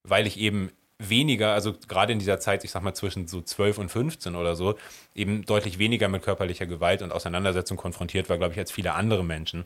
weil 0.03 0.27
ich 0.27 0.38
eben 0.38 0.71
weniger, 0.99 1.53
also 1.53 1.73
gerade 1.88 2.13
in 2.13 2.19
dieser 2.19 2.39
Zeit, 2.39 2.63
ich 2.63 2.71
sag 2.71 2.84
mal 2.84 2.93
zwischen 2.93 3.27
so 3.27 3.41
12 3.41 3.77
und 3.77 3.89
15 3.89 4.36
oder 4.36 4.56
so, 4.56 4.77
eben 5.15 5.45
deutlich 5.45 5.79
weniger 5.79 6.08
mit 6.08 6.23
körperlicher 6.23 6.65
Gewalt 6.65 7.01
und 7.01 7.12
Auseinandersetzung 7.12 7.77
konfrontiert 7.77 8.29
war, 8.29 8.38
glaube 8.38 8.53
ich, 8.53 8.60
als 8.60 8.71
viele 8.71 8.93
andere 8.93 9.23
Menschen. 9.23 9.65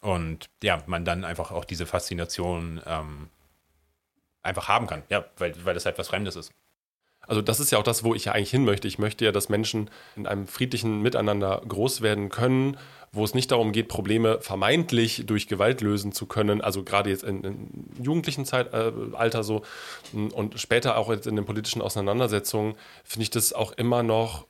Und 0.00 0.48
ja, 0.62 0.82
man 0.86 1.04
dann 1.04 1.24
einfach 1.24 1.50
auch 1.52 1.64
diese 1.64 1.86
Faszination 1.86 2.80
ähm, 2.86 3.28
einfach 4.42 4.68
haben 4.68 4.86
kann. 4.86 5.02
Ja, 5.08 5.24
weil, 5.38 5.54
weil 5.64 5.74
das 5.74 5.86
halt 5.86 5.98
was 5.98 6.08
Fremdes 6.08 6.36
ist. 6.36 6.52
Also 7.28 7.42
das 7.42 7.60
ist 7.60 7.70
ja 7.70 7.78
auch 7.78 7.84
das, 7.84 8.02
wo 8.02 8.14
ich 8.14 8.24
ja 8.24 8.32
eigentlich 8.32 8.50
hin 8.50 8.64
möchte. 8.64 8.88
Ich 8.88 8.98
möchte 8.98 9.24
ja, 9.24 9.32
dass 9.32 9.50
Menschen 9.50 9.90
in 10.16 10.26
einem 10.26 10.46
friedlichen 10.46 11.02
Miteinander 11.02 11.62
groß 11.68 12.00
werden 12.00 12.30
können, 12.30 12.78
wo 13.12 13.22
es 13.22 13.34
nicht 13.34 13.50
darum 13.50 13.72
geht, 13.72 13.88
Probleme 13.88 14.40
vermeintlich 14.40 15.24
durch 15.26 15.46
Gewalt 15.46 15.82
lösen 15.82 16.12
zu 16.12 16.24
können. 16.26 16.62
Also 16.62 16.82
gerade 16.82 17.10
jetzt 17.10 17.24
in, 17.24 17.44
in 17.44 18.02
jugendlichen 18.02 18.46
Zeit, 18.46 18.72
äh, 18.72 18.92
Alter 19.12 19.44
so 19.44 19.62
und 20.12 20.58
später 20.58 20.96
auch 20.96 21.10
jetzt 21.10 21.26
in 21.26 21.36
den 21.36 21.44
politischen 21.44 21.82
Auseinandersetzungen 21.82 22.76
finde 23.04 23.24
ich 23.24 23.30
das 23.30 23.52
auch 23.52 23.72
immer 23.72 24.02
noch. 24.02 24.46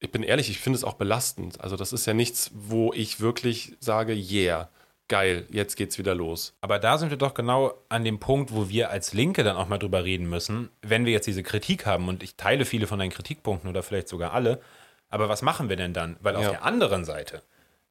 Ich 0.00 0.10
bin 0.10 0.24
ehrlich, 0.24 0.50
ich 0.50 0.58
finde 0.58 0.76
es 0.76 0.84
auch 0.84 0.94
belastend. 0.94 1.60
Also 1.60 1.76
das 1.76 1.92
ist 1.92 2.06
ja 2.06 2.14
nichts, 2.14 2.50
wo 2.52 2.92
ich 2.92 3.20
wirklich 3.20 3.76
sage, 3.78 4.12
yeah, 4.12 4.68
geil, 5.08 5.46
jetzt 5.50 5.76
geht's 5.76 5.98
wieder 5.98 6.14
los. 6.14 6.54
Aber 6.60 6.78
da 6.78 6.98
sind 6.98 7.10
wir 7.10 7.16
doch 7.16 7.34
genau 7.34 7.74
an 7.88 8.04
dem 8.04 8.18
Punkt, 8.20 8.52
wo 8.52 8.68
wir 8.68 8.90
als 8.90 9.12
Linke 9.14 9.42
dann 9.44 9.56
auch 9.56 9.68
mal 9.68 9.78
drüber 9.78 10.04
reden 10.04 10.28
müssen, 10.28 10.68
wenn 10.82 11.04
wir 11.04 11.12
jetzt 11.12 11.26
diese 11.26 11.42
Kritik 11.42 11.86
haben 11.86 12.08
und 12.08 12.22
ich 12.22 12.36
teile 12.36 12.64
viele 12.64 12.86
von 12.86 12.98
deinen 12.98 13.10
Kritikpunkten 13.10 13.68
oder 13.68 13.82
vielleicht 13.82 14.08
sogar 14.08 14.32
alle, 14.32 14.60
aber 15.08 15.28
was 15.28 15.42
machen 15.42 15.68
wir 15.68 15.76
denn 15.76 15.94
dann? 15.94 16.16
Weil 16.20 16.36
auf 16.36 16.42
Ja. 16.44 16.50
der 16.50 16.64
anderen 16.64 17.04
Seite 17.04 17.42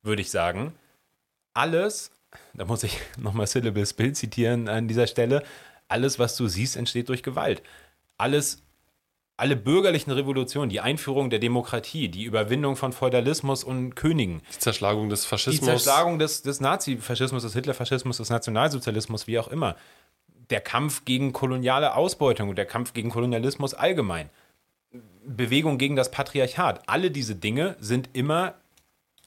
würde 0.04 0.22
ich 0.22 0.30
sagen, 0.32 0.74
alles, 1.54 2.12
da 2.54 2.66
muss 2.66 2.84
ich 2.84 3.00
nochmal 3.18 3.48
Syllables 3.48 3.94
Bill 3.94 4.14
zitieren 4.14 4.70
an 4.70 4.88
dieser 4.88 5.08
Stelle, 5.08 5.44
alles, 5.88 6.20
was 6.20 6.36
du 6.36 6.48
siehst, 6.48 6.76
entsteht 6.76 7.10
durch 7.10 7.24
Gewalt. 7.24 7.62
Alles, 8.18 8.62
alle 9.38 9.56
bürgerlichen 9.56 10.12
Revolutionen, 10.12 10.70
die 10.70 10.82
Einführung 10.82 11.30
der 11.30 11.38
Demokratie, 11.38 12.10
die 12.10 12.24
Überwindung 12.24 12.76
von 12.76 12.92
Feudalismus 12.92 13.64
und 13.64 13.96
Königen, 13.96 14.42
Die 14.56 14.60
Zerschlagung 14.60 15.10
des 15.10 15.22
die 15.22 15.28
Faschismus. 15.28 15.66
Zerschlagung 15.66 16.18
des, 16.18 16.42
des 16.42 16.60
Nazifaschismus, 16.60 17.44
des 17.44 17.54
Hitlerfaschismus, 17.54 18.18
des 18.18 18.32
Nationalsozialismus, 18.32 19.28
wie 19.28 19.38
auch 19.38 19.48
immer. 19.48 19.76
Der 20.50 20.60
Kampf 20.60 21.06
gegen 21.06 21.34
koloniale 21.34 21.96
Ausbeutung 21.96 22.50
und 22.50 22.58
der 22.58 22.66
Kampf 22.66 22.94
gegen 22.94 23.12
Kolonialismus 23.12 23.76
allgemein. 23.76 24.32
Bewegung 25.24 25.78
gegen 25.78 25.96
das 25.96 26.10
Patriarchat. 26.10 26.82
Alle 26.88 27.12
diese 27.12 27.36
Dinge 27.36 27.76
sind 27.80 28.10
immer 28.14 28.56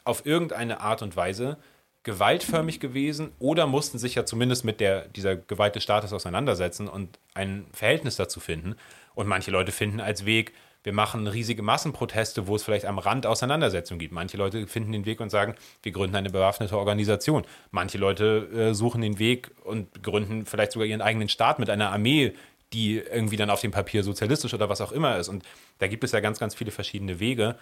auf 0.02 0.26
irgendeine 0.26 0.80
Art 0.80 1.02
und 1.02 1.14
Weise 1.14 1.56
gewaltförmig 2.02 2.80
gewesen 2.80 3.30
oder 3.38 3.66
mussten 3.66 3.98
sich 3.98 4.14
ja 4.14 4.24
zumindest 4.24 4.64
mit 4.64 4.80
der, 4.80 5.06
dieser 5.08 5.36
Gewalt 5.36 5.76
des 5.76 5.82
Staates 5.82 6.12
auseinandersetzen 6.12 6.88
und 6.88 7.18
ein 7.34 7.66
Verhältnis 7.72 8.16
dazu 8.16 8.40
finden. 8.40 8.74
Und 9.14 9.26
manche 9.26 9.50
Leute 9.50 9.72
finden 9.72 10.00
als 10.00 10.24
Weg, 10.24 10.52
wir 10.82 10.94
machen 10.94 11.26
riesige 11.26 11.62
Massenproteste, 11.62 12.46
wo 12.46 12.56
es 12.56 12.62
vielleicht 12.62 12.86
am 12.86 12.98
Rand 12.98 13.26
Auseinandersetzungen 13.26 13.98
gibt. 13.98 14.14
Manche 14.14 14.38
Leute 14.38 14.66
finden 14.66 14.92
den 14.92 15.04
Weg 15.04 15.20
und 15.20 15.28
sagen, 15.28 15.54
wir 15.82 15.92
gründen 15.92 16.16
eine 16.16 16.30
bewaffnete 16.30 16.78
Organisation. 16.78 17.44
Manche 17.70 17.98
Leute 17.98 18.48
äh, 18.54 18.74
suchen 18.74 19.02
den 19.02 19.18
Weg 19.18 19.50
und 19.64 20.02
gründen 20.02 20.46
vielleicht 20.46 20.72
sogar 20.72 20.86
ihren 20.86 21.02
eigenen 21.02 21.28
Staat 21.28 21.58
mit 21.58 21.68
einer 21.68 21.92
Armee, 21.92 22.32
die 22.72 22.98
irgendwie 22.98 23.36
dann 23.36 23.50
auf 23.50 23.60
dem 23.60 23.72
Papier 23.72 24.02
sozialistisch 24.02 24.54
oder 24.54 24.68
was 24.68 24.80
auch 24.80 24.92
immer 24.92 25.18
ist. 25.18 25.28
Und 25.28 25.44
da 25.78 25.86
gibt 25.86 26.04
es 26.04 26.12
ja 26.12 26.20
ganz, 26.20 26.38
ganz 26.38 26.54
viele 26.54 26.70
verschiedene 26.70 27.20
Wege. 27.20 27.56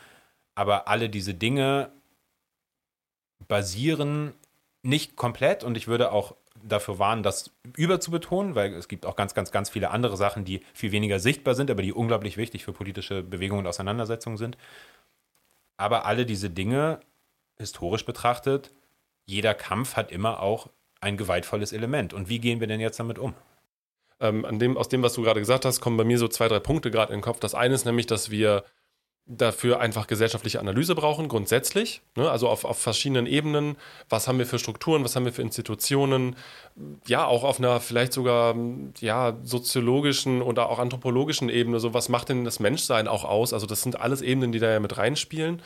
Aber 0.55 0.87
alle 0.87 1.09
diese 1.09 1.35
Dinge 1.35 1.91
basieren 3.49 4.35
nicht 4.83 5.17
komplett 5.17 5.65
und 5.65 5.77
ich 5.77 5.89
würde 5.89 6.13
auch 6.13 6.35
dafür 6.63 6.99
warnen, 6.99 7.23
das 7.23 7.51
überzubetonen, 7.77 8.55
weil 8.55 8.75
es 8.75 8.89
gibt 8.89 9.07
auch 9.07 9.17
ganz, 9.17 9.35
ganz, 9.35 9.51
ganz 9.51 9.71
viele 9.71 9.91
andere 9.91 10.17
Sachen, 10.17 10.45
die 10.45 10.61
viel 10.75 10.93
weniger 10.93 11.21
sichtbar 11.21 11.55
sind, 11.55 11.71
aber 11.71 11.83
die 11.83 11.93
unglaublich 11.93 12.37
wichtig 12.37 12.65
für 12.65 12.73
politische 12.73 13.23
Bewegungen 13.23 13.61
und 13.61 13.67
Auseinandersetzungen 13.67 14.37
sind. 14.37 14.57
Aber 15.77 16.07
alle 16.07 16.27
diese 16.27 16.51
Dinge, 16.51 17.01
historisch 17.57 18.05
betrachtet, 18.05 18.71
jeder 19.27 19.55
Kampf 19.55 19.97
hat 19.97 20.11
immer 20.11 20.41
auch 20.41 20.69
ein 21.01 21.17
gewaltvolles 21.17 21.73
Element. 21.73 22.13
Und 22.15 22.29
wie 22.29 22.39
gehen 22.39 22.61
wir 22.61 22.67
denn 22.67 22.81
jetzt 22.81 22.99
damit 22.99 23.19
um? 23.19 23.35
Ähm, 24.21 24.59
dem, 24.59 24.77
aus 24.77 24.89
dem, 24.89 25.03
was 25.03 25.15
du 25.15 25.23
gerade 25.23 25.41
gesagt 25.41 25.65
hast, 25.65 25.81
kommen 25.81 25.97
bei 25.97 26.05
mir 26.05 26.19
so 26.19 26.29
zwei, 26.29 26.49
drei 26.49 26.59
Punkte 26.59 26.91
gerade 26.91 27.13
in 27.13 27.19
den 27.19 27.25
Kopf. 27.25 27.39
Das 27.39 27.55
eine 27.55 27.75
ist 27.75 27.85
nämlich, 27.85 28.07
dass 28.07 28.31
wir 28.31 28.65
dafür 29.29 29.79
einfach 29.81 30.07
gesellschaftliche 30.07 30.59
Analyse 30.59 30.95
brauchen, 30.95 31.29
grundsätzlich. 31.29 32.01
Ne? 32.17 32.31
Also 32.31 32.49
auf, 32.49 32.65
auf 32.65 32.79
verschiedenen 32.79 33.27
Ebenen. 33.27 33.77
Was 34.09 34.27
haben 34.27 34.39
wir 34.39 34.47
für 34.47 34.59
Strukturen, 34.59 35.05
was 35.05 35.15
haben 35.15 35.27
wir 35.27 35.35
für 35.35 35.43
Institutionen? 35.43 36.35
Ja, 37.07 37.27
auch 37.27 37.45
auf 37.45 37.59
einer 37.59 37.81
vielleicht 37.81 38.15
sogar 38.15 38.57
ja, 39.01 39.37
soziologischen 39.43 40.41
oder 40.41 40.71
auch 40.71 40.79
anthropologischen 40.79 41.51
Ebene. 41.51 41.79
So, 41.79 41.93
was 41.93 42.09
macht 42.09 42.31
denn 42.31 42.45
das 42.45 42.59
Menschsein 42.59 43.07
auch 43.07 43.25
aus? 43.25 43.53
Also, 43.53 43.67
das 43.67 43.83
sind 43.83 44.01
alles 44.01 44.23
Ebenen, 44.23 44.51
die 44.51 44.61
da 44.61 44.71
ja 44.71 44.81
mit 44.81 44.97
reinspielen. 44.97 45.61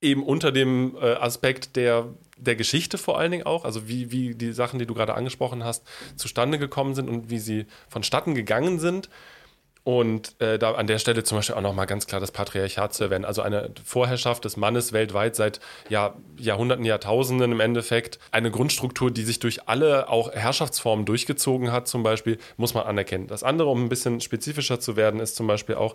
Eben 0.00 0.24
unter 0.24 0.50
dem 0.50 0.96
äh, 0.96 1.14
Aspekt 1.14 1.76
der, 1.76 2.06
der 2.38 2.56
Geschichte 2.56 2.96
vor 2.96 3.18
allen 3.18 3.32
Dingen 3.32 3.46
auch, 3.46 3.64
also 3.64 3.88
wie, 3.88 4.12
wie 4.12 4.34
die 4.34 4.52
Sachen, 4.52 4.78
die 4.78 4.86
du 4.86 4.94
gerade 4.94 5.14
angesprochen 5.14 5.62
hast, 5.64 5.86
zustande 6.16 6.58
gekommen 6.58 6.94
sind 6.94 7.08
und 7.08 7.28
wie 7.28 7.38
sie 7.38 7.66
vonstatten 7.88 8.34
gegangen 8.34 8.78
sind. 8.78 9.10
Und 9.86 10.34
äh, 10.40 10.58
da 10.58 10.72
an 10.72 10.88
der 10.88 10.98
Stelle 10.98 11.22
zum 11.22 11.38
Beispiel 11.38 11.54
auch 11.54 11.60
nochmal 11.60 11.86
ganz 11.86 12.08
klar 12.08 12.20
das 12.20 12.32
Patriarchat 12.32 12.92
zu 12.92 13.04
erwähnen. 13.04 13.24
Also 13.24 13.42
eine 13.42 13.70
Vorherrschaft 13.84 14.44
des 14.44 14.56
Mannes 14.56 14.92
weltweit 14.92 15.36
seit 15.36 15.60
Jahr, 15.88 16.16
Jahrhunderten, 16.36 16.84
Jahrtausenden 16.84 17.52
im 17.52 17.60
Endeffekt. 17.60 18.18
Eine 18.32 18.50
Grundstruktur, 18.50 19.12
die 19.12 19.22
sich 19.22 19.38
durch 19.38 19.68
alle 19.68 20.08
auch 20.08 20.32
Herrschaftsformen 20.32 21.06
durchgezogen 21.06 21.70
hat, 21.70 21.86
zum 21.86 22.02
Beispiel, 22.02 22.38
muss 22.56 22.74
man 22.74 22.82
anerkennen. 22.82 23.28
Das 23.28 23.44
andere, 23.44 23.68
um 23.68 23.84
ein 23.84 23.88
bisschen 23.88 24.20
spezifischer 24.20 24.80
zu 24.80 24.96
werden, 24.96 25.20
ist 25.20 25.36
zum 25.36 25.46
Beispiel 25.46 25.76
auch, 25.76 25.94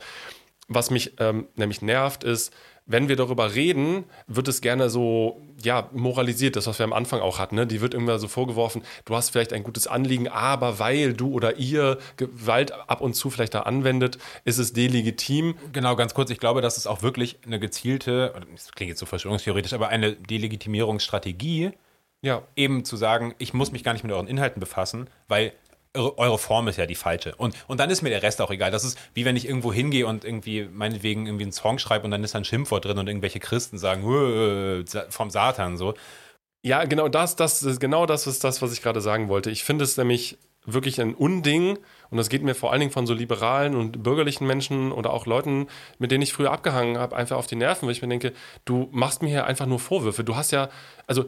was 0.70 0.90
mich 0.90 1.16
ähm, 1.20 1.50
nämlich 1.56 1.82
nervt, 1.82 2.24
ist, 2.24 2.54
wenn 2.92 3.10
wir 3.10 3.16
darüber 3.16 3.56
reden, 3.56 4.06
wird 4.28 4.48
es 4.48 4.62
gerne 4.62 4.90
so, 4.90 5.42
ja, 5.64 5.90
moralisiert, 5.94 6.56
das, 6.56 6.68
was 6.68 6.80
wir 6.80 6.84
am 6.84 6.94
Anfang 6.94 7.22
auch 7.22 7.40
hatten. 7.40 7.56
Ne? 7.56 7.68
Die 7.68 7.82
wird 7.82 7.94
irgendwann 7.94 8.20
so 8.20 8.28
vorgeworfen, 8.28 8.82
du 9.06 9.16
hast 9.16 9.30
vielleicht 9.30 9.54
ein 9.54 9.64
gutes 9.64 9.88
Anliegen, 9.88 10.28
aber 10.28 10.80
weil 10.80 11.14
du 11.14 11.32
oder 11.32 11.58
ihr 11.58 11.98
Gewalt 12.18 12.72
ab 12.72 13.02
und 13.02 13.14
zu 13.14 13.30
vielleicht 13.30 13.54
da 13.54 13.62
anwendet, 13.62 14.18
ist 14.44 14.58
es 14.58 14.74
delegitim. 14.74 15.56
Genau, 15.74 15.96
ganz 15.96 16.14
kurz, 16.14 16.30
ich 16.30 16.40
glaube, 16.40 16.62
das 16.62 16.78
ist 16.78 16.88
auch 16.88 17.02
wirklich 17.02 17.40
eine 17.46 17.60
gezielte, 17.60 18.34
das 18.52 18.72
klingt 18.72 18.90
jetzt 18.90 19.00
so 19.00 19.06
verschwörungstheoretisch, 19.06 19.74
aber 19.74 19.90
eine 19.90 20.14
Delegitimierungsstrategie, 20.14 21.72
ja. 22.22 22.44
eben 22.56 22.86
zu 22.86 22.98
sagen, 22.98 23.34
ich 23.38 23.54
muss 23.54 23.72
mich 23.72 23.84
gar 23.84 23.94
nicht 23.94 24.04
mit 24.04 24.12
euren 24.12 24.28
Inhalten 24.28 24.60
befassen, 24.60 25.08
weil 25.28 25.54
eure 25.94 26.38
Form 26.38 26.68
ist 26.68 26.78
ja 26.78 26.86
die 26.86 26.96
falsche. 26.96 27.36
Und, 27.36 27.56
und 27.68 27.80
dann 27.80 27.90
ist 27.90 28.02
mir 28.02 28.10
der 28.10 28.24
Rest 28.24 28.42
auch 28.42 28.52
egal. 28.52 28.72
Das 28.72 28.84
ist 28.84 28.98
wie 29.14 29.26
wenn 29.26 29.36
ich 29.36 29.48
irgendwo 29.48 29.74
hingehe 29.74 30.08
und 30.08 30.24
irgendwie 30.24 30.68
meinetwegen 30.72 31.26
irgendwie 31.26 31.44
einen 31.44 31.52
Song 31.52 31.80
schreibe 31.80 32.06
und 32.06 32.12
dann 32.12 32.24
ist 32.24 32.34
da 32.34 32.40
ein 32.40 32.46
Schimpfwort 32.46 32.86
drin 32.86 32.98
und 32.98 33.08
irgendwelche 33.08 33.40
Christen 33.40 33.78
sagen, 33.78 34.86
vom 35.10 35.30
Satan 35.30 35.78
so. 35.78 35.94
Ja, 36.64 36.86
genau 36.86 37.10
das, 37.10 37.36
das 37.36 37.64
ist 37.64 37.80
genau 37.80 38.06
das 38.06 38.28
ist 38.28 38.44
das, 38.44 38.62
was 38.62 38.72
ich 38.72 38.82
gerade 38.82 39.02
sagen 39.02 39.30
wollte. 39.30 39.50
Ich 39.50 39.64
finde 39.64 39.84
es 39.84 39.98
nämlich 39.98 40.38
wirklich 40.66 41.02
ein 41.02 41.16
Unding 41.16 41.80
und 42.12 42.18
das 42.18 42.30
geht 42.30 42.44
mir 42.44 42.54
vor 42.54 42.72
allen 42.72 42.82
Dingen 42.82 42.92
von 42.92 43.08
so 43.08 43.14
liberalen 43.14 43.76
und 43.76 44.04
bürgerlichen 44.04 44.46
Menschen 44.46 44.92
oder 44.92 45.12
auch 45.12 45.26
Leuten, 45.26 45.68
mit 45.98 46.12
denen 46.12 46.22
ich 46.22 46.34
früher 46.34 46.52
abgehangen 46.52 47.00
habe, 47.00 47.16
einfach 47.16 47.38
auf 47.38 47.48
die 47.48 47.56
Nerven, 47.56 47.88
weil 47.88 47.94
ich 47.94 48.02
mir 48.02 48.08
denke, 48.08 48.34
du 48.66 48.88
machst 48.92 49.24
mir 49.24 49.30
hier 49.30 49.46
einfach 49.46 49.66
nur 49.66 49.80
Vorwürfe. 49.80 50.24
Du 50.24 50.36
hast 50.36 50.52
ja, 50.52 50.70
also 51.08 51.26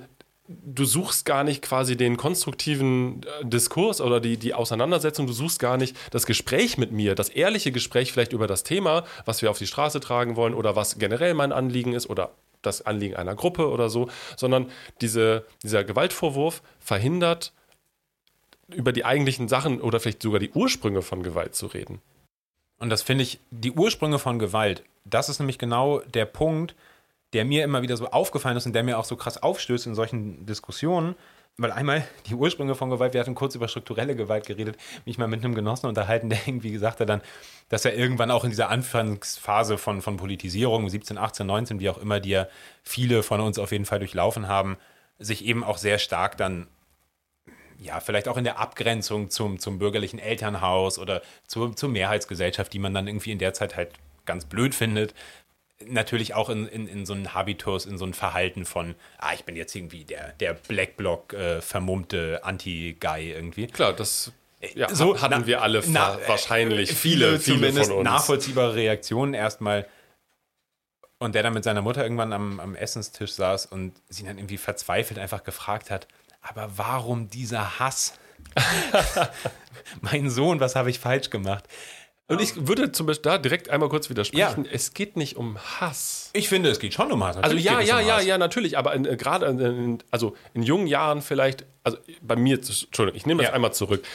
du 0.48 0.86
suchst 0.86 1.26
gar 1.26 1.44
nicht 1.44 1.62
quasi 1.62 1.96
den 1.96 2.18
konstruktiven 2.18 3.22
äh, 3.24 3.46
Diskurs 3.46 4.02
oder 4.02 4.20
die, 4.20 4.38
die 4.38 4.54
Auseinandersetzung, 4.54 5.28
du 5.28 5.34
suchst 5.34 5.60
gar 5.60 5.78
nicht 5.78 5.96
das 6.12 6.26
Gespräch 6.26 6.78
mit 6.78 6.92
mir, 6.92 7.16
das 7.16 7.30
ehrliche 7.30 7.72
Gespräch 7.72 8.12
vielleicht 8.12 8.34
über 8.34 8.48
das 8.48 8.64
Thema, 8.64 9.06
was 9.26 9.42
wir 9.42 9.50
auf 9.50 9.58
die 9.58 9.68
Straße 9.68 10.00
tragen 10.00 10.36
wollen 10.36 10.54
oder 10.54 10.76
was 10.76 11.00
generell 11.00 11.34
mein 11.34 11.52
Anliegen 11.52 11.94
ist 11.94 12.10
oder 12.10 12.32
das 12.62 12.86
Anliegen 12.86 13.16
einer 13.16 13.36
Gruppe 13.36 13.70
oder 13.70 13.90
so, 13.90 14.10
sondern 14.36 14.70
diese, 15.02 15.46
dieser 15.64 15.84
Gewaltvorwurf 15.84 16.62
verhindert, 16.80 17.54
über 18.70 18.94
die 18.94 19.06
eigentlichen 19.06 19.48
Sachen 19.48 19.82
oder 19.82 20.00
vielleicht 20.00 20.22
sogar 20.22 20.40
die 20.40 20.52
Ursprünge 20.52 21.02
von 21.02 21.22
Gewalt 21.22 21.56
zu 21.56 21.68
reden. 21.68 22.02
Und 22.80 22.90
das 22.90 23.02
finde 23.02 23.24
ich, 23.24 23.40
die 23.52 23.72
Ursprünge 23.72 24.20
von 24.20 24.40
Gewalt, 24.40 24.84
das 25.06 25.30
ist 25.30 25.40
nämlich 25.40 25.58
genau 25.58 26.00
der 26.00 26.26
Punkt, 26.26 26.76
der 27.34 27.46
mir 27.46 27.64
immer 27.64 27.82
wieder 27.82 27.98
so 27.98 28.08
aufgefallen 28.10 28.58
ist 28.58 28.66
und 28.66 28.74
der 28.74 28.84
mir 28.84 28.98
auch 28.98 29.06
so 29.06 29.16
krass 29.16 29.42
aufstößt 29.42 29.88
in 29.88 29.96
solchen 29.96 30.46
Diskussionen. 30.46 31.16
Weil 31.58 31.72
einmal 31.72 32.08
die 32.28 32.36
Ursprünge 32.36 32.76
von 32.76 32.90
Gewalt, 32.90 33.14
wir 33.14 33.22
hatten 33.22 33.36
kurz 33.36 33.56
über 33.56 33.68
strukturelle 33.68 34.16
Gewalt 34.16 34.46
geredet, 34.46 34.78
mich 35.06 35.18
mal 35.18 35.28
mit 35.28 35.44
einem 35.44 35.56
Genossen 35.56 35.88
unterhalten, 35.88 36.30
der 36.30 36.40
irgendwie 36.46 36.72
gesagt 36.72 37.00
hat 37.00 37.10
dann, 37.10 37.22
dass 37.70 37.86
er 37.86 37.96
irgendwann 37.96 38.32
auch 38.32 38.44
in 38.44 38.50
dieser 38.50 38.70
Anfangsphase 38.70 39.78
von, 39.78 40.02
von 40.02 40.18
Politisierung, 40.18 40.90
17, 40.90 41.18
18, 41.18 41.46
19, 41.46 41.80
wie 41.80 41.90
auch 41.90 41.98
immer, 41.98 42.20
die 42.20 42.32
ja 42.32 42.48
viele 42.84 43.24
von 43.24 43.42
uns 43.42 43.60
auf 43.60 43.72
jeden 43.72 43.86
Fall 43.86 44.00
durchlaufen 44.00 44.48
haben, 44.48 44.78
sich 45.20 45.46
eben 45.46 45.64
auch 45.64 45.78
sehr 45.78 46.00
stark 46.00 46.38
dann 46.38 46.68
ja, 47.80 48.00
vielleicht 48.00 48.30
auch 48.30 48.38
in 48.38 48.46
der 48.46 48.60
Abgrenzung 48.60 49.30
zum, 49.30 49.60
zum 49.60 49.78
bürgerlichen 49.78 50.18
Elternhaus 50.18 50.98
oder 50.98 51.22
zur, 51.48 51.76
zur 51.76 51.90
Mehrheitsgesellschaft, 51.90 52.72
die 52.72 52.80
man 52.80 52.94
dann 52.94 53.08
irgendwie 53.08 53.32
in 53.32 53.40
der 53.40 53.54
Zeit 53.54 53.76
halt 53.76 53.92
ganz 54.26 54.46
blöd 54.46 54.74
findet, 54.74 55.14
natürlich 55.88 56.34
auch 56.34 56.50
in, 56.50 56.68
in, 56.68 56.88
in 56.88 57.06
so 57.06 57.14
einen 57.14 57.34
Habitus, 57.34 57.86
in 57.86 57.98
so 57.98 58.06
ein 58.06 58.14
Verhalten 58.14 58.66
von, 58.66 58.96
ah, 59.18 59.34
ich 59.34 59.46
bin 59.46 59.56
jetzt 59.56 59.76
irgendwie 59.76 60.04
der, 60.06 60.34
der 60.34 60.54
Blackblock 60.54 61.34
äh, 61.34 61.62
vermummte 61.62 62.42
Anti-Guy 62.44 63.32
irgendwie. 63.32 63.68
Klar, 63.68 63.94
das 63.94 64.32
äh, 64.62 64.78
ja, 64.78 64.94
so, 64.94 65.20
hatten 65.22 65.42
na, 65.42 65.48
wir 65.48 65.62
alle 65.62 65.84
na, 65.88 66.18
wahrscheinlich 66.28 66.92
äh, 66.92 66.96
viele, 66.96 67.40
viele, 67.40 67.72
viele 67.72 67.86
von 67.86 67.98
uns. 67.98 68.04
nachvollziehbare 68.04 68.76
Reaktionen 68.76 69.34
erstmal. 69.34 69.88
Und 71.20 71.36
der 71.36 71.44
dann 71.44 71.54
mit 71.54 71.64
seiner 71.64 71.82
Mutter 71.82 72.04
irgendwann 72.04 72.34
am, 72.34 72.60
am 72.60 72.76
Essenstisch 72.76 73.32
saß 73.34 73.68
und 73.68 73.94
sie 74.10 74.26
dann 74.26 74.38
irgendwie 74.38 74.58
verzweifelt 74.58 75.20
einfach 75.20 75.44
gefragt 75.44 75.90
hat, 75.90 76.08
aber 76.42 76.72
warum 76.76 77.30
dieser 77.30 77.80
Hass? 77.80 78.20
mein 80.02 80.30
Sohn, 80.30 80.60
was 80.60 80.76
habe 80.76 80.90
ich 80.90 81.00
falsch 81.00 81.30
gemacht? 81.30 81.64
Und 82.28 82.42
ich 82.42 82.68
würde 82.68 82.92
zum 82.94 83.06
Beispiel 83.06 83.32
da 83.32 83.38
direkt 83.38 83.70
einmal 83.70 83.90
kurz 83.90 84.10
widersprechen. 84.10 84.66
Ja. 84.66 84.72
Es 84.72 84.94
geht 84.94 85.18
nicht 85.18 85.36
um 85.36 85.58
Hass. 85.58 86.30
Ich 86.34 86.48
finde, 86.48 86.70
es 86.70 86.80
geht 86.80 86.94
schon 86.94 87.12
um 87.12 87.22
Hass. 87.24 87.36
Natürlich 87.36 87.70
also 87.70 87.82
ja, 87.82 87.88
ja, 87.88 88.02
um 88.02 88.08
ja, 88.08 88.16
Hass. 88.18 88.26
ja, 88.26 88.38
natürlich. 88.38 88.78
Aber 88.78 88.96
äh, 88.96 89.18
gerade 89.18 89.46
in, 89.48 90.00
also 90.10 90.36
in 90.54 90.64
jungen 90.64 90.88
Jahren 90.88 91.22
vielleicht, 91.22 91.66
also 91.84 91.98
bei 92.22 92.38
mir, 92.38 92.56
Entschuldigung, 92.56 93.18
ich 93.18 93.26
nehme 93.26 93.44
das 93.44 93.50
ja. 93.50 93.56
einmal 93.56 93.74
zurück, 93.74 94.06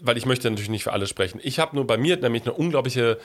weil 0.00 0.16
ich 0.16 0.26
möchte 0.26 0.50
natürlich 0.50 0.70
nicht 0.70 0.84
für 0.84 0.92
alle 0.92 1.06
sprechen. 1.06 1.40
Ich 1.44 1.60
habe 1.60 1.76
nur 1.76 1.86
bei 1.86 1.96
mir 1.96 2.16
nämlich 2.16 2.42
eine 2.42 2.54
unglaubliche 2.54 3.18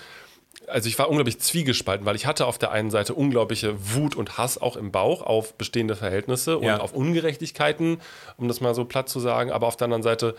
also 0.67 0.87
ich 0.87 0.99
war 0.99 1.09
unglaublich 1.09 1.39
zwiegespalten, 1.39 2.05
weil 2.05 2.15
ich 2.15 2.25
hatte 2.25 2.45
auf 2.45 2.57
der 2.57 2.71
einen 2.71 2.91
Seite 2.91 3.13
unglaubliche 3.13 3.75
Wut 3.95 4.15
und 4.15 4.37
Hass 4.37 4.59
auch 4.59 4.75
im 4.75 4.91
Bauch 4.91 5.21
auf 5.21 5.53
bestehende 5.55 5.95
Verhältnisse 5.95 6.57
und 6.57 6.65
ja. 6.65 6.79
auf 6.79 6.93
Ungerechtigkeiten, 6.93 8.01
um 8.37 8.47
das 8.47 8.61
mal 8.61 8.75
so 8.75 8.85
platt 8.85 9.09
zu 9.09 9.19
sagen, 9.19 9.51
aber 9.51 9.67
auf 9.67 9.77
der 9.77 9.85
anderen 9.85 10.03
Seite 10.03 10.35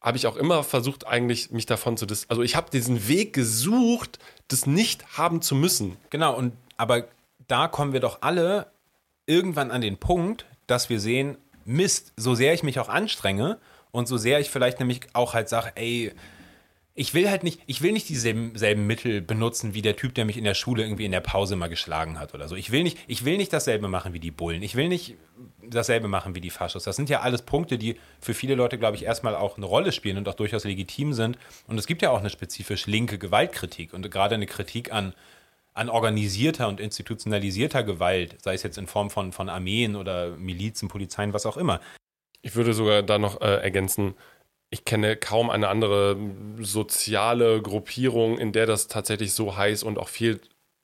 habe 0.00 0.16
ich 0.16 0.26
auch 0.26 0.36
immer 0.36 0.62
versucht, 0.62 1.06
eigentlich 1.06 1.50
mich 1.50 1.66
davon 1.66 1.96
zu 1.96 2.06
dis. 2.06 2.26
Also 2.28 2.42
ich 2.42 2.56
habe 2.56 2.70
diesen 2.70 3.08
Weg 3.08 3.32
gesucht, 3.32 4.18
das 4.48 4.66
nicht 4.66 5.18
haben 5.18 5.42
zu 5.42 5.54
müssen. 5.54 5.96
Genau, 6.10 6.34
und 6.36 6.52
aber 6.76 7.04
da 7.48 7.68
kommen 7.68 7.92
wir 7.92 8.00
doch 8.00 8.18
alle 8.22 8.66
irgendwann 9.26 9.70
an 9.70 9.80
den 9.80 9.96
Punkt, 9.96 10.46
dass 10.66 10.88
wir 10.88 11.00
sehen, 11.00 11.36
Mist, 11.64 12.12
so 12.16 12.34
sehr 12.34 12.54
ich 12.54 12.62
mich 12.62 12.78
auch 12.78 12.88
anstrenge 12.88 13.58
und 13.90 14.06
so 14.06 14.16
sehr 14.16 14.38
ich 14.38 14.50
vielleicht 14.50 14.78
nämlich 14.78 15.00
auch 15.14 15.34
halt 15.34 15.48
sage, 15.48 15.72
ey, 15.74 16.12
ich 16.98 17.12
will 17.12 17.28
halt 17.28 17.44
nicht, 17.44 17.60
ich 17.66 17.82
will 17.82 17.92
nicht 17.92 18.08
dieselben 18.08 18.56
selben 18.56 18.86
Mittel 18.86 19.20
benutzen 19.20 19.74
wie 19.74 19.82
der 19.82 19.96
Typ, 19.96 20.14
der 20.14 20.24
mich 20.24 20.38
in 20.38 20.44
der 20.44 20.54
Schule 20.54 20.82
irgendwie 20.82 21.04
in 21.04 21.12
der 21.12 21.20
Pause 21.20 21.54
mal 21.54 21.68
geschlagen 21.68 22.18
hat 22.18 22.32
oder 22.34 22.48
so. 22.48 22.56
Ich 22.56 22.72
will 22.72 22.82
nicht, 22.82 22.98
ich 23.06 23.26
will 23.26 23.36
nicht 23.36 23.52
dasselbe 23.52 23.86
machen 23.86 24.14
wie 24.14 24.18
die 24.18 24.30
Bullen. 24.30 24.62
Ich 24.62 24.76
will 24.76 24.88
nicht 24.88 25.14
dasselbe 25.62 26.08
machen 26.08 26.34
wie 26.34 26.40
die 26.40 26.48
Faschos. 26.48 26.84
Das 26.84 26.96
sind 26.96 27.10
ja 27.10 27.20
alles 27.20 27.42
Punkte, 27.42 27.76
die 27.76 27.96
für 28.18 28.32
viele 28.32 28.54
Leute, 28.54 28.78
glaube 28.78 28.96
ich, 28.96 29.04
erstmal 29.04 29.36
auch 29.36 29.58
eine 29.58 29.66
Rolle 29.66 29.92
spielen 29.92 30.16
und 30.16 30.26
auch 30.26 30.34
durchaus 30.34 30.64
legitim 30.64 31.12
sind. 31.12 31.36
Und 31.66 31.76
es 31.76 31.86
gibt 31.86 32.00
ja 32.00 32.10
auch 32.10 32.20
eine 32.20 32.30
spezifisch 32.30 32.86
linke 32.86 33.18
Gewaltkritik 33.18 33.92
und 33.92 34.10
gerade 34.10 34.34
eine 34.34 34.46
Kritik 34.46 34.90
an, 34.90 35.12
an 35.74 35.90
organisierter 35.90 36.66
und 36.66 36.80
institutionalisierter 36.80 37.82
Gewalt, 37.84 38.38
sei 38.42 38.54
es 38.54 38.62
jetzt 38.62 38.78
in 38.78 38.86
Form 38.86 39.10
von, 39.10 39.32
von 39.32 39.50
Armeen 39.50 39.96
oder 39.96 40.30
Milizen, 40.38 40.88
Polizeien, 40.88 41.34
was 41.34 41.44
auch 41.44 41.58
immer. 41.58 41.78
Ich 42.40 42.54
würde 42.54 42.72
sogar 42.72 43.02
da 43.02 43.18
noch 43.18 43.42
äh, 43.42 43.56
ergänzen, 43.56 44.14
ich 44.70 44.84
kenne 44.84 45.16
kaum 45.16 45.50
eine 45.50 45.68
andere 45.68 46.16
soziale 46.58 47.62
Gruppierung, 47.62 48.38
in 48.38 48.52
der 48.52 48.66
das 48.66 48.88
tatsächlich 48.88 49.32
so 49.32 49.56
heiß 49.56 49.82
und 49.82 49.98
auch 49.98 50.08
viel 50.08 50.40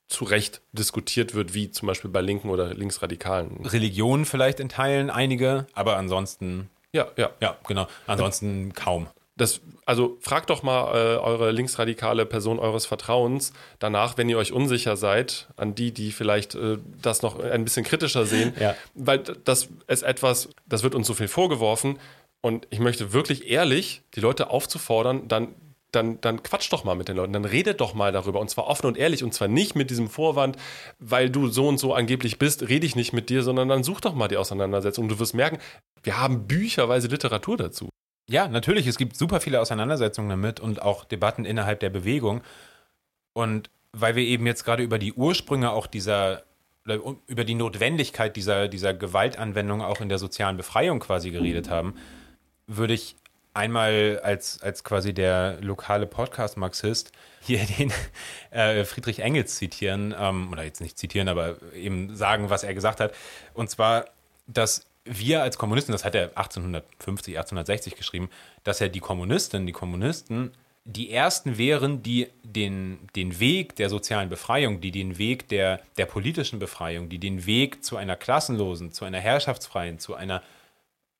zu 0.09 0.25
Recht 0.25 0.61
diskutiert 0.73 1.35
wird, 1.35 1.55
wie 1.55 1.71
zum 1.71 1.87
Beispiel 1.87 2.11
bei 2.11 2.21
Linken 2.21 2.51
oder 2.51 2.75
Linksradikalen. 2.75 3.65
Religionen 3.65 4.25
vielleicht 4.25 4.61
in 4.61 4.69
Teilen 4.69 5.11
einige, 5.11 5.67
aber 5.73 5.97
ansonsten. 5.97 6.69
Ja, 6.93 7.09
ja. 7.17 7.31
Ja, 7.41 7.57
genau. 7.67 7.87
Ansonsten 8.07 8.69
ja. 8.69 8.73
kaum. 8.75 9.09
Das, 9.35 9.63
also 9.87 10.19
fragt 10.21 10.51
doch 10.51 10.63
mal 10.63 10.93
äh, 10.95 11.17
eure 11.17 11.51
linksradikale 11.53 12.27
Person 12.27 12.59
eures 12.59 12.85
Vertrauens 12.85 13.55
danach, 13.79 14.19
wenn 14.19 14.29
ihr 14.29 14.37
euch 14.37 14.53
unsicher 14.53 14.99
seid, 14.99 15.49
an 15.57 15.75
die, 15.75 15.93
die 15.93 16.13
vielleicht 16.13 16.55
äh, 16.55 16.77
das 17.01 17.23
noch 17.23 17.41
ein 17.41 17.65
bisschen 17.65 17.83
kritischer 17.83 18.27
sehen, 18.27 18.53
ja. 18.61 18.77
weil 18.95 19.21
das 19.21 19.71
ist 19.89 20.03
etwas, 20.03 20.51
das 20.67 20.83
wird 20.83 20.95
uns 20.95 21.07
so 21.07 21.15
viel 21.15 21.29
vorgeworfen, 21.29 21.99
und 22.43 22.67
ich 22.71 22.81
möchte 22.81 23.13
wirklich 23.13 23.49
ehrlich 23.49 24.03
die 24.15 24.21
Leute 24.21 24.51
aufzufordern, 24.51 25.29
dann, 25.29 25.55
dann, 25.93 26.21
dann 26.21 26.43
quatsch 26.43 26.73
doch 26.73 26.85
mal 26.85 26.97
mit 26.97 27.09
den 27.09 27.17
Leuten, 27.17 27.33
dann 27.33 27.45
redet 27.45 27.81
doch 27.81 27.95
mal 27.95 28.13
darüber 28.13 28.41
und 28.41 28.51
zwar 28.51 28.67
offen 28.67 28.87
und 28.87 28.99
ehrlich 28.99 29.23
und 29.23 29.33
zwar 29.33 29.49
nicht 29.49 29.77
mit 29.77 29.91
diesem 29.91 30.11
Vorwand, 30.11 30.57
weil 30.99 31.31
du 31.31 31.49
so 31.49 31.69
und 31.69 31.79
so 31.79 31.95
angeblich 31.95 32.39
bist, 32.39 32.69
rede 32.69 32.85
ich 32.85 32.97
nicht 32.97 33.13
mit 33.13 33.31
dir, 33.31 33.43
sondern 33.43 33.69
dann 33.69 33.85
such 33.85 34.01
doch 34.01 34.15
mal 34.15 34.29
die 34.29 34.37
Auseinandersetzung 34.37 35.05
und 35.05 35.11
du 35.11 35.19
wirst 35.19 35.35
merken, 35.35 35.59
wir 36.03 36.19
haben 36.19 36.47
bücherweise 36.47 37.09
Literatur 37.09 37.57
dazu. 37.57 37.89
Ja, 38.29 38.49
natürlich, 38.49 38.87
es 38.87 38.99
gibt 38.99 39.17
super 39.17 39.41
viele 39.41 39.61
Auseinandersetzungen 39.61 40.29
damit 40.29 40.61
und 40.61 40.83
auch 40.83 41.05
Debatten 41.05 41.45
innerhalb 41.45 41.81
der 41.81 41.91
Bewegung. 41.91 42.43
Und 43.35 43.71
weil 43.93 44.17
wir 44.17 44.25
eben 44.25 44.47
jetzt 44.47 44.65
gerade 44.65 44.83
über 44.83 44.99
die 44.99 45.13
Ursprünge 45.13 45.71
auch 45.71 45.87
dieser 45.87 46.45
über 47.29 47.45
die 47.45 47.55
Notwendigkeit 47.55 48.35
dieser, 48.35 48.67
dieser 48.67 48.93
Gewaltanwendung 48.93 49.83
auch 49.83 50.01
in 50.01 50.09
der 50.09 50.19
sozialen 50.19 50.57
Befreiung 50.57 50.99
quasi 50.99 51.31
geredet 51.31 51.71
haben, 51.71 51.95
würde 52.77 52.95
ich 52.95 53.17
einmal 53.55 54.21
als, 54.23 54.63
als 54.63 54.83
quasi 54.85 55.13
der 55.13 55.59
lokale 55.61 56.07
Podcast-Marxist 56.07 57.13
hier 57.41 57.61
den 57.79 57.93
äh, 58.51 58.85
Friedrich 58.85 59.21
Engels 59.21 59.57
zitieren, 59.57 60.15
ähm, 60.19 60.51
oder 60.53 60.65
jetzt 60.65 60.81
nicht 60.81 60.99
zitieren, 60.99 61.29
aber 61.29 61.57
eben 61.75 62.15
sagen, 62.17 62.51
was 62.51 62.65
er 62.65 62.75
gesagt 62.75 63.01
hat. 63.01 63.15
Und 63.55 63.71
zwar, 63.71 64.07
dass 64.47 64.87
wir 65.05 65.43
als 65.43 65.59
Kommunisten, 65.59 65.93
das 65.93 66.05
hat 66.05 66.15
er 66.15 66.29
1850, 66.37 67.37
1860 67.37 67.97
geschrieben, 67.97 68.31
dass 68.65 68.79
ja 68.79 68.89
die 68.89 69.01
Kommunisten, 69.01 69.67
die 69.67 69.73
Kommunisten 69.73 70.53
die 70.85 71.13
ersten 71.13 71.59
wären, 71.59 72.03
die 72.03 72.29
den, 72.43 73.09
den 73.15 73.39
Weg 73.39 73.77
der 73.77 73.89
sozialen 73.89 74.29
Befreiung, 74.29 74.81
die 74.81 74.91
den 74.91 75.17
Weg 75.17 75.49
der, 75.49 75.81
der 75.97 76.07
politischen 76.07 76.59
Befreiung, 76.59 77.09
die 77.09 77.19
den 77.19 77.47
Weg 77.47 77.85
zu 77.85 77.97
einer 77.97 78.17
klassenlosen, 78.17 78.91
zu 78.91 79.05
einer 79.05 79.21
herrschaftsfreien, 79.21 80.01
zu 80.01 80.15
einer 80.15 80.43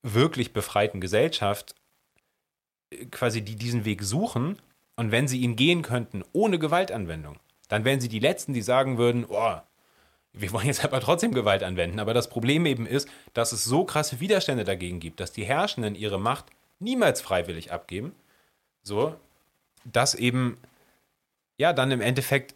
wirklich 0.03 0.53
befreiten 0.53 1.01
Gesellschaft 1.01 1.75
quasi 3.11 3.43
die 3.43 3.57
diesen 3.57 3.85
Weg 3.85 4.03
suchen 4.03 4.59
und 4.97 5.11
wenn 5.11 5.29
sie 5.29 5.41
ihn 5.41 5.57
gehen 5.57 5.83
könnten 5.83 6.25
ohne 6.33 6.59
Gewaltanwendung, 6.59 7.39
dann 7.69 7.85
wären 7.85 8.01
sie 8.01 8.09
die 8.09 8.19
Letzten, 8.19 8.53
die 8.53 8.63
sagen 8.63 8.99
würden, 8.99 9.25
oh, 9.29 9.57
wir 10.33 10.53
wollen 10.53 10.67
jetzt 10.67 10.85
aber 10.85 11.01
trotzdem 11.01 11.33
Gewalt 11.33 11.63
anwenden. 11.63 11.99
Aber 11.99 12.15
das 12.15 12.29
Problem 12.29 12.67
eben 12.67 12.87
ist, 12.87 13.09
dass 13.35 13.53
es 13.53 13.65
so 13.65 13.85
krasse 13.85 14.21
Widerstände 14.21 14.65
dagegen 14.65 15.01
gibt, 15.01 15.21
dass 15.21 15.33
die 15.33 15.45
Herrschenden 15.45 15.95
ihre 15.95 16.19
Macht 16.19 16.47
niemals 16.79 17.21
freiwillig 17.21 17.73
abgeben. 17.73 18.15
So, 18.83 19.15
dass 19.85 20.15
eben, 20.15 20.59
ja, 21.57 21.73
dann 21.73 21.91
im 21.91 22.01
Endeffekt, 22.01 22.55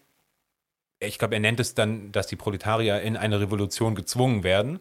ich 1.01 1.19
glaube, 1.19 1.35
er 1.35 1.41
nennt 1.41 1.61
es 1.61 1.75
dann, 1.75 2.13
dass 2.13 2.27
die 2.27 2.37
Proletarier 2.37 3.01
in 3.03 3.17
eine 3.17 3.41
Revolution 3.41 3.95
gezwungen 3.95 4.43
werden. 4.43 4.81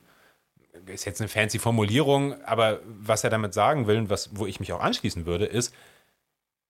Ist 0.87 1.05
jetzt 1.05 1.21
eine 1.21 1.27
fancy 1.27 1.59
Formulierung, 1.59 2.41
aber 2.43 2.79
was 2.85 3.23
er 3.23 3.29
damit 3.29 3.53
sagen 3.53 3.87
will 3.87 3.97
und 3.97 4.09
was, 4.09 4.29
wo 4.33 4.45
ich 4.45 4.59
mich 4.59 4.71
auch 4.73 4.81
anschließen 4.81 5.25
würde, 5.25 5.45
ist, 5.45 5.73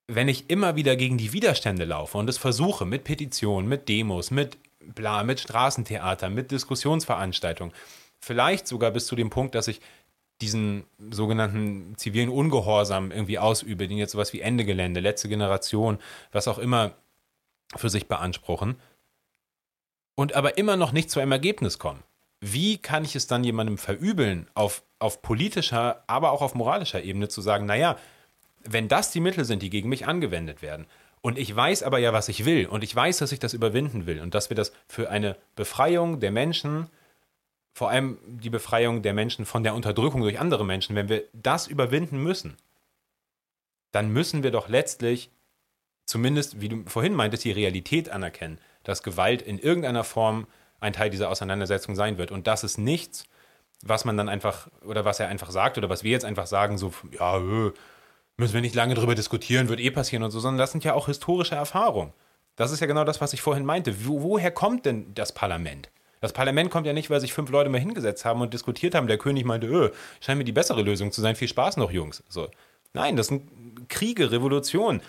wenn 0.08 0.28
ich 0.28 0.50
immer 0.50 0.76
wieder 0.76 0.96
gegen 0.96 1.18
die 1.18 1.34
Widerstände 1.34 1.86
laufe 1.86 2.18
und 2.18 2.30
es 2.30 2.38
versuche 2.38 2.86
mit 2.86 3.04
Petitionen, 3.04 3.68
mit 3.68 3.90
Demos, 3.90 4.32
mit 4.32 4.58
bla, 4.80 5.24
mit 5.24 5.40
Straßentheater, 5.40 6.30
mit 6.30 6.52
Diskussionsveranstaltungen, 6.52 7.74
vielleicht 8.20 8.68
sogar 8.68 8.92
bis 8.92 9.08
zu 9.08 9.16
dem 9.16 9.30
Punkt, 9.30 9.56
dass 9.56 9.68
ich 9.68 9.82
diesen 10.42 10.84
sogenannten 11.00 11.98
zivilen 11.98 12.30
Ungehorsam 12.30 13.12
irgendwie 13.12 13.40
ausübe, 13.40 13.88
den 13.88 13.98
jetzt 13.98 14.12
sowas 14.12 14.34
wie 14.34 14.42
Ende 14.42 14.66
Gelände, 14.66 15.00
letzte 15.00 15.30
Generation, 15.30 15.98
was 16.32 16.48
auch 16.48 16.58
immer 16.58 16.92
für 17.76 17.90
sich 17.90 18.08
beanspruchen, 18.08 18.76
und 20.16 20.34
aber 20.34 20.58
immer 20.58 20.78
noch 20.78 20.92
nicht 20.92 21.10
zu 21.10 21.20
einem 21.20 21.32
Ergebnis 21.32 21.80
kommen. 21.80 22.04
Wie 22.48 22.78
kann 22.78 23.04
ich 23.04 23.16
es 23.16 23.26
dann 23.26 23.44
jemandem 23.44 23.80
verübeln, 23.80 24.48
auf, 24.54 24.84
auf 25.00 25.24
politischer, 25.24 26.04
aber 26.06 26.32
auch 26.32 26.44
auf 26.44 26.54
moralischer 26.54 27.02
Ebene 27.02 27.28
zu 27.28 27.42
sagen, 27.42 27.66
naja, 27.66 27.98
wenn 28.64 28.88
das 28.88 29.10
die 29.10 29.20
Mittel 29.20 29.46
sind, 29.46 29.64
die 29.64 29.72
gegen 29.72 29.90
mich 29.90 30.06
angewendet 30.06 30.62
werden, 30.62 30.86
und 31.22 31.40
ich 31.40 31.56
weiß 31.56 31.82
aber 31.82 31.98
ja, 31.98 32.14
was 32.14 32.30
ich 32.30 32.46
will, 32.46 32.68
und 32.68 32.84
ich 32.84 32.96
weiß, 32.96 33.18
dass 33.18 33.32
ich 33.32 33.40
das 33.40 33.56
überwinden 33.56 34.06
will, 34.06 34.22
und 34.22 34.36
dass 34.36 34.52
wir 34.52 34.56
das 34.56 34.74
für 34.88 35.10
eine 35.10 35.38
Befreiung 35.56 36.20
der 36.20 36.30
Menschen, 36.30 36.88
vor 37.74 37.90
allem 37.90 38.20
die 38.28 38.52
Befreiung 38.52 39.02
der 39.02 39.16
Menschen 39.16 39.48
von 39.48 39.64
der 39.64 39.74
Unterdrückung 39.74 40.22
durch 40.22 40.40
andere 40.40 40.66
Menschen, 40.66 40.96
wenn 40.96 41.10
wir 41.10 41.24
das 41.34 41.66
überwinden 41.66 42.22
müssen, 42.22 42.58
dann 43.92 44.14
müssen 44.14 44.44
wir 44.44 44.52
doch 44.52 44.70
letztlich 44.70 45.32
zumindest, 46.06 46.62
wie 46.62 46.70
du 46.70 46.84
vorhin 46.86 47.16
meintest, 47.16 47.44
die 47.44 47.52
Realität 47.52 48.10
anerkennen, 48.10 48.60
dass 48.84 49.02
Gewalt 49.02 49.42
in 49.42 49.58
irgendeiner 49.58 50.04
Form 50.04 50.46
ein 50.80 50.94
Teil 50.94 51.10
dieser 51.10 51.30
Auseinandersetzung 51.30 51.96
sein 51.96 52.18
wird. 52.18 52.32
Und 52.32 52.48
das 52.48 52.64
ist 52.64 52.78
nichts, 52.78 53.26
was 53.82 54.06
man 54.06 54.18
dann 54.18 54.30
einfach, 54.30 54.68
oder 54.86 55.06
was 55.06 55.20
er 55.20 55.28
einfach 55.28 55.52
sagt, 55.52 55.78
oder 55.78 55.90
was 55.90 56.04
wir 56.04 56.12
jetzt 56.12 56.26
einfach 56.26 56.48
sagen, 56.48 56.78
so, 56.78 56.94
ja, 57.12 57.40
müssen 58.38 58.54
wir 58.54 58.62
nicht 58.62 58.76
lange 58.76 58.96
drüber 58.96 59.16
diskutieren, 59.16 59.70
wird 59.70 59.80
eh 59.80 59.92
passieren 59.92 60.24
und 60.24 60.32
so, 60.32 60.40
sondern 60.40 60.60
das 60.60 60.72
sind 60.72 60.84
ja 60.84 60.94
auch 60.94 61.06
historische 61.08 61.56
Erfahrungen. 61.56 62.14
Das 62.56 62.72
ist 62.72 62.80
ja 62.80 62.88
genau 62.88 63.04
das, 63.04 63.22
was 63.22 63.34
ich 63.34 63.42
vorhin 63.42 63.66
meinte. 63.66 64.08
Wo, 64.08 64.22
woher 64.22 64.52
kommt 64.52 64.86
denn 64.86 65.14
das 65.14 65.34
Parlament? 65.34 65.90
Das 66.22 66.34
Parlament 66.34 66.72
kommt 66.72 66.88
ja 66.88 66.94
nicht, 66.94 67.10
weil 67.10 67.20
sich 67.20 67.34
fünf 67.34 67.50
Leute 67.50 67.70
mal 67.70 67.80
hingesetzt 67.80 68.26
haben 68.26 68.42
und 68.42 68.54
diskutiert 68.54 68.96
haben. 68.96 69.08
Der 69.08 69.18
König 69.18 69.46
meinte, 69.46 69.68
öh, 69.68 69.92
scheint 70.22 70.38
mir 70.38 70.46
die 70.46 70.54
bessere 70.54 70.82
Lösung 70.82 71.12
zu 71.12 71.22
sein. 71.22 71.36
Viel 71.36 71.48
Spaß 71.48 71.78
noch, 71.78 71.92
Jungs. 71.92 72.24
So. 72.30 72.48
Nein, 72.94 73.18
das 73.18 73.28
sind 73.28 73.90
Kriege, 73.90 74.32
Revolutionen. 74.32 75.02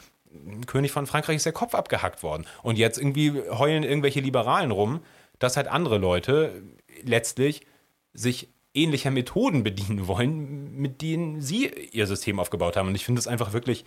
König 0.66 0.92
von 0.92 1.06
Frankreich 1.06 1.36
ist 1.36 1.46
der 1.46 1.52
Kopf 1.52 1.74
abgehackt 1.74 2.22
worden. 2.22 2.46
Und 2.62 2.76
jetzt 2.76 2.98
irgendwie 2.98 3.32
heulen 3.48 3.84
irgendwelche 3.84 4.20
Liberalen 4.20 4.72
rum, 4.72 5.00
dass 5.38 5.56
halt 5.56 5.68
andere 5.68 5.98
Leute 5.98 6.62
letztlich 7.02 7.66
sich 8.12 8.48
ähnlicher 8.74 9.10
Methoden 9.10 9.62
bedienen 9.62 10.06
wollen, 10.06 10.72
mit 10.76 11.02
denen 11.02 11.40
sie 11.40 11.66
ihr 11.66 12.06
System 12.06 12.38
aufgebaut 12.38 12.76
haben. 12.76 12.88
Und 12.88 12.94
ich 12.94 13.04
finde 13.04 13.18
es 13.18 13.26
einfach 13.26 13.52
wirklich, 13.52 13.84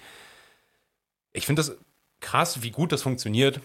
ich 1.32 1.46
finde 1.46 1.62
das 1.62 1.78
krass, 2.20 2.64
wie 2.64 2.72
gut 2.72 2.92
das 2.92 3.04
funktioniert, 3.04 3.62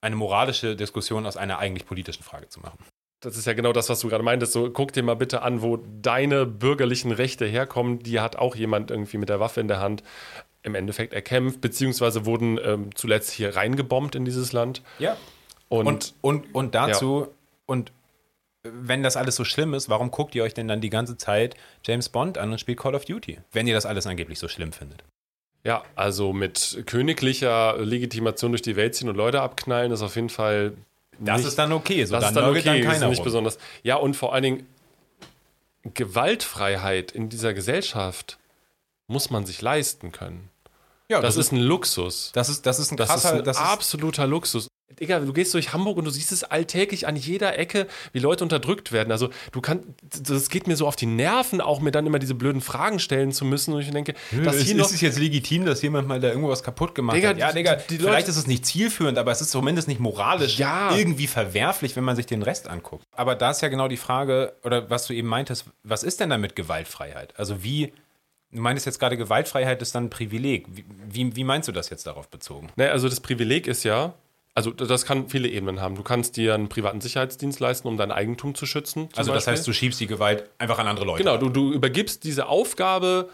eine 0.00 0.16
moralische 0.16 0.76
Diskussion 0.76 1.26
aus 1.26 1.36
einer 1.36 1.58
eigentlich 1.58 1.86
politischen 1.86 2.22
Frage 2.22 2.48
zu 2.48 2.60
machen. 2.60 2.78
Das 3.20 3.36
ist 3.36 3.46
ja 3.46 3.52
genau 3.52 3.72
das, 3.72 3.88
was 3.88 3.98
du 3.98 4.08
gerade 4.08 4.22
meintest. 4.22 4.52
So, 4.52 4.70
guck 4.70 4.92
dir 4.92 5.02
mal 5.02 5.16
bitte 5.16 5.42
an, 5.42 5.60
wo 5.60 5.76
deine 5.76 6.46
bürgerlichen 6.46 7.10
Rechte 7.10 7.46
herkommen. 7.46 7.98
Die 7.98 8.20
hat 8.20 8.36
auch 8.36 8.54
jemand 8.54 8.92
irgendwie 8.92 9.18
mit 9.18 9.28
der 9.28 9.40
Waffe 9.40 9.60
in 9.60 9.66
der 9.66 9.80
Hand 9.80 10.04
im 10.62 10.76
Endeffekt 10.76 11.12
erkämpft, 11.12 11.60
beziehungsweise 11.60 12.26
wurden 12.26 12.60
ähm, 12.62 12.94
zuletzt 12.94 13.32
hier 13.32 13.56
reingebombt 13.56 14.14
in 14.14 14.24
dieses 14.24 14.52
Land. 14.52 14.82
Ja. 15.00 15.16
Und, 15.68 15.86
und, 15.86 16.14
und, 16.22 16.54
und 16.54 16.74
dazu, 16.74 17.26
ja. 17.26 17.28
und 17.66 17.92
wenn 18.62 19.02
das 19.02 19.16
alles 19.16 19.36
so 19.36 19.44
schlimm 19.44 19.74
ist, 19.74 19.88
warum 19.88 20.10
guckt 20.10 20.34
ihr 20.34 20.42
euch 20.42 20.54
denn 20.54 20.68
dann 20.68 20.80
die 20.80 20.90
ganze 20.90 21.16
Zeit 21.16 21.54
James 21.84 22.08
Bond 22.08 22.38
an 22.38 22.50
und 22.50 22.58
spielt 22.58 22.78
Call 22.78 22.94
of 22.94 23.04
Duty, 23.04 23.38
wenn 23.52 23.66
ihr 23.66 23.74
das 23.74 23.86
alles 23.86 24.06
angeblich 24.06 24.38
so 24.38 24.48
schlimm 24.48 24.72
findet? 24.72 25.04
Ja, 25.64 25.82
also 25.96 26.32
mit 26.32 26.82
königlicher 26.86 27.76
Legitimation 27.78 28.52
durch 28.52 28.62
die 28.62 28.76
Welt 28.76 28.94
ziehen 28.94 29.08
und 29.08 29.16
Leute 29.16 29.42
abknallen 29.42 29.92
ist 29.92 30.02
auf 30.02 30.16
jeden 30.16 30.30
Fall. 30.30 30.74
Das 31.18 31.44
ist 31.44 31.58
dann 31.58 31.72
okay, 31.72 32.04
so 32.04 32.14
das 32.14 32.24
dann 32.24 32.30
ist 32.30 32.36
dann 32.36 32.50
okay, 32.50 32.62
dann 32.62 32.80
keiner 32.80 33.06
ist 33.06 33.10
nicht 33.10 33.18
rum. 33.18 33.24
besonders. 33.24 33.58
Ja, 33.82 33.96
und 33.96 34.14
vor 34.14 34.32
allen 34.32 34.44
Dingen 34.44 34.66
Gewaltfreiheit 35.94 37.12
in 37.12 37.28
dieser 37.28 37.54
Gesellschaft 37.54 38.38
muss 39.08 39.30
man 39.30 39.46
sich 39.46 39.60
leisten 39.60 40.12
können. 40.12 40.50
Ja, 41.10 41.20
das, 41.20 41.34
das 41.34 41.46
ist, 41.46 41.46
ist 41.46 41.52
ein 41.52 41.60
Luxus. 41.60 42.30
Das 42.34 42.48
ist, 42.48 42.66
das 42.66 42.78
ist 42.78 42.92
ein 42.92 42.96
krasser, 42.96 43.42
das 43.42 43.56
ist 43.56 43.62
ein 43.62 43.68
absoluter 43.68 44.26
Luxus. 44.26 44.68
Digga, 44.98 45.20
du 45.20 45.32
gehst 45.32 45.54
durch 45.54 45.72
Hamburg 45.72 45.98
und 45.98 46.06
du 46.06 46.10
siehst 46.10 46.32
es 46.32 46.44
alltäglich 46.44 47.06
an 47.06 47.14
jeder 47.14 47.58
Ecke, 47.58 47.86
wie 48.12 48.18
Leute 48.18 48.42
unterdrückt 48.42 48.90
werden. 48.90 49.12
Also 49.12 49.28
du 49.52 49.60
kannst, 49.60 49.86
das 50.28 50.48
geht 50.48 50.66
mir 50.66 50.76
so 50.76 50.86
auf 50.86 50.96
die 50.96 51.06
Nerven, 51.06 51.60
auch 51.60 51.80
mir 51.80 51.90
dann 51.90 52.06
immer 52.06 52.18
diese 52.18 52.34
blöden 52.34 52.60
Fragen 52.60 52.98
stellen 52.98 53.32
zu 53.32 53.44
müssen. 53.44 53.74
Und 53.74 53.80
ich 53.80 53.90
denke, 53.90 54.14
Nö, 54.30 54.42
dass 54.42 54.56
hier 54.56 54.76
ist, 54.76 54.86
ist 54.86 54.94
es 54.94 55.00
jetzt 55.00 55.18
legitim, 55.18 55.66
dass 55.66 55.82
jemand 55.82 56.08
mal 56.08 56.20
da 56.20 56.28
irgendwas 56.28 56.62
kaputt 56.62 56.94
gemacht 56.94 57.16
Digga, 57.16 57.28
hat? 57.28 57.38
Ja, 57.38 57.52
Digga, 57.52 57.76
die, 57.76 57.82
die 57.88 57.98
vielleicht 57.98 58.20
Leute, 58.20 58.30
ist 58.30 58.36
es 58.36 58.46
nicht 58.46 58.66
zielführend, 58.66 59.18
aber 59.18 59.30
es 59.30 59.40
ist 59.40 59.50
zumindest 59.50 59.88
nicht 59.88 60.00
moralisch 60.00 60.58
ja. 60.58 60.96
irgendwie 60.96 61.26
verwerflich, 61.26 61.94
wenn 61.94 62.04
man 62.04 62.16
sich 62.16 62.26
den 62.26 62.42
Rest 62.42 62.68
anguckt. 62.68 63.04
Aber 63.12 63.34
da 63.34 63.50
ist 63.50 63.60
ja 63.62 63.68
genau 63.68 63.88
die 63.88 63.96
Frage, 63.96 64.54
oder 64.64 64.90
was 64.90 65.06
du 65.06 65.12
eben 65.12 65.28
meintest, 65.28 65.66
was 65.84 66.02
ist 66.02 66.20
denn 66.20 66.30
damit 66.30 66.56
Gewaltfreiheit? 66.56 67.38
Also 67.38 67.62
wie 67.62 67.92
Du 68.50 68.62
meinst 68.62 68.86
jetzt 68.86 68.98
gerade, 68.98 69.18
Gewaltfreiheit 69.18 69.82
ist 69.82 69.94
dann 69.94 70.04
ein 70.04 70.10
Privileg. 70.10 70.66
Wie, 70.70 70.84
wie, 71.10 71.36
wie, 71.36 71.44
meinst 71.44 71.68
du 71.68 71.72
das 71.72 71.90
jetzt 71.90 72.06
darauf 72.06 72.28
bezogen? 72.28 72.70
Naja, 72.76 72.92
also 72.92 73.06
das 73.06 73.20
Privileg 73.20 73.66
ist 73.66 73.84
ja, 73.84 74.14
also 74.58 74.72
das 74.72 75.06
kann 75.06 75.28
viele 75.28 75.46
Ebenen 75.46 75.80
haben. 75.80 75.94
Du 75.94 76.02
kannst 76.02 76.36
dir 76.36 76.52
einen 76.52 76.68
privaten 76.68 77.00
Sicherheitsdienst 77.00 77.60
leisten, 77.60 77.86
um 77.86 77.96
dein 77.96 78.10
Eigentum 78.10 78.56
zu 78.56 78.66
schützen. 78.66 79.08
Also 79.14 79.32
das 79.32 79.46
heißt, 79.46 79.64
du 79.64 79.72
schiebst 79.72 80.00
die 80.00 80.08
Gewalt 80.08 80.50
einfach 80.58 80.80
an 80.80 80.88
andere 80.88 81.06
Leute. 81.06 81.22
Genau, 81.22 81.36
du, 81.36 81.48
du 81.48 81.72
übergibst 81.72 82.24
diese 82.24 82.48
Aufgabe 82.48 83.28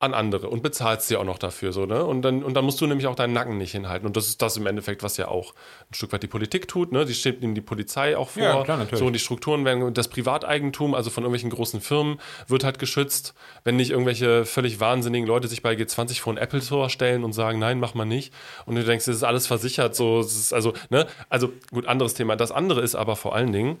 an 0.00 0.14
andere 0.14 0.48
und 0.48 0.62
bezahlst 0.62 1.08
sie 1.08 1.16
auch 1.16 1.24
noch 1.24 1.38
dafür 1.38 1.72
so, 1.72 1.84
ne? 1.84 2.04
Und 2.04 2.22
dann, 2.22 2.44
und 2.44 2.54
dann 2.54 2.64
musst 2.64 2.80
du 2.80 2.86
nämlich 2.86 3.08
auch 3.08 3.16
deinen 3.16 3.32
Nacken 3.32 3.58
nicht 3.58 3.72
hinhalten. 3.72 4.06
Und 4.06 4.16
das 4.16 4.28
ist 4.28 4.40
das 4.40 4.56
im 4.56 4.66
Endeffekt, 4.66 5.02
was 5.02 5.16
ja 5.16 5.26
auch 5.26 5.54
ein 5.90 5.94
Stück 5.94 6.12
weit 6.12 6.22
die 6.22 6.28
Politik 6.28 6.68
tut, 6.68 6.92
ne? 6.92 7.04
Die 7.04 7.14
steht 7.14 7.42
ihm 7.42 7.56
die 7.56 7.60
Polizei 7.60 8.16
auch 8.16 8.28
vor. 8.28 8.42
Ja, 8.42 8.62
klar, 8.62 8.76
natürlich. 8.76 9.00
So, 9.00 9.06
und 9.06 9.12
die 9.12 9.18
Strukturen 9.18 9.64
werden, 9.64 9.92
das 9.94 10.06
Privateigentum, 10.06 10.94
also 10.94 11.10
von 11.10 11.24
irgendwelchen 11.24 11.50
großen 11.50 11.80
Firmen, 11.80 12.20
wird 12.46 12.62
halt 12.62 12.78
geschützt. 12.78 13.34
Wenn 13.64 13.74
nicht 13.74 13.90
irgendwelche 13.90 14.44
völlig 14.44 14.78
wahnsinnigen 14.78 15.26
Leute 15.26 15.48
sich 15.48 15.62
bei 15.62 15.74
G20 15.74 16.20
vor 16.20 16.32
einen 16.32 16.38
Apple 16.38 16.62
Store 16.62 16.90
stellen 16.90 17.24
und 17.24 17.32
sagen, 17.32 17.58
nein, 17.58 17.80
mach 17.80 17.94
mal 17.94 18.04
nicht. 18.04 18.32
Und 18.66 18.76
du 18.76 18.84
denkst, 18.84 19.06
das 19.06 19.16
ist 19.16 19.24
alles 19.24 19.48
versichert, 19.48 19.96
so, 19.96 20.20
ist 20.20 20.52
also, 20.52 20.74
ne? 20.90 21.08
Also, 21.28 21.52
gut, 21.72 21.86
anderes 21.86 22.14
Thema. 22.14 22.36
Das 22.36 22.52
andere 22.52 22.82
ist 22.82 22.94
aber 22.94 23.16
vor 23.16 23.34
allen 23.34 23.52
Dingen, 23.52 23.78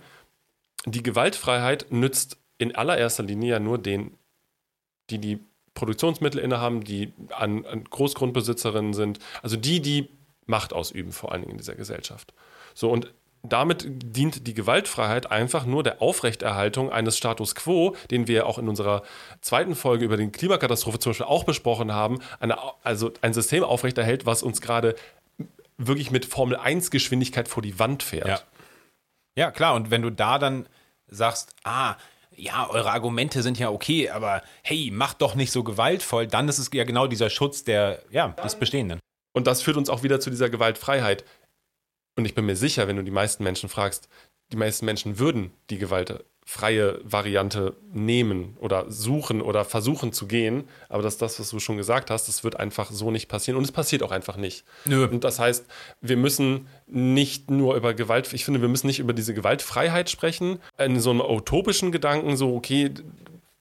die 0.84 1.04
Gewaltfreiheit 1.04 1.86
nützt 1.90 2.38
in 2.58 2.74
allererster 2.74 3.22
Linie 3.22 3.50
ja 3.52 3.60
nur 3.60 3.78
den, 3.78 4.16
die 5.10 5.18
die 5.18 5.38
Produktionsmittel 5.78 6.40
innehaben, 6.40 6.82
die 6.82 7.12
an, 7.30 7.64
an 7.64 7.84
Großgrundbesitzerinnen 7.84 8.94
sind, 8.94 9.20
also 9.42 9.56
die, 9.56 9.80
die 9.80 10.08
Macht 10.46 10.72
ausüben, 10.72 11.12
vor 11.12 11.30
allen 11.30 11.42
Dingen 11.42 11.52
in 11.52 11.58
dieser 11.58 11.76
Gesellschaft. 11.76 12.34
So, 12.74 12.90
und 12.90 13.12
damit 13.44 13.86
dient 13.86 14.48
die 14.48 14.54
Gewaltfreiheit 14.54 15.30
einfach 15.30 15.64
nur 15.64 15.84
der 15.84 16.02
Aufrechterhaltung 16.02 16.90
eines 16.90 17.16
Status 17.16 17.54
quo, 17.54 17.94
den 18.10 18.26
wir 18.26 18.46
auch 18.46 18.58
in 18.58 18.68
unserer 18.68 19.04
zweiten 19.40 19.76
Folge 19.76 20.04
über 20.04 20.16
die 20.16 20.28
Klimakatastrophe 20.28 20.98
zum 20.98 21.10
Beispiel 21.10 21.26
auch 21.26 21.44
besprochen 21.44 21.92
haben, 21.92 22.18
eine, 22.40 22.58
also 22.82 23.12
ein 23.20 23.32
System 23.32 23.62
aufrechterhält, 23.62 24.26
was 24.26 24.42
uns 24.42 24.60
gerade 24.60 24.96
wirklich 25.76 26.10
mit 26.10 26.24
Formel 26.24 26.56
1 26.56 26.90
Geschwindigkeit 26.90 27.46
vor 27.46 27.62
die 27.62 27.78
Wand 27.78 28.02
fährt. 28.02 28.26
Ja. 28.26 28.40
ja, 29.36 29.50
klar, 29.52 29.74
und 29.74 29.92
wenn 29.92 30.02
du 30.02 30.10
da 30.10 30.40
dann 30.40 30.66
sagst, 31.06 31.54
ah, 31.62 31.94
ja, 32.38 32.68
eure 32.70 32.92
Argumente 32.92 33.42
sind 33.42 33.58
ja 33.58 33.70
okay, 33.70 34.10
aber 34.10 34.42
hey, 34.62 34.90
macht 34.92 35.20
doch 35.20 35.34
nicht 35.34 35.50
so 35.50 35.64
gewaltvoll, 35.64 36.26
dann 36.26 36.48
ist 36.48 36.58
es 36.58 36.70
ja 36.72 36.84
genau 36.84 37.06
dieser 37.06 37.30
Schutz 37.30 37.64
der, 37.64 38.02
ja, 38.10 38.28
des 38.28 38.54
Bestehenden. 38.54 39.00
Und 39.34 39.46
das 39.46 39.62
führt 39.62 39.76
uns 39.76 39.90
auch 39.90 40.02
wieder 40.02 40.20
zu 40.20 40.30
dieser 40.30 40.48
Gewaltfreiheit. 40.48 41.24
Und 42.16 42.24
ich 42.24 42.34
bin 42.34 42.46
mir 42.46 42.56
sicher, 42.56 42.88
wenn 42.88 42.96
du 42.96 43.04
die 43.04 43.10
meisten 43.10 43.44
Menschen 43.44 43.68
fragst, 43.68 44.08
die 44.52 44.56
meisten 44.56 44.86
Menschen 44.86 45.18
würden 45.18 45.52
die 45.70 45.78
Gewalt 45.78 46.24
freie 46.48 46.98
Variante 47.04 47.76
nehmen 47.92 48.56
oder 48.58 48.90
suchen 48.90 49.42
oder 49.42 49.66
versuchen 49.66 50.14
zu 50.14 50.26
gehen. 50.26 50.64
Aber 50.88 51.02
das 51.02 51.12
ist 51.12 51.20
das, 51.20 51.38
was 51.38 51.50
du 51.50 51.60
schon 51.60 51.76
gesagt 51.76 52.10
hast, 52.10 52.26
das 52.26 52.42
wird 52.42 52.58
einfach 52.58 52.90
so 52.90 53.10
nicht 53.10 53.28
passieren. 53.28 53.58
Und 53.58 53.64
es 53.64 53.70
passiert 53.70 54.02
auch 54.02 54.12
einfach 54.12 54.38
nicht. 54.38 54.64
Nö. 54.86 55.06
Und 55.06 55.24
das 55.24 55.38
heißt, 55.38 55.66
wir 56.00 56.16
müssen 56.16 56.66
nicht 56.86 57.50
nur 57.50 57.76
über 57.76 57.92
Gewalt, 57.92 58.32
ich 58.32 58.46
finde, 58.46 58.62
wir 58.62 58.70
müssen 58.70 58.86
nicht 58.86 58.98
über 58.98 59.12
diese 59.12 59.34
Gewaltfreiheit 59.34 60.08
sprechen, 60.08 60.58
in 60.78 60.98
so 61.00 61.10
einem 61.10 61.20
utopischen 61.20 61.92
Gedanken, 61.92 62.38
so, 62.38 62.56
okay, 62.56 62.94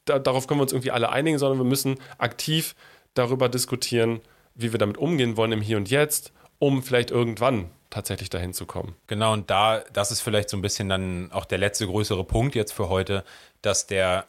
da, 0.05 0.17
darauf 0.17 0.47
können 0.47 0.61
wir 0.61 0.63
uns 0.63 0.71
irgendwie 0.71 0.91
alle 0.91 1.09
einigen, 1.09 1.39
sondern 1.39 1.59
wir 1.59 1.65
müssen 1.65 1.97
aktiv 2.17 2.73
darüber 3.15 3.49
diskutieren, 3.49 4.21
wie 4.55 4.71
wir 4.71 4.79
damit 4.79 4.97
umgehen 4.97 5.35
wollen 5.35 5.51
im 5.51 5.61
Hier 5.61 5.75
und 5.75 5.89
Jetzt, 5.89 6.31
um 6.59 6.83
vielleicht 6.83 7.11
irgendwann 7.11 7.69
tatsächlich 7.89 8.29
dahin 8.29 8.53
zu 8.53 8.65
kommen. 8.65 8.95
Genau, 9.07 9.33
und 9.33 9.49
da, 9.49 9.79
das 9.93 10.11
ist 10.11 10.21
vielleicht 10.21 10.49
so 10.49 10.57
ein 10.57 10.61
bisschen 10.61 10.89
dann 10.89 11.31
auch 11.31 11.45
der 11.45 11.57
letzte 11.57 11.87
größere 11.87 12.23
Punkt 12.23 12.55
jetzt 12.55 12.73
für 12.73 12.89
heute, 12.89 13.23
dass 13.61 13.87
der, 13.87 14.27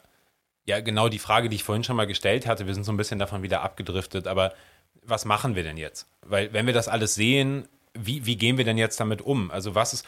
ja, 0.65 0.79
genau 0.79 1.09
die 1.09 1.19
Frage, 1.19 1.49
die 1.49 1.55
ich 1.55 1.63
vorhin 1.63 1.83
schon 1.83 1.95
mal 1.95 2.07
gestellt 2.07 2.47
hatte, 2.47 2.67
wir 2.67 2.73
sind 2.73 2.83
so 2.83 2.91
ein 2.91 2.97
bisschen 2.97 3.19
davon 3.19 3.43
wieder 3.43 3.61
abgedriftet, 3.61 4.27
aber 4.27 4.53
was 5.03 5.25
machen 5.25 5.55
wir 5.55 5.63
denn 5.63 5.77
jetzt? 5.77 6.07
Weil, 6.21 6.53
wenn 6.53 6.65
wir 6.65 6.73
das 6.73 6.87
alles 6.87 7.15
sehen, 7.15 7.67
wie, 7.93 8.25
wie 8.25 8.37
gehen 8.37 8.57
wir 8.57 8.65
denn 8.65 8.77
jetzt 8.77 8.99
damit 8.99 9.21
um? 9.21 9.51
Also, 9.51 9.75
was 9.75 9.93
ist, 9.93 10.05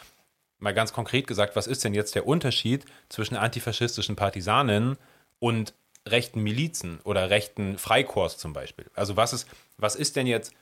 mal 0.58 0.72
ganz 0.72 0.92
konkret 0.92 1.26
gesagt, 1.26 1.56
was 1.56 1.66
ist 1.66 1.84
denn 1.84 1.94
jetzt 1.94 2.14
der 2.14 2.26
Unterschied 2.26 2.84
zwischen 3.08 3.36
antifaschistischen 3.36 4.16
Partisanen 4.16 4.96
und 5.40 5.74
rechten 6.06 6.40
Milizen 6.40 7.00
oder 7.04 7.30
rechten 7.30 7.78
Freikorps 7.78 8.38
zum 8.38 8.52
Beispiel? 8.52 8.90
Also, 8.94 9.16
was 9.16 9.32
ist, 9.32 9.48
was 9.76 9.96
ist 9.96 10.16
denn 10.16 10.26
jetzt 10.26 10.54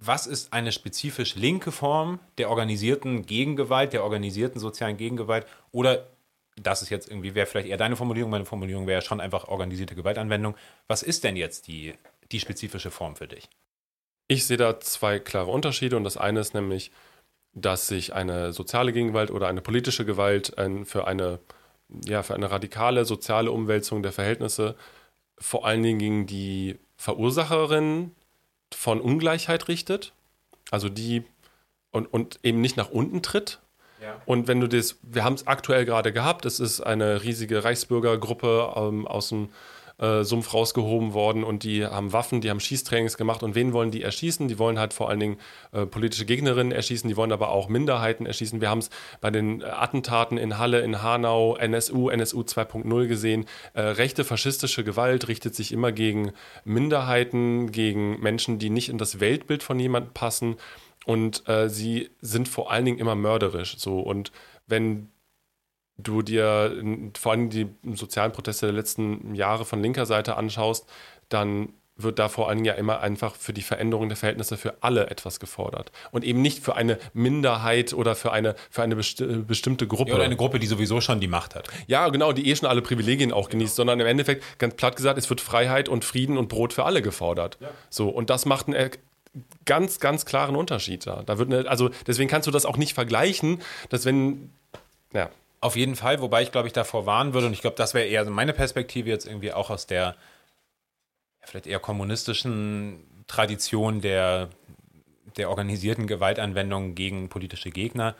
was 0.00 0.26
ist 0.26 0.52
eine 0.52 0.72
spezifisch 0.72 1.34
linke 1.34 1.72
Form 1.72 2.18
der 2.38 2.48
organisierten 2.48 3.26
Gegengewalt, 3.26 3.92
der 3.92 4.02
organisierten 4.02 4.58
sozialen 4.58 4.96
Gegengewalt 4.96 5.46
oder 5.72 6.06
das 6.56 6.82
ist 6.82 6.90
jetzt 6.90 7.08
irgendwie, 7.08 7.34
wäre 7.34 7.46
vielleicht 7.46 7.68
eher 7.68 7.76
deine 7.76 7.96
Formulierung, 7.96 8.30
meine 8.30 8.44
Formulierung 8.44 8.86
wäre 8.86 9.02
schon 9.02 9.20
einfach 9.20 9.48
organisierte 9.48 9.94
Gewaltanwendung. 9.94 10.56
Was 10.88 11.02
ist 11.02 11.24
denn 11.24 11.36
jetzt 11.36 11.68
die, 11.68 11.94
die 12.32 12.40
spezifische 12.40 12.90
Form 12.90 13.16
für 13.16 13.28
dich? 13.28 13.48
Ich 14.26 14.46
sehe 14.46 14.56
da 14.56 14.80
zwei 14.80 15.18
klare 15.18 15.50
Unterschiede 15.50 15.96
und 15.96 16.04
das 16.04 16.16
eine 16.16 16.40
ist 16.40 16.54
nämlich, 16.54 16.92
dass 17.52 17.88
sich 17.88 18.14
eine 18.14 18.52
soziale 18.52 18.92
Gegengewalt 18.92 19.30
oder 19.30 19.48
eine 19.48 19.60
politische 19.60 20.04
Gewalt 20.04 20.54
für 20.84 21.06
eine, 21.06 21.40
ja, 22.06 22.22
für 22.22 22.34
eine 22.34 22.50
radikale 22.50 23.04
soziale 23.04 23.52
Umwälzung 23.52 24.02
der 24.02 24.12
Verhältnisse 24.12 24.76
vor 25.38 25.66
allen 25.66 25.82
Dingen 25.82 25.98
gegen 25.98 26.26
die 26.26 26.78
Verursacherin 26.96 28.14
von 28.74 29.00
Ungleichheit 29.00 29.68
richtet, 29.68 30.12
also 30.70 30.88
die 30.88 31.24
und, 31.90 32.12
und 32.12 32.38
eben 32.42 32.60
nicht 32.60 32.76
nach 32.76 32.90
unten 32.90 33.22
tritt. 33.22 33.60
Ja. 34.00 34.20
Und 34.24 34.48
wenn 34.48 34.60
du 34.60 34.66
das, 34.66 34.98
wir 35.02 35.24
haben 35.24 35.34
es 35.34 35.46
aktuell 35.46 35.84
gerade 35.84 36.12
gehabt, 36.12 36.46
es 36.46 36.60
ist 36.60 36.80
eine 36.80 37.22
riesige 37.22 37.64
Reichsbürgergruppe 37.64 38.72
ähm, 38.76 39.06
aus 39.06 39.28
dem 39.28 39.50
äh, 40.00 40.24
Sumpf 40.24 40.54
rausgehoben 40.54 41.12
worden 41.12 41.44
und 41.44 41.62
die 41.62 41.84
haben 41.84 42.12
Waffen, 42.12 42.40
die 42.40 42.50
haben 42.50 42.60
Schießtrainings 42.60 43.16
gemacht 43.16 43.42
und 43.42 43.54
wen 43.54 43.72
wollen 43.72 43.90
die 43.90 44.02
erschießen? 44.02 44.48
Die 44.48 44.58
wollen 44.58 44.78
halt 44.78 44.94
vor 44.94 45.10
allen 45.10 45.20
Dingen 45.20 45.36
äh, 45.72 45.86
politische 45.86 46.24
Gegnerinnen 46.24 46.72
erschießen, 46.72 47.08
die 47.08 47.16
wollen 47.16 47.32
aber 47.32 47.50
auch 47.50 47.68
Minderheiten 47.68 48.26
erschießen. 48.26 48.60
Wir 48.60 48.70
haben 48.70 48.78
es 48.78 48.90
bei 49.20 49.30
den 49.30 49.60
äh, 49.60 49.64
Attentaten 49.64 50.38
in 50.38 50.58
Halle, 50.58 50.80
in 50.80 51.02
Hanau, 51.02 51.56
NSU, 51.56 52.08
NSU 52.08 52.40
2.0 52.40 53.06
gesehen. 53.06 53.46
Äh, 53.74 53.82
rechte 53.82 54.24
faschistische 54.24 54.84
Gewalt 54.84 55.28
richtet 55.28 55.54
sich 55.54 55.72
immer 55.72 55.92
gegen 55.92 56.32
Minderheiten, 56.64 57.70
gegen 57.70 58.20
Menschen, 58.20 58.58
die 58.58 58.70
nicht 58.70 58.88
in 58.88 58.98
das 58.98 59.20
Weltbild 59.20 59.62
von 59.62 59.78
jemandem 59.78 60.12
passen. 60.14 60.56
Und 61.04 61.48
äh, 61.48 61.68
sie 61.68 62.10
sind 62.20 62.48
vor 62.48 62.70
allen 62.70 62.84
Dingen 62.84 62.98
immer 62.98 63.14
mörderisch. 63.14 63.76
So 63.78 64.00
und 64.00 64.32
wenn 64.66 65.08
du 66.02 66.22
dir 66.22 66.74
vor 67.18 67.32
allem 67.32 67.50
die 67.50 67.68
sozialen 67.94 68.32
Proteste 68.32 68.66
der 68.66 68.74
letzten 68.74 69.34
Jahre 69.34 69.64
von 69.64 69.82
linker 69.82 70.06
Seite 70.06 70.36
anschaust, 70.36 70.88
dann 71.28 71.74
wird 72.02 72.18
da 72.18 72.28
vor 72.28 72.48
allem 72.48 72.64
ja 72.64 72.74
immer 72.74 73.00
einfach 73.00 73.34
für 73.34 73.52
die 73.52 73.62
Veränderung 73.62 74.08
der 74.08 74.16
Verhältnisse 74.16 74.56
für 74.56 74.74
alle 74.82 75.10
etwas 75.10 75.40
gefordert. 75.40 75.92
Und 76.10 76.24
eben 76.24 76.42
nicht 76.42 76.62
für 76.62 76.76
eine 76.76 76.98
Minderheit 77.12 77.92
oder 77.92 78.14
für 78.14 78.32
eine, 78.32 78.54
für 78.70 78.82
eine 78.82 78.96
besti 78.96 79.24
bestimmte 79.46 79.86
Gruppe. 79.86 80.10
Ja, 80.10 80.16
oder 80.16 80.24
eine 80.24 80.36
Gruppe, 80.36 80.58
die 80.58 80.66
sowieso 80.66 81.00
schon 81.00 81.20
die 81.20 81.28
Macht 81.28 81.54
hat. 81.54 81.68
Ja, 81.86 82.08
genau, 82.08 82.32
die 82.32 82.48
eh 82.48 82.56
schon 82.56 82.68
alle 82.68 82.82
Privilegien 82.82 83.32
auch 83.32 83.48
genießt, 83.48 83.76
genau. 83.76 83.76
sondern 83.76 84.00
im 84.00 84.06
Endeffekt, 84.06 84.44
ganz 84.58 84.74
platt 84.74 84.96
gesagt, 84.96 85.18
es 85.18 85.28
wird 85.28 85.40
Freiheit 85.40 85.88
und 85.88 86.04
Frieden 86.04 86.38
und 86.38 86.48
Brot 86.48 86.72
für 86.72 86.84
alle 86.84 87.02
gefordert. 87.02 87.58
Ja. 87.60 87.68
So, 87.88 88.08
und 88.08 88.30
das 88.30 88.46
macht 88.46 88.68
einen 88.68 88.90
ganz, 89.64 90.00
ganz 90.00 90.24
klaren 90.24 90.56
Unterschied 90.56 91.06
da. 91.06 91.22
Da 91.24 91.38
wird 91.38 91.52
eine, 91.52 91.68
also 91.68 91.90
deswegen 92.06 92.28
kannst 92.28 92.46
du 92.46 92.50
das 92.50 92.66
auch 92.66 92.76
nicht 92.76 92.94
vergleichen, 92.94 93.60
dass 93.88 94.04
wenn, 94.04 94.50
ja, 95.12 95.30
auf 95.60 95.76
jeden 95.76 95.96
Fall, 95.96 96.20
wobei 96.20 96.42
ich 96.42 96.52
glaube 96.52 96.68
ich 96.68 96.72
davor 96.72 97.06
warnen 97.06 97.34
würde 97.34 97.46
und 97.46 97.52
ich 97.52 97.60
glaube, 97.60 97.76
das 97.76 97.94
wäre 97.94 98.06
eher 98.06 98.24
meine 98.24 98.52
Perspektive 98.52 99.10
jetzt 99.10 99.26
irgendwie 99.26 99.52
auch 99.52 99.70
aus 99.70 99.86
der 99.86 100.16
vielleicht 101.42 101.66
eher 101.66 101.78
kommunistischen 101.78 103.24
Tradition 103.26 104.00
der, 104.00 104.50
der 105.36 105.50
organisierten 105.50 106.06
Gewaltanwendung 106.06 106.94
gegen 106.94 107.28
politische 107.28 107.70
Gegner. 107.70 108.14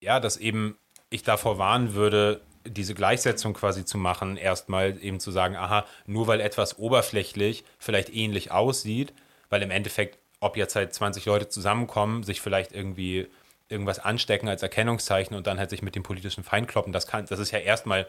Ja, 0.00 0.20
dass 0.20 0.36
eben 0.36 0.76
ich 1.10 1.22
davor 1.22 1.58
warnen 1.58 1.94
würde, 1.94 2.40
diese 2.64 2.94
Gleichsetzung 2.94 3.54
quasi 3.54 3.84
zu 3.84 3.98
machen, 3.98 4.36
erstmal 4.36 5.02
eben 5.02 5.20
zu 5.20 5.30
sagen, 5.30 5.56
aha, 5.56 5.84
nur 6.06 6.26
weil 6.26 6.40
etwas 6.40 6.78
oberflächlich 6.78 7.64
vielleicht 7.78 8.14
ähnlich 8.14 8.50
aussieht, 8.50 9.12
weil 9.50 9.62
im 9.62 9.70
Endeffekt, 9.70 10.18
ob 10.40 10.56
jetzt 10.56 10.76
halt 10.76 10.94
20 10.94 11.24
Leute 11.26 11.48
zusammenkommen, 11.48 12.22
sich 12.22 12.40
vielleicht 12.40 12.72
irgendwie 12.72 13.28
irgendwas 13.72 13.98
anstecken 13.98 14.48
als 14.48 14.62
Erkennungszeichen 14.62 15.36
und 15.36 15.46
dann 15.46 15.58
halt 15.58 15.70
sich 15.70 15.82
mit 15.82 15.96
dem 15.96 16.04
politischen 16.04 16.44
Feind 16.44 16.68
kloppen, 16.68 16.92
das 16.92 17.06
kann, 17.06 17.26
das 17.26 17.40
ist 17.40 17.50
ja 17.50 17.58
erstmal 17.58 18.06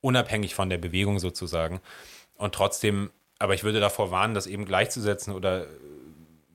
unabhängig 0.00 0.54
von 0.54 0.70
der 0.70 0.78
Bewegung 0.78 1.18
sozusagen. 1.18 1.80
Und 2.36 2.54
trotzdem, 2.54 3.10
aber 3.38 3.54
ich 3.54 3.64
würde 3.64 3.80
davor 3.80 4.10
warnen, 4.10 4.34
das 4.34 4.46
eben 4.46 4.64
gleichzusetzen 4.64 5.34
oder 5.34 5.66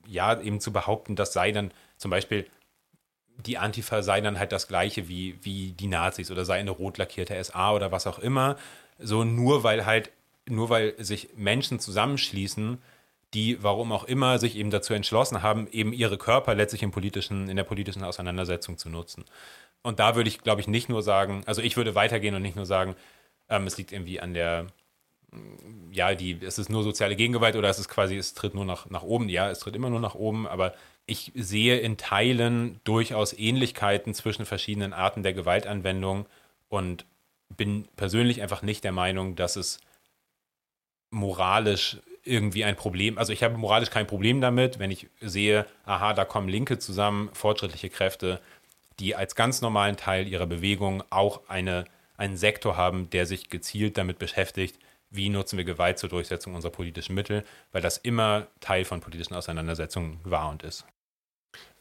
ja, 0.06 0.40
eben 0.40 0.60
zu 0.60 0.72
behaupten, 0.72 1.16
das 1.16 1.32
sei 1.32 1.52
dann 1.52 1.72
zum 1.96 2.10
Beispiel 2.10 2.46
die 3.36 3.58
Antifa 3.58 4.02
sei 4.02 4.20
dann 4.20 4.38
halt 4.38 4.52
das 4.52 4.68
gleiche 4.68 5.08
wie, 5.08 5.38
wie 5.42 5.72
die 5.72 5.86
Nazis 5.86 6.30
oder 6.30 6.44
sei 6.44 6.58
eine 6.58 6.70
rot 6.70 6.98
lackierte 6.98 7.42
SA 7.42 7.72
oder 7.72 7.90
was 7.90 8.06
auch 8.06 8.18
immer. 8.18 8.56
So 8.98 9.24
nur 9.24 9.64
weil 9.64 9.86
halt, 9.86 10.10
nur 10.46 10.70
weil 10.70 10.94
sich 11.02 11.30
Menschen 11.36 11.80
zusammenschließen, 11.80 12.78
die, 13.34 13.62
warum 13.62 13.92
auch 13.92 14.04
immer, 14.04 14.38
sich 14.38 14.56
eben 14.56 14.70
dazu 14.70 14.94
entschlossen 14.94 15.42
haben, 15.42 15.66
eben 15.70 15.92
ihre 15.92 16.18
Körper 16.18 16.54
letztlich 16.54 16.82
im 16.82 16.90
politischen, 16.90 17.48
in 17.48 17.56
der 17.56 17.64
politischen 17.64 18.04
Auseinandersetzung 18.04 18.78
zu 18.78 18.90
nutzen. 18.90 19.24
Und 19.82 19.98
da 19.98 20.14
würde 20.16 20.28
ich, 20.28 20.42
glaube 20.42 20.60
ich, 20.60 20.68
nicht 20.68 20.88
nur 20.88 21.02
sagen, 21.02 21.42
also 21.46 21.62
ich 21.62 21.76
würde 21.76 21.94
weitergehen 21.94 22.34
und 22.34 22.42
nicht 22.42 22.56
nur 22.56 22.66
sagen, 22.66 22.94
ähm, 23.48 23.66
es 23.66 23.76
liegt 23.78 23.92
irgendwie 23.92 24.20
an 24.20 24.34
der, 24.34 24.66
mm, 25.32 25.92
ja, 25.92 26.14
die, 26.14 26.38
es 26.42 26.58
ist 26.58 26.68
nur 26.68 26.82
soziale 26.82 27.16
Gegengewalt 27.16 27.56
oder 27.56 27.68
es 27.68 27.78
ist 27.78 27.88
quasi, 27.88 28.16
es 28.16 28.34
tritt 28.34 28.54
nur 28.54 28.64
nach, 28.64 28.88
nach 28.90 29.02
oben. 29.02 29.28
Ja, 29.28 29.50
es 29.50 29.60
tritt 29.60 29.76
immer 29.76 29.90
nur 29.90 30.00
nach 30.00 30.14
oben, 30.14 30.46
aber 30.46 30.74
ich 31.06 31.32
sehe 31.34 31.78
in 31.78 31.96
Teilen 31.96 32.80
durchaus 32.84 33.32
Ähnlichkeiten 33.32 34.14
zwischen 34.14 34.46
verschiedenen 34.46 34.92
Arten 34.92 35.22
der 35.22 35.32
Gewaltanwendung 35.32 36.26
und 36.68 37.06
bin 37.48 37.88
persönlich 37.96 38.40
einfach 38.42 38.62
nicht 38.62 38.84
der 38.84 38.92
Meinung, 38.92 39.36
dass 39.36 39.56
es 39.56 39.80
moralisch 41.10 41.98
irgendwie 42.24 42.64
ein 42.64 42.76
Problem. 42.76 43.18
Also 43.18 43.32
ich 43.32 43.42
habe 43.42 43.56
moralisch 43.56 43.90
kein 43.90 44.06
Problem 44.06 44.40
damit, 44.40 44.78
wenn 44.78 44.90
ich 44.90 45.08
sehe, 45.20 45.66
aha, 45.84 46.12
da 46.14 46.24
kommen 46.24 46.48
Linke 46.48 46.78
zusammen, 46.78 47.30
fortschrittliche 47.32 47.90
Kräfte, 47.90 48.40
die 48.98 49.16
als 49.16 49.34
ganz 49.34 49.60
normalen 49.60 49.96
Teil 49.96 50.28
ihrer 50.28 50.46
Bewegung 50.46 51.02
auch 51.10 51.48
eine, 51.48 51.84
einen 52.16 52.36
Sektor 52.36 52.76
haben, 52.76 53.10
der 53.10 53.26
sich 53.26 53.50
gezielt 53.50 53.98
damit 53.98 54.18
beschäftigt, 54.18 54.78
wie 55.10 55.28
nutzen 55.28 55.58
wir 55.58 55.64
Gewalt 55.64 55.98
zur 55.98 56.08
Durchsetzung 56.08 56.54
unserer 56.54 56.72
politischen 56.72 57.14
Mittel, 57.14 57.44
weil 57.72 57.82
das 57.82 57.98
immer 57.98 58.46
Teil 58.60 58.84
von 58.84 59.00
politischen 59.00 59.34
Auseinandersetzungen 59.34 60.20
war 60.24 60.48
und 60.48 60.62
ist. 60.62 60.86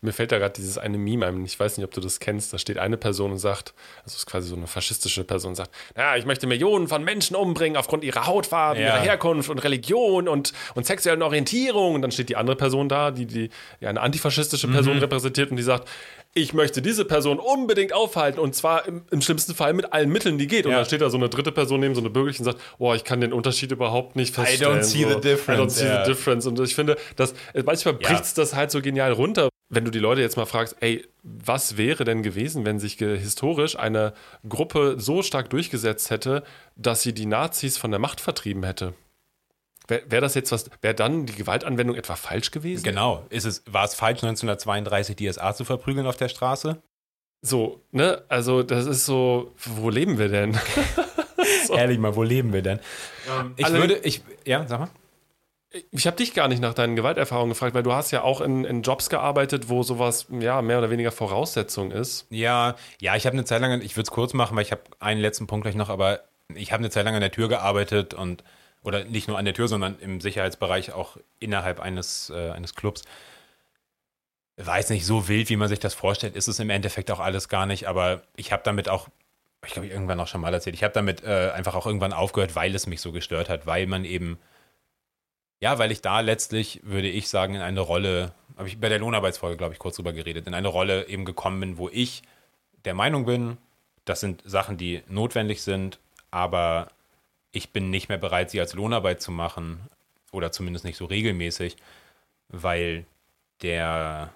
Mir 0.04 0.14
fällt 0.14 0.32
da 0.32 0.40
gerade 0.40 0.54
dieses 0.54 0.80
eine 0.80 0.98
Meme 0.98 1.28
ein, 1.28 1.46
ich 1.46 1.60
weiß 1.60 1.78
nicht, 1.78 1.86
ob 1.86 1.92
du 1.92 2.02
das 2.02 2.20
kennst, 2.20 2.52
da 2.52 2.58
steht 2.58 2.80
eine 2.80 2.98
Person 2.98 3.32
und 3.32 3.38
sagt, 3.38 3.76
also 3.98 4.08
es 4.08 4.16
ist 4.16 4.26
quasi 4.26 4.48
so 4.50 4.56
eine 4.56 4.66
faschistische 4.66 5.24
Person, 5.24 5.54
sagt, 5.54 5.70
naja, 5.96 6.18
ich 6.18 6.26
möchte 6.26 6.48
Millionen 6.48 6.88
von 6.88 7.04
Menschen 7.04 7.36
umbringen 7.36 7.78
aufgrund 7.78 8.04
ihrer 8.04 8.26
Hautfarbe, 8.26 8.82
ja. 8.82 8.88
ihrer 8.88 9.00
Herkunft 9.00 9.52
und 9.52 9.60
Religion 9.60 10.28
und, 10.28 10.54
und 10.74 10.88
sexuellen 10.88 11.22
Orientierung. 11.22 11.94
Und 11.94 12.02
dann 12.02 12.12
steht 12.12 12.30
die 12.30 12.36
andere 12.36 12.56
Person 12.56 12.90
da, 12.90 13.12
die, 13.12 13.28
die 13.28 13.52
ja, 13.80 13.90
eine 13.90 14.02
antifaschistische 14.02 14.68
Person 14.70 14.96
mhm. 14.96 15.02
repräsentiert 15.02 15.52
und 15.52 15.58
die 15.58 15.64
sagt, 15.64 15.88
ich 16.34 16.54
möchte 16.54 16.82
diese 16.82 17.06
Person 17.06 17.38
unbedingt 17.38 17.94
aufhalten 17.94 18.40
und 18.40 18.56
zwar 18.56 18.88
im, 18.88 19.04
im 19.12 19.22
schlimmsten 19.22 19.54
Fall 19.54 19.74
mit 19.74 19.94
allen 19.94 20.10
Mitteln, 20.10 20.40
die 20.40 20.48
geht. 20.48 20.66
Und 20.66 20.72
ja. 20.72 20.78
dann 20.78 20.86
steht 20.88 21.02
da 21.02 21.12
so 21.12 21.18
eine 21.18 21.30
dritte 21.30 21.52
Person 21.52 21.82
neben 21.82 21.94
so 21.94 22.02
eine 22.02 22.10
bürgerliche 22.10 22.40
und 22.40 22.46
sagt, 22.46 22.60
boah, 22.80 22.96
ich 22.96 23.04
kann 23.04 23.22
den 23.22 23.34
Unterschied 23.34 23.72
überhaupt 23.72 24.16
nicht 24.16 24.34
feststellen. 24.34 24.78
I 24.78 24.82
don't 24.82 24.84
see 24.84 25.04
so. 25.04 25.10
the 25.10 25.22
difference. 25.22 25.62
I 25.62 25.64
don't 25.64 25.70
see 25.70 25.86
yeah. 25.86 26.04
the 26.04 26.12
difference. 26.12 26.48
Und 26.48 26.60
ich 26.60 26.74
finde, 26.74 26.98
dass 27.18 27.36
manchmal 27.66 27.96
bricht 27.96 28.24
es 28.24 28.34
das 28.34 28.56
halt 28.56 28.72
so 28.72 28.82
genial 28.82 29.12
runter 29.12 29.51
wenn 29.72 29.86
du 29.86 29.92
die 29.92 30.00
Leute 30.00 30.22
jetzt 30.22 30.36
mal 30.36 30.46
fragst, 30.46 30.76
ey, 30.82 31.08
was 31.24 31.78
wäre 31.78 32.04
denn 32.04 32.24
gewesen, 32.24 32.66
wenn 32.66 32.80
sich 32.80 32.96
historisch 32.96 33.80
eine 33.80 34.14
Gruppe 34.48 34.96
so 34.98 35.24
stark 35.24 35.50
durchgesetzt 35.50 36.10
hätte, 36.10 36.44
dass 36.76 37.02
sie 37.02 37.14
die 37.14 37.26
Nazis 37.26 37.78
von 37.78 37.90
der 37.90 38.00
Macht 38.00 38.20
vertrieben 38.20 38.64
hätte? 38.64 38.94
Wäre 39.88 40.04
wär 40.10 40.22
das 40.22 40.36
jetzt 40.36 40.52
was, 40.52 40.70
wäre 40.82 40.94
dann 40.94 41.26
die 41.26 41.36
Gewaltanwendung 41.36 41.96
etwa 41.96 42.16
falsch 42.16 42.52
gewesen? 42.52 42.84
Genau. 42.84 43.26
Ist 43.30 43.46
es, 43.46 43.64
war 43.66 43.86
es 43.86 43.96
falsch, 43.96 44.24
1932 44.24 45.16
die 45.16 45.32
SA 45.32 45.54
zu 45.54 45.64
verprügeln 45.64 46.06
auf 46.06 46.18
der 46.18 46.30
Straße? 46.30 46.82
So, 47.42 47.82
ne? 47.92 48.24
Also, 48.28 48.64
das 48.64 48.86
ist 48.86 49.06
so, 49.06 49.54
wo 49.58 49.90
leben 49.90 50.18
wir 50.20 50.28
denn? 50.28 50.60
so. 51.68 51.76
Ehrlich 51.76 51.98
mal, 51.98 52.16
wo 52.16 52.24
leben 52.24 52.54
wir 52.54 52.62
denn? 52.62 52.80
Um, 53.40 53.54
ich 53.56 53.72
würde, 53.72 53.98
ich, 54.00 54.22
ja, 54.46 54.68
sag 54.68 54.82
mal. 54.82 54.90
Ich 55.92 56.06
habe 56.06 56.18
dich 56.18 56.34
gar 56.34 56.50
nicht 56.50 56.62
nach 56.62 56.74
deinen 56.74 56.98
Gewalterfahrungen 56.98 57.50
gefragt, 57.50 57.74
weil 57.74 57.84
du 57.84 57.94
hast 57.94 58.12
ja 58.12 58.24
auch 58.24 58.42
in, 58.42 58.66
in, 58.66 58.82
Jobs 58.82 59.10
gearbeitet, 59.10 59.70
wo 59.70 59.84
sowas 59.84 60.28
ja 60.30 60.62
mehr 60.62 60.80
oder 60.80 60.90
weniger 60.90 61.12
Voraussetzung 61.12 61.92
ist. 61.92 62.28
Ja, 62.30 62.76
ja, 63.00 63.16
ich 63.16 63.26
habe 63.26 63.36
eine 63.36 63.46
Zeit 63.46 63.62
lang, 63.62 63.82
ich 63.82 63.96
würde 63.96 64.04
es 64.04 64.12
kurz 64.12 64.34
machen, 64.34 64.58
weil 64.58 64.64
ich 64.64 64.72
habe 64.72 64.82
einen 65.00 65.22
letzten 65.22 65.48
Punkt 65.48 65.64
gleich 65.64 65.76
noch, 65.76 65.90
aber 65.90 66.22
ich 66.56 66.74
habe 66.74 66.82
eine 66.82 66.90
Zeit 66.90 67.06
lang 67.06 67.16
an 67.16 67.22
der 67.22 67.32
Tür 67.32 67.48
gearbeitet 67.48 68.14
und 68.14 68.44
oder 68.84 69.04
nicht 69.04 69.28
nur 69.28 69.38
an 69.38 69.46
der 69.46 69.54
Tür, 69.54 69.68
sondern 69.68 69.98
im 70.00 70.22
Sicherheitsbereich 70.22 70.94
auch 70.94 71.18
innerhalb 71.40 71.80
eines, 71.80 72.32
äh, 72.32 72.50
eines 72.52 72.76
Clubs. 72.76 73.04
weiß 74.58 74.90
nicht, 74.90 75.06
so 75.06 75.28
wild, 75.28 75.50
wie 75.50 75.56
man 75.56 75.70
sich 75.70 75.80
das 75.80 75.94
vorstellt, 75.94 76.36
ist 76.36 76.48
es 76.48 76.60
im 76.60 76.70
Endeffekt 76.70 77.10
auch 77.12 77.20
alles 77.20 77.50
gar 77.50 77.66
nicht, 77.66 77.88
aber 77.88 78.24
ich 78.36 78.52
habe 78.52 78.64
damit 78.64 78.90
auch, 78.90 79.08
ich 79.66 79.74
glaube, 79.74 79.88
irgendwann 79.88 80.20
auch 80.20 80.28
schon 80.28 80.42
mal 80.42 80.54
erzählt, 80.54 80.76
ich 80.76 80.84
habe 80.84 80.94
damit 80.94 81.24
äh, 81.24 81.52
einfach 81.52 81.76
auch 81.76 81.86
irgendwann 81.86 82.14
aufgehört, 82.14 82.56
weil 82.56 82.76
es 82.76 82.88
mich 82.88 83.02
so 83.02 83.12
gestört 83.12 83.50
hat, 83.50 83.66
weil 83.66 83.88
man 83.88 84.06
eben, 84.06 84.40
ja, 85.62 85.78
weil 85.78 85.92
ich 85.92 86.02
da 86.02 86.20
letztlich, 86.20 86.82
würde 86.84 87.08
ich 87.08 87.30
sagen, 87.30 87.56
in 87.56 87.62
eine 87.62 87.82
Rolle, 87.82 88.34
habe 88.58 88.68
ich 88.68 88.80
bei 88.80 88.90
der 88.90 89.00
Lohnarbeitsfolge, 89.00 89.58
glaube 89.58 89.74
ich, 89.74 89.80
kurz 89.80 89.96
drüber 89.96 90.12
geredet, 90.12 90.48
in 90.48 90.54
eine 90.56 90.68
Rolle 90.68 91.08
eben 91.08 91.24
gekommen 91.24 91.60
bin, 91.60 91.78
wo 91.78 91.88
ich 91.88 92.24
der 92.84 92.96
Meinung 92.96 93.26
bin, 93.26 93.58
das 94.04 94.20
sind 94.20 94.42
Sachen, 94.44 94.78
die 94.78 95.04
notwendig 95.08 95.62
sind, 95.62 96.00
aber 96.32 96.88
ich 97.52 97.70
bin 97.70 97.92
nicht 97.92 98.10
mehr 98.10 98.18
bereit, 98.18 98.50
sie 98.50 98.60
als 98.60 98.74
Lohnarbeit 98.74 99.22
zu 99.22 99.32
machen 99.32 99.82
oder 100.32 100.52
zumindest 100.52 100.84
nicht 100.84 100.98
so 100.98 101.06
regelmäßig, 101.06 101.78
weil 102.50 103.06
der, 103.62 104.34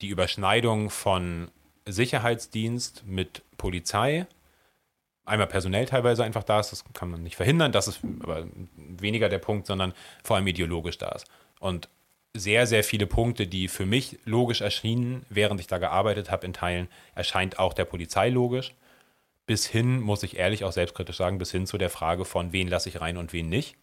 die 0.00 0.08
Überschneidung 0.08 0.90
von 0.90 1.48
Sicherheitsdienst 1.84 3.04
mit 3.06 3.42
Polizei 3.56 4.26
einmal 5.26 5.48
personell 5.48 5.86
teilweise 5.86 6.24
einfach 6.24 6.44
da 6.44 6.60
ist, 6.60 6.70
das 6.72 6.84
kann 6.94 7.10
man 7.10 7.22
nicht 7.22 7.36
verhindern, 7.36 7.72
das 7.72 7.88
ist 7.88 8.00
aber 8.20 8.46
weniger 8.76 9.28
der 9.28 9.38
Punkt, 9.38 9.66
sondern 9.66 9.92
vor 10.24 10.36
allem 10.36 10.46
ideologisch 10.46 10.98
da 10.98 11.08
ist. 11.10 11.26
Und 11.58 11.88
sehr, 12.32 12.66
sehr 12.66 12.84
viele 12.84 13.06
Punkte, 13.06 13.46
die 13.46 13.68
für 13.68 13.86
mich 13.86 14.18
logisch 14.24 14.60
erschienen, 14.60 15.24
während 15.28 15.60
ich 15.60 15.66
da 15.66 15.78
gearbeitet 15.78 16.30
habe 16.30 16.46
in 16.46 16.52
Teilen, 16.52 16.88
erscheint 17.14 17.58
auch 17.58 17.72
der 17.72 17.84
Polizei 17.84 18.28
logisch. 18.28 18.74
Bis 19.46 19.66
hin, 19.66 20.00
muss 20.00 20.22
ich 20.22 20.36
ehrlich 20.36 20.64
auch 20.64 20.72
selbstkritisch 20.72 21.16
sagen, 21.16 21.38
bis 21.38 21.50
hin 21.50 21.66
zu 21.66 21.78
der 21.78 21.90
Frage 21.90 22.24
von, 22.24 22.52
wen 22.52 22.68
lasse 22.68 22.88
ich 22.88 23.00
rein 23.00 23.16
und 23.16 23.32
wen 23.32 23.48
nicht. 23.48 23.76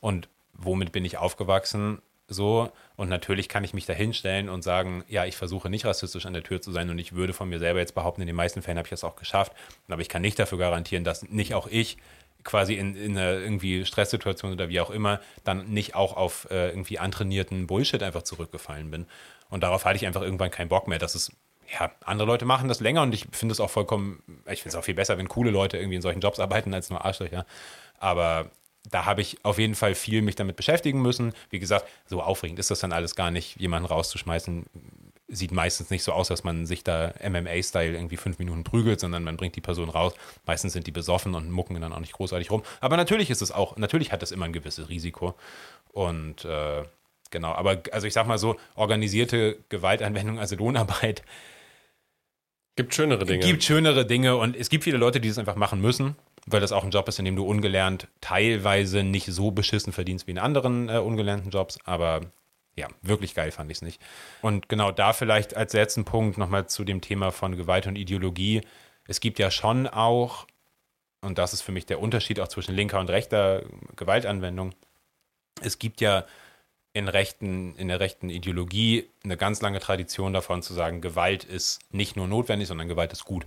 Und 0.00 0.28
womit 0.54 0.92
bin 0.92 1.04
ich 1.04 1.18
aufgewachsen? 1.18 2.00
So, 2.32 2.70
und 2.94 3.08
natürlich 3.08 3.48
kann 3.48 3.64
ich 3.64 3.74
mich 3.74 3.86
da 3.86 3.92
hinstellen 3.92 4.48
und 4.48 4.62
sagen, 4.62 5.02
ja, 5.08 5.24
ich 5.24 5.36
versuche 5.36 5.68
nicht 5.68 5.84
rassistisch 5.84 6.26
an 6.26 6.32
der 6.32 6.44
Tür 6.44 6.62
zu 6.62 6.70
sein 6.70 6.88
und 6.88 6.98
ich 7.00 7.12
würde 7.12 7.32
von 7.32 7.48
mir 7.48 7.58
selber 7.58 7.80
jetzt 7.80 7.96
behaupten, 7.96 8.20
in 8.20 8.28
den 8.28 8.36
meisten 8.36 8.62
Fällen 8.62 8.78
habe 8.78 8.86
ich 8.86 8.90
das 8.90 9.02
auch 9.02 9.16
geschafft. 9.16 9.52
Aber 9.88 10.00
ich 10.00 10.08
kann 10.08 10.22
nicht 10.22 10.38
dafür 10.38 10.56
garantieren, 10.56 11.02
dass 11.02 11.28
nicht 11.28 11.54
auch 11.54 11.66
ich 11.66 11.98
quasi 12.44 12.74
in, 12.74 12.94
in 12.94 13.18
einer 13.18 13.32
irgendwie 13.32 13.84
Stresssituation 13.84 14.52
oder 14.52 14.68
wie 14.68 14.80
auch 14.80 14.90
immer, 14.90 15.20
dann 15.42 15.70
nicht 15.70 15.96
auch 15.96 16.16
auf 16.16 16.46
äh, 16.52 16.68
irgendwie 16.68 17.00
antrainierten 17.00 17.66
Bullshit 17.66 18.02
einfach 18.02 18.22
zurückgefallen 18.22 18.92
bin. 18.92 19.06
Und 19.48 19.64
darauf 19.64 19.84
hatte 19.84 19.96
ich 19.96 20.06
einfach 20.06 20.22
irgendwann 20.22 20.52
keinen 20.52 20.68
Bock 20.68 20.86
mehr. 20.86 21.00
Das 21.00 21.16
ist, 21.16 21.32
ja, 21.80 21.90
andere 22.04 22.28
Leute 22.28 22.44
machen 22.44 22.68
das 22.68 22.78
länger 22.78 23.02
und 23.02 23.12
ich 23.12 23.26
finde 23.32 23.52
es 23.52 23.60
auch 23.60 23.70
vollkommen, 23.70 24.22
ich 24.48 24.62
finde 24.62 24.68
es 24.68 24.74
auch 24.76 24.84
viel 24.84 24.94
besser, 24.94 25.18
wenn 25.18 25.28
coole 25.28 25.50
Leute 25.50 25.78
irgendwie 25.78 25.96
in 25.96 26.02
solchen 26.02 26.20
Jobs 26.20 26.38
arbeiten 26.38 26.72
als 26.72 26.90
nur 26.90 27.04
Arschlöcher. 27.04 27.44
Aber 27.98 28.52
da 28.88 29.04
habe 29.04 29.20
ich 29.20 29.44
auf 29.44 29.58
jeden 29.58 29.74
Fall 29.74 29.94
viel 29.94 30.22
mich 30.22 30.36
damit 30.36 30.56
beschäftigen 30.56 31.02
müssen. 31.02 31.32
Wie 31.50 31.58
gesagt, 31.58 31.86
so 32.06 32.22
aufregend 32.22 32.58
ist 32.58 32.70
das 32.70 32.80
dann 32.80 32.92
alles 32.92 33.14
gar 33.14 33.30
nicht, 33.30 33.60
jemanden 33.60 33.86
rauszuschmeißen 33.86 34.66
sieht 35.30 35.52
meistens 35.52 35.90
nicht 35.90 36.02
so 36.02 36.12
aus, 36.12 36.28
dass 36.28 36.44
man 36.44 36.66
sich 36.66 36.84
da 36.84 37.14
MMA-Style 37.22 37.94
irgendwie 37.94 38.16
fünf 38.16 38.38
Minuten 38.38 38.64
prügelt, 38.64 39.00
sondern 39.00 39.22
man 39.22 39.36
bringt 39.36 39.56
die 39.56 39.60
Person 39.60 39.88
raus. 39.88 40.14
Meistens 40.44 40.72
sind 40.72 40.86
die 40.86 40.92
besoffen 40.92 41.34
und 41.34 41.50
mucken 41.50 41.80
dann 41.80 41.92
auch 41.92 42.00
nicht 42.00 42.12
großartig 42.12 42.50
rum. 42.50 42.62
Aber 42.80 42.96
natürlich 42.96 43.30
ist 43.30 43.40
es 43.40 43.52
auch, 43.52 43.76
natürlich 43.76 44.12
hat 44.12 44.22
das 44.22 44.32
immer 44.32 44.46
ein 44.46 44.52
gewisses 44.52 44.88
Risiko. 44.88 45.34
Und 45.92 46.44
äh, 46.44 46.82
genau, 47.30 47.52
aber 47.52 47.82
also 47.92 48.06
ich 48.06 48.12
sag 48.12 48.26
mal 48.26 48.38
so, 48.38 48.56
organisierte 48.74 49.58
Gewaltanwendung, 49.68 50.38
also 50.38 50.56
Lohnarbeit. 50.56 51.22
Gibt 52.76 52.94
schönere 52.94 53.24
Dinge. 53.24 53.44
Gibt 53.44 53.62
schönere 53.62 54.06
Dinge 54.06 54.36
und 54.36 54.56
es 54.56 54.68
gibt 54.68 54.84
viele 54.84 54.96
Leute, 54.96 55.20
die 55.20 55.28
es 55.28 55.38
einfach 55.38 55.56
machen 55.56 55.80
müssen, 55.80 56.16
weil 56.46 56.60
das 56.60 56.72
auch 56.72 56.84
ein 56.84 56.90
Job 56.90 57.08
ist, 57.08 57.18
in 57.18 57.24
dem 57.24 57.36
du 57.36 57.44
ungelernt 57.44 58.08
teilweise 58.20 59.02
nicht 59.02 59.26
so 59.26 59.50
beschissen 59.50 59.92
verdienst 59.92 60.26
wie 60.26 60.32
in 60.32 60.38
anderen 60.38 60.88
äh, 60.88 60.98
ungelernten 60.98 61.50
Jobs, 61.50 61.78
aber 61.84 62.22
ja, 62.76 62.88
wirklich 63.02 63.34
geil 63.34 63.50
fand 63.50 63.70
ich 63.70 63.78
es 63.78 63.82
nicht. 63.82 64.00
Und 64.42 64.68
genau 64.68 64.92
da 64.92 65.12
vielleicht 65.12 65.56
als 65.56 65.72
letzten 65.72 66.04
Punkt 66.04 66.38
nochmal 66.38 66.66
zu 66.66 66.84
dem 66.84 67.00
Thema 67.00 67.30
von 67.30 67.56
Gewalt 67.56 67.86
und 67.86 67.96
Ideologie. 67.96 68.62
Es 69.06 69.20
gibt 69.20 69.38
ja 69.38 69.50
schon 69.50 69.86
auch, 69.86 70.46
und 71.20 71.38
das 71.38 71.52
ist 71.52 71.62
für 71.62 71.72
mich 71.72 71.86
der 71.86 72.00
Unterschied 72.00 72.40
auch 72.40 72.48
zwischen 72.48 72.74
linker 72.74 73.00
und 73.00 73.10
rechter 73.10 73.64
Gewaltanwendung, 73.96 74.72
es 75.60 75.78
gibt 75.78 76.00
ja 76.00 76.24
in, 76.92 77.08
rechten, 77.08 77.76
in 77.76 77.88
der 77.88 78.00
rechten 78.00 78.30
Ideologie 78.30 79.08
eine 79.22 79.36
ganz 79.36 79.60
lange 79.60 79.80
Tradition 79.80 80.32
davon 80.32 80.62
zu 80.62 80.74
sagen, 80.74 81.00
Gewalt 81.00 81.44
ist 81.44 81.80
nicht 81.90 82.16
nur 82.16 82.26
notwendig, 82.26 82.68
sondern 82.68 82.88
Gewalt 82.88 83.12
ist 83.12 83.24
gut. 83.24 83.46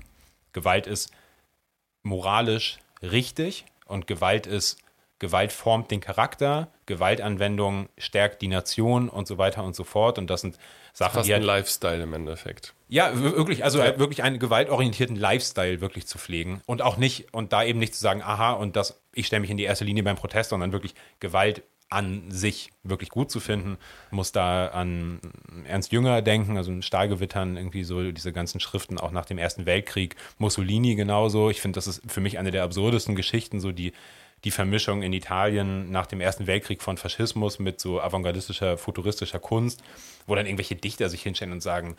Gewalt 0.53 0.87
ist 0.87 1.11
moralisch 2.03 2.77
richtig 3.03 3.65
und 3.85 4.07
Gewalt 4.07 4.47
ist 4.47 4.77
Gewalt 5.23 5.53
formt 5.53 5.89
den 5.89 6.01
Charakter, 6.01 6.67
Gewaltanwendung 6.85 7.87
stärkt 7.97 8.41
die 8.41 8.49
Nation 8.49 9.07
und 9.07 9.25
so 9.25 9.37
weiter 9.37 9.63
und 9.63 9.73
so 9.73 9.85
fort. 9.85 10.17
Und 10.17 10.29
das 10.29 10.41
sind 10.41 10.57
Sachen, 10.91 11.13
Fast 11.13 11.29
die 11.29 11.33
halt, 11.33 11.43
ein 11.43 11.45
Lifestyle 11.45 12.03
im 12.03 12.13
Endeffekt. 12.13 12.73
Ja, 12.89 13.17
wirklich, 13.17 13.63
also 13.63 13.79
ja. 13.79 13.97
wirklich 13.97 14.21
einen 14.21 14.37
gewaltorientierten 14.37 15.15
Lifestyle 15.15 15.79
wirklich 15.79 16.07
zu 16.07 16.17
pflegen 16.17 16.61
und 16.65 16.81
auch 16.81 16.97
nicht, 16.97 17.33
und 17.33 17.53
da 17.53 17.63
eben 17.63 17.79
nicht 17.79 17.95
zu 17.95 18.01
sagen, 18.01 18.21
aha, 18.21 18.51
und 18.51 18.75
das, 18.75 19.01
ich 19.13 19.27
stelle 19.27 19.39
mich 19.39 19.49
in 19.49 19.55
die 19.55 19.63
erste 19.63 19.85
Linie 19.85 20.03
beim 20.03 20.17
Protest, 20.17 20.49
sondern 20.49 20.73
wirklich 20.73 20.93
Gewalt 21.21 21.63
an 21.93 22.29
sich 22.29 22.71
wirklich 22.83 23.09
gut 23.09 23.31
zu 23.31 23.39
finden. 23.39 23.77
Muss 24.11 24.31
da 24.31 24.67
an 24.67 25.19
Ernst 25.65 25.91
Jünger 25.91 26.21
denken, 26.21 26.57
also 26.57 26.71
in 26.71 26.81
Stahlgewittern, 26.81 27.55
irgendwie 27.57 27.83
so 27.83 28.11
diese 28.11 28.33
ganzen 28.33 28.59
Schriften 28.59 28.97
auch 28.97 29.11
nach 29.11 29.25
dem 29.25 29.37
Ersten 29.37 29.65
Weltkrieg. 29.65 30.15
Mussolini 30.37 30.95
genauso. 30.95 31.49
Ich 31.49 31.61
finde, 31.61 31.77
das 31.77 31.87
ist 31.87 32.01
für 32.07 32.21
mich 32.21 32.39
eine 32.39 32.51
der 32.51 32.63
absurdesten 32.63 33.15
Geschichten, 33.15 33.59
so 33.59 33.71
die 33.71 33.93
die 34.43 34.51
Vermischung 34.51 35.03
in 35.03 35.13
Italien 35.13 35.89
nach 35.89 36.05
dem 36.05 36.19
Ersten 36.19 36.47
Weltkrieg 36.47 36.81
von 36.81 36.97
Faschismus 36.97 37.59
mit 37.59 37.79
so 37.79 38.01
avantgardistischer, 38.01 38.77
futuristischer 38.77 39.39
Kunst, 39.39 39.81
wo 40.27 40.35
dann 40.35 40.45
irgendwelche 40.45 40.75
Dichter 40.75 41.07
sich 41.07 41.23
hinstellen 41.23 41.53
und 41.53 41.61
sagen, 41.61 41.95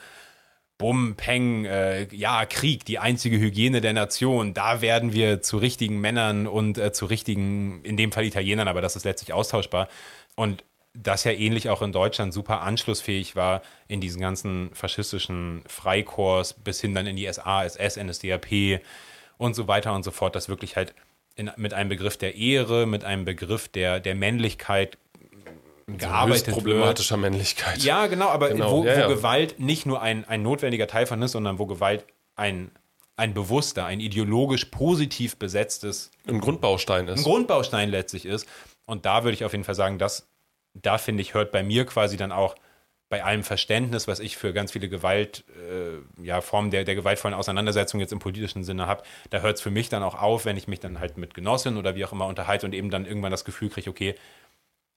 Bum, 0.79 1.15
Peng, 1.15 1.65
äh, 1.67 2.09
ja, 2.15 2.47
Krieg, 2.47 2.85
die 2.85 2.99
einzige 2.99 3.39
Hygiene 3.39 3.81
der 3.81 3.93
Nation, 3.93 4.55
da 4.55 4.81
werden 4.81 5.13
wir 5.13 5.41
zu 5.41 5.59
richtigen 5.59 6.01
Männern 6.01 6.47
und 6.47 6.79
äh, 6.79 6.93
zu 6.93 7.07
richtigen, 7.07 7.83
in 7.85 7.97
dem 7.97 8.11
Fall 8.11 8.25
Italienern, 8.25 8.67
aber 8.67 8.81
das 8.81 8.97
ist 8.97 9.05
letztlich 9.05 9.33
austauschbar. 9.33 9.89
Und 10.35 10.65
das 10.95 11.25
ja 11.25 11.33
ähnlich 11.33 11.69
auch 11.69 11.83
in 11.83 11.93
Deutschland 11.93 12.33
super 12.33 12.63
anschlussfähig 12.63 13.35
war 13.37 13.63
in 13.89 14.01
diesen 14.01 14.21
ganzen 14.21 14.71
faschistischen 14.75 15.63
Freikorps 15.67 16.55
bis 16.55 16.81
hin 16.81 16.95
dann 16.95 17.07
in 17.07 17.17
die 17.17 17.31
SA, 17.33 17.65
SS, 17.65 17.97
NSDAP 17.97 18.81
und 19.37 19.55
so 19.55 19.67
weiter 19.69 19.95
und 19.95 20.05
so 20.05 20.13
fort, 20.13 20.37
dass 20.37 20.49
wirklich 20.49 20.77
halt 20.77 20.95
in, 21.37 21.51
mit 21.57 21.75
einem 21.75 21.89
Begriff 21.89 22.17
der 22.17 22.37
Ehre, 22.37 22.87
mit 22.87 23.05
einem 23.05 23.25
Begriff 23.25 23.69
der, 23.69 24.01
der 24.01 24.15
Männlichkeit 24.15 24.99
gearbeitet 25.87 26.55
problematischer. 26.55 27.17
Männlichkeit. 27.17 27.83
Ja, 27.83 28.07
genau, 28.07 28.29
aber 28.29 28.51
genau. 28.51 28.71
Wo, 28.71 28.85
ja, 28.85 29.01
ja. 29.01 29.05
wo, 29.09 29.15
Gewalt 29.15 29.59
nicht 29.61 29.87
nur 29.87 30.01
ein, 30.03 30.25
ein 30.25 30.43
notwendiger 30.43 30.87
Teil 30.87 31.07
von 31.07 31.21
ist, 31.23 31.33
sondern 31.33 31.59
wo 31.59 31.67
Gewalt 31.67 32.05
ein, 32.37 32.71
ein 33.17 33.35
bewusster, 33.35 33.85
ein 33.85 34.01
ideologisch 34.01 34.67
positiv 34.67 35.37
besetztes 35.37 36.11
ein 36.27 36.41
Grundbaustein 36.41 37.09
ist. 37.09 37.19
Ein 37.19 37.25
Grundbaustein 37.25 37.91
letztlich 37.91 38.27
ist. 38.27 38.47
Und 38.87 39.07
da 39.07 39.25
würde 39.25 39.35
ich 39.35 39.45
auf 39.45 39.53
jeden 39.53 39.65
Fall 39.65 39.75
sagen, 39.75 39.99
dass 39.99 40.27
da 40.75 40.99
finde 40.99 41.23
ich, 41.23 41.35
hört 41.35 41.53
bei 41.53 41.63
mir 41.63 41.87
quasi 41.87 42.17
dann 42.17 42.33
auch 42.33 42.57
bei 43.09 43.23
allem 43.23 43.45
Verständnis, 43.45 44.09
was 44.09 44.19
ich 44.19 44.37
für 44.37 44.53
ganz 44.53 44.73
viele 44.73 44.89
Gewalt, 44.89 45.45
äh, 45.71 46.25
ja, 46.25 46.41
Formen 46.41 46.71
der, 46.71 46.85
der 46.85 46.95
gewaltvollen 46.95 47.35
Auseinandersetzung 47.35 48.01
jetzt 48.01 48.13
im 48.13 48.19
politischen 48.19 48.65
Sinne 48.65 48.87
habe, 48.87 49.05
da 49.31 49.41
hört 49.41 49.57
es 49.57 49.63
für 49.63 49.71
mich 49.71 49.89
dann 49.89 50.03
auch 50.03 50.21
auf, 50.21 50.47
wenn 50.47 50.57
ich 50.57 50.67
mich 50.67 50.81
dann 50.81 50.99
halt 50.99 51.17
mit 51.17 51.35
Genossinnen 51.35 51.79
oder 51.79 51.95
wie 51.95 52.05
auch 52.05 52.13
immer 52.13 52.27
unterhalte 52.27 52.67
und 52.67 52.73
eben 52.73 52.91
dann 52.91 53.07
irgendwann 53.07 53.31
das 53.31 53.45
Gefühl 53.45 53.69
kriege, 53.69 53.89
okay, 53.89 54.15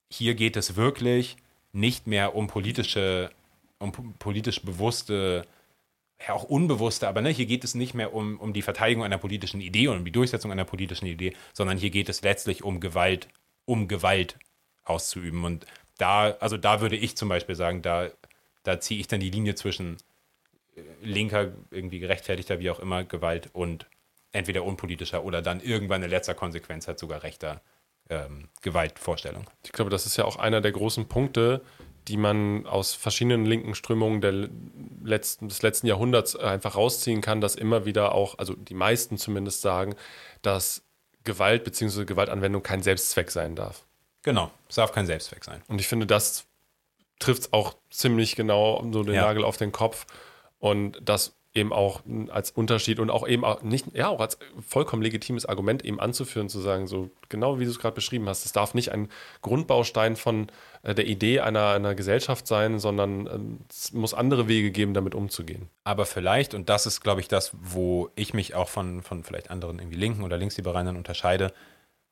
hier 0.10 0.36
geht 0.36 0.56
es 0.58 0.76
wirklich 0.76 1.38
nicht 1.74 2.08
mehr 2.08 2.36
um 2.36 2.48
politische, 2.48 3.30
um 3.80 3.92
politisch 3.92 4.62
bewusste, 4.62 5.46
ja 6.26 6.34
auch 6.34 6.44
unbewusste, 6.44 7.08
aber 7.08 7.22
ne, 7.22 7.30
hier 7.30 7.46
geht 7.46 7.64
es 7.64 7.76
nicht 7.76 7.94
mehr 7.94 8.14
um, 8.14 8.40
um 8.40 8.54
die 8.54 8.62
Verteidigung 8.62 9.04
einer 9.04 9.18
politischen 9.18 9.62
Idee 9.62 9.88
und 9.88 9.98
um 9.98 10.06
die 10.06 10.12
Durchsetzung 10.12 10.52
einer 10.52 10.66
politischen 10.66 11.06
Idee, 11.06 11.34
sondern 11.54 11.78
hier 11.78 11.92
geht 11.92 12.10
es 12.10 12.22
letztlich 12.22 12.64
um 12.64 12.80
Gewalt, 12.80 13.28
um 13.66 13.88
Gewalt 13.88 14.38
auszuüben. 14.84 15.44
Und 15.44 15.66
da, 15.98 16.32
also 16.40 16.58
da 16.58 16.82
würde 16.82 16.96
ich 16.96 17.18
zum 17.18 17.30
Beispiel 17.30 17.56
sagen, 17.56 17.82
da, 17.82 18.10
da 18.64 18.80
ziehe 18.80 19.00
ich 19.00 19.08
dann 19.08 19.20
die 19.20 19.30
Linie 19.30 19.56
zwischen 19.56 19.98
äh, 20.76 20.82
linker, 21.02 21.54
irgendwie 21.70 22.00
gerechtfertigter, 22.00 22.60
wie 22.60 22.72
auch 22.72 22.80
immer, 22.80 23.04
Gewalt 23.04 23.50
und 23.54 23.86
entweder 24.32 24.64
unpolitischer 24.64 25.24
oder 25.24 25.42
dann 25.42 25.62
irgendwann 25.62 26.04
in 26.04 26.10
letzter 26.10 26.34
Konsequenz 26.34 26.88
halt 26.88 27.00
sogar 27.00 27.24
rechter 27.24 27.62
ähm, 28.10 28.50
Gewaltvorstellung. 28.62 29.46
Ich 29.64 29.72
glaube, 29.72 29.92
das 29.92 30.06
ist 30.06 30.18
ja 30.18 30.26
auch 30.26 30.38
einer 30.38 30.62
der 30.62 30.72
großen 30.72 31.08
Punkte, 31.08 31.62
die 32.08 32.18
man 32.18 32.66
aus 32.66 32.94
verschiedenen 32.94 33.46
linken 33.46 33.76
Strömungen 33.76 34.22
der 34.22 34.50
letzten, 35.04 35.50
des 35.50 35.62
letzten 35.62 35.88
Jahrhunderts 35.88 36.36
einfach 36.36 36.76
rausziehen 36.76 37.22
kann, 37.22 37.42
dass 37.42 37.56
immer 37.56 37.86
wieder 37.86 38.14
auch, 38.14 38.38
also 38.38 38.54
die 38.54 38.74
meisten 38.74 39.18
zumindest 39.18 39.62
sagen, 39.62 39.96
dass 40.42 40.84
Gewalt 41.24 41.66
bzw. 41.66 42.06
Gewaltanwendung 42.06 42.64
kein 42.64 42.82
Selbstzweck 42.82 43.30
sein 43.32 43.56
darf. 43.56 43.86
Genau, 44.24 44.52
es 44.70 44.76
darf 44.76 44.94
kein 44.94 45.06
Selbstzweck 45.06 45.44
sein. 45.44 45.62
Und 45.68 45.80
ich 45.80 45.88
finde, 45.88 46.06
das 46.06 46.46
trifft 47.20 47.42
es 47.42 47.54
auch 47.54 47.76
ziemlich 47.90 48.36
genau 48.36 48.86
so 48.92 49.04
den 49.04 49.16
ja. 49.16 49.22
Nagel 49.24 49.44
auf 49.44 49.58
den 49.58 49.72
Kopf. 49.72 50.06
Und 50.60 50.98
dass 51.02 51.37
eben 51.58 51.74
auch 51.74 52.02
als 52.30 52.52
Unterschied 52.52 53.00
und 53.00 53.10
auch 53.10 53.28
eben 53.28 53.44
auch 53.44 53.62
nicht, 53.62 53.88
ja, 53.94 54.08
auch 54.08 54.22
als 54.22 54.38
vollkommen 54.66 55.02
legitimes 55.02 55.46
Argument 55.46 55.84
eben 55.84 56.00
anzuführen, 56.00 56.48
zu 56.48 56.60
sagen, 56.60 56.88
so 56.88 57.10
genau 57.28 57.60
wie 57.60 57.66
du 57.66 57.72
es 57.72 57.80
gerade 57.80 57.96
beschrieben 57.96 58.30
hast, 58.30 58.46
es 58.46 58.54
darf 58.54 58.74
nicht 58.74 58.92
ein 58.92 59.10
Grundbaustein 59.42 60.16
von 60.16 60.48
äh, 60.84 60.96
der 60.96 61.08
Idee 61.08 61.42
einer, 61.42 61.72
einer 61.72 61.96
Gesellschaft 61.96 62.48
sein, 62.48 62.80
sondern 62.80 63.28
äh, 63.28 63.40
es 63.70 63.92
muss 63.92 64.14
andere 64.14 64.48
Wege 64.48 64.72
geben, 64.72 64.94
damit 64.94 65.16
umzugehen. 65.16 65.70
Aber 65.84 66.06
vielleicht, 66.06 66.54
und 66.54 66.70
das 66.70 66.86
ist, 66.86 67.02
glaube 67.02 67.22
ich, 67.22 67.28
das, 67.28 67.52
wo 67.60 68.10
ich 68.16 68.34
mich 68.34 68.56
auch 68.56 68.70
von, 68.70 69.02
von 69.02 69.24
vielleicht 69.24 69.52
anderen 69.52 69.80
irgendwie 69.80 69.98
Linken 69.98 70.24
oder 70.24 70.38
Linksliberalen 70.38 70.96
unterscheide, 70.96 71.52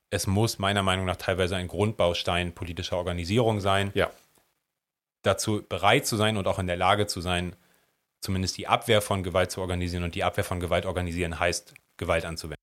es 0.10 0.28
muss 0.28 0.60
meiner 0.60 0.84
Meinung 0.84 1.06
nach 1.06 1.18
teilweise 1.18 1.56
ein 1.56 1.68
Grundbaustein 1.68 2.54
politischer 2.54 2.98
Organisierung 2.98 3.60
sein. 3.60 3.92
Ja. 3.94 4.10
Dazu 5.24 5.64
bereit 5.68 6.06
zu 6.06 6.16
sein 6.18 6.38
und 6.38 6.48
auch 6.48 6.60
in 6.60 6.68
der 6.68 6.78
Lage 6.78 7.08
zu 7.08 7.22
sein, 7.22 7.56
zumindest 8.26 8.58
die 8.58 8.68
Abwehr 8.68 9.02
von 9.02 9.24
Gewalt 9.24 9.52
zu 9.52 9.62
organisieren. 9.62 10.04
Und 10.04 10.16
die 10.16 10.24
Abwehr 10.24 10.44
von 10.44 10.60
Gewalt 10.60 10.86
organisieren 10.86 11.40
heißt, 11.40 11.74
Gewalt 11.98 12.26
anzuwenden. 12.26 12.56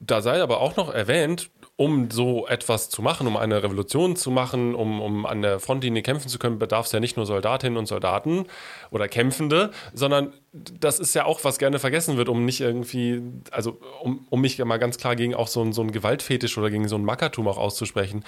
Da 0.00 0.20
sei 0.20 0.42
aber 0.42 0.60
auch 0.60 0.76
noch 0.76 0.92
erwähnt, 0.92 1.50
um 1.76 2.10
so 2.10 2.46
etwas 2.46 2.90
zu 2.90 3.00
machen, 3.00 3.26
um 3.26 3.38
eine 3.38 3.62
Revolution 3.62 4.16
zu 4.16 4.30
machen, 4.30 4.74
um, 4.74 5.00
um 5.00 5.24
an 5.24 5.40
der 5.40 5.60
Frontlinie 5.60 6.02
kämpfen 6.02 6.28
zu 6.28 6.38
können, 6.38 6.58
bedarf 6.58 6.86
es 6.86 6.92
ja 6.92 7.00
nicht 7.00 7.16
nur 7.16 7.24
Soldatinnen 7.24 7.78
und 7.78 7.86
Soldaten 7.86 8.44
oder 8.90 9.08
Kämpfende, 9.08 9.70
sondern 9.94 10.34
das 10.52 10.98
ist 10.98 11.14
ja 11.14 11.24
auch, 11.24 11.42
was 11.44 11.58
gerne 11.58 11.78
vergessen 11.78 12.18
wird, 12.18 12.28
um 12.28 12.44
nicht 12.44 12.60
irgendwie, 12.60 13.22
also 13.50 13.80
um, 14.02 14.26
um 14.28 14.42
mich 14.42 14.62
mal 14.62 14.76
ganz 14.76 14.98
klar 14.98 15.16
gegen 15.16 15.34
auch 15.34 15.48
so, 15.48 15.72
so 15.72 15.80
ein 15.80 15.92
Gewaltfetisch 15.92 16.58
oder 16.58 16.68
gegen 16.68 16.88
so 16.88 16.96
ein 16.96 17.04
Mackertum 17.04 17.48
auch 17.48 17.58
auszusprechen. 17.58 18.24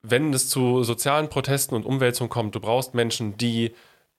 Wenn 0.00 0.32
es 0.32 0.48
zu 0.48 0.82
sozialen 0.82 1.28
Protesten 1.28 1.74
und 1.74 1.84
Umwälzungen 1.84 2.30
kommt, 2.30 2.54
du 2.54 2.60
brauchst 2.60 2.94
Menschen, 2.94 3.36
die 3.36 3.74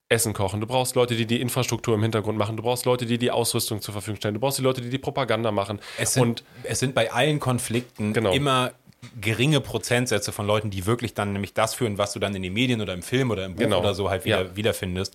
Essen 0.08 0.32
kochen, 0.34 0.60
du 0.60 0.66
brauchst 0.66 0.94
Leute, 0.94 1.16
die 1.16 1.26
die 1.26 1.40
Infrastruktur 1.40 1.94
im 1.94 2.02
Hintergrund 2.02 2.38
machen, 2.38 2.56
du 2.56 2.62
brauchst 2.62 2.84
Leute, 2.84 3.06
die 3.06 3.18
die 3.18 3.30
Ausrüstung 3.32 3.80
zur 3.80 3.92
Verfügung 3.92 4.16
stellen, 4.18 4.34
du 4.34 4.40
brauchst 4.40 4.58
die 4.58 4.62
Leute, 4.62 4.80
die 4.80 4.88
die 4.90 4.98
Propaganda 4.98 5.50
machen. 5.50 5.80
Es 5.98 6.14
sind, 6.14 6.22
und 6.22 6.44
es 6.62 6.78
sind 6.78 6.94
bei 6.94 7.10
allen 7.12 7.40
Konflikten 7.40 8.12
Genau. 8.12 8.32
immer 8.32 8.72
geringe 9.20 9.60
Prozentsätze 9.60 10.30
von 10.32 10.46
Leuten, 10.46 10.70
die 10.70 10.86
wirklich 10.86 11.14
dann 11.14 11.32
nämlich 11.32 11.54
das 11.54 11.74
führen, 11.74 11.98
was 11.98 12.12
du 12.12 12.18
dann 12.20 12.34
in 12.36 12.42
den 12.42 12.52
Medien 12.52 12.80
oder 12.80 12.94
im 12.94 13.02
Film 13.02 13.30
oder 13.30 13.44
im 13.44 13.54
Buch 13.54 13.60
Genau. 13.62 13.80
oder 13.80 13.94
so 13.94 14.08
halt 14.08 14.24
wieder, 14.24 14.42
Ja. 14.44 14.56
wiederfindest. 14.56 15.14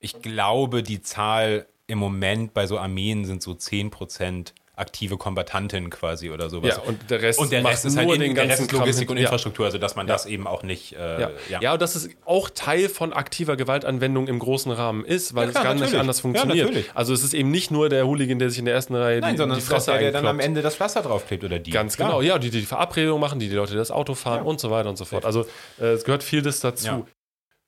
Ich 0.00 0.22
glaube, 0.22 0.82
die 0.84 1.02
Zahl 1.02 1.66
im 1.88 1.98
Moment 1.98 2.54
bei 2.54 2.66
so 2.66 2.78
Armeen 2.78 3.24
sind 3.24 3.42
so 3.42 3.52
10% 3.54 4.54
aktive 4.78 5.16
Kombattantinnen 5.16 5.90
quasi 5.90 6.30
oder 6.30 6.48
sowas. 6.50 6.76
Ja, 6.76 6.82
und 6.82 7.10
der 7.10 7.22
Rest 7.22 7.38
und 7.38 7.52
der 7.52 7.62
macht 7.62 7.74
Rest 7.74 7.84
ist 7.86 7.96
halt 7.96 8.06
nur 8.06 8.14
in, 8.14 8.20
den 8.20 8.34
der 8.34 8.44
Rest 8.44 8.50
ganzen 8.50 8.62
ist 8.64 8.70
Kram 8.70 8.80
Logistik 8.80 9.10
und 9.10 9.16
ja. 9.16 9.22
Infrastruktur, 9.24 9.66
also 9.66 9.78
dass 9.78 9.96
man 9.96 10.06
das 10.06 10.26
eben 10.26 10.46
auch 10.46 10.62
nicht 10.62 10.92
äh, 10.92 11.20
ja. 11.20 11.30
ja. 11.60 11.72
und 11.72 11.82
dass 11.82 11.94
es 11.94 12.08
auch 12.24 12.50
Teil 12.50 12.88
von 12.88 13.12
aktiver 13.12 13.56
Gewaltanwendung 13.56 14.28
im 14.28 14.38
großen 14.38 14.70
Rahmen 14.72 15.04
ist, 15.04 15.34
weil 15.34 15.46
Ja, 15.46 15.50
klar, 15.50 15.62
es 15.62 15.64
gar 15.64 15.74
nicht 15.74 15.80
natürlich. 15.82 16.00
anders 16.00 16.18
Ja, 16.18 16.22
funktioniert. 16.22 16.66
natürlich. 16.66 16.90
also 16.94 17.12
es 17.12 17.22
ist 17.22 17.34
eben 17.34 17.50
nicht 17.50 17.70
nur 17.70 17.88
der 17.88 18.06
Hooligan, 18.06 18.38
der 18.38 18.50
sich 18.50 18.58
in 18.58 18.64
der 18.64 18.74
ersten 18.74 18.94
Reihe 18.94 19.20
Nein, 19.20 19.34
die, 19.34 19.38
sondern 19.38 19.58
die 19.58 19.64
Fresse 19.64 19.92
der, 19.92 20.00
der 20.00 20.12
dann 20.12 20.26
am. 20.26 20.40
Ende 20.40 20.62
das 20.62 20.76
Pflaster 20.76 21.02
draufklebt 21.02 21.44
oder 21.44 21.58
die. 21.58 21.70
Ganz 21.70 21.96
genau, 21.96 22.20
ja, 22.20 22.38
die 22.38 22.50
die 22.50 22.62
Verabredung 22.62 23.20
machen, 23.20 23.38
die 23.40 23.48
die 23.48 23.56
Leute 23.56 23.74
das 23.74 23.90
Auto 23.90 24.14
fahren 24.14 24.42
und 24.42 24.60
so 24.60 24.70
weiter 24.70 24.88
und 24.88 24.96
so 24.96 25.04
fort. 25.04 25.24
Also 25.24 25.46
äh, 25.80 25.86
es 25.86 26.04
gehört 26.04 26.22
vieles 26.22 26.60
dazu. 26.60 26.86
Ja. 26.86 27.06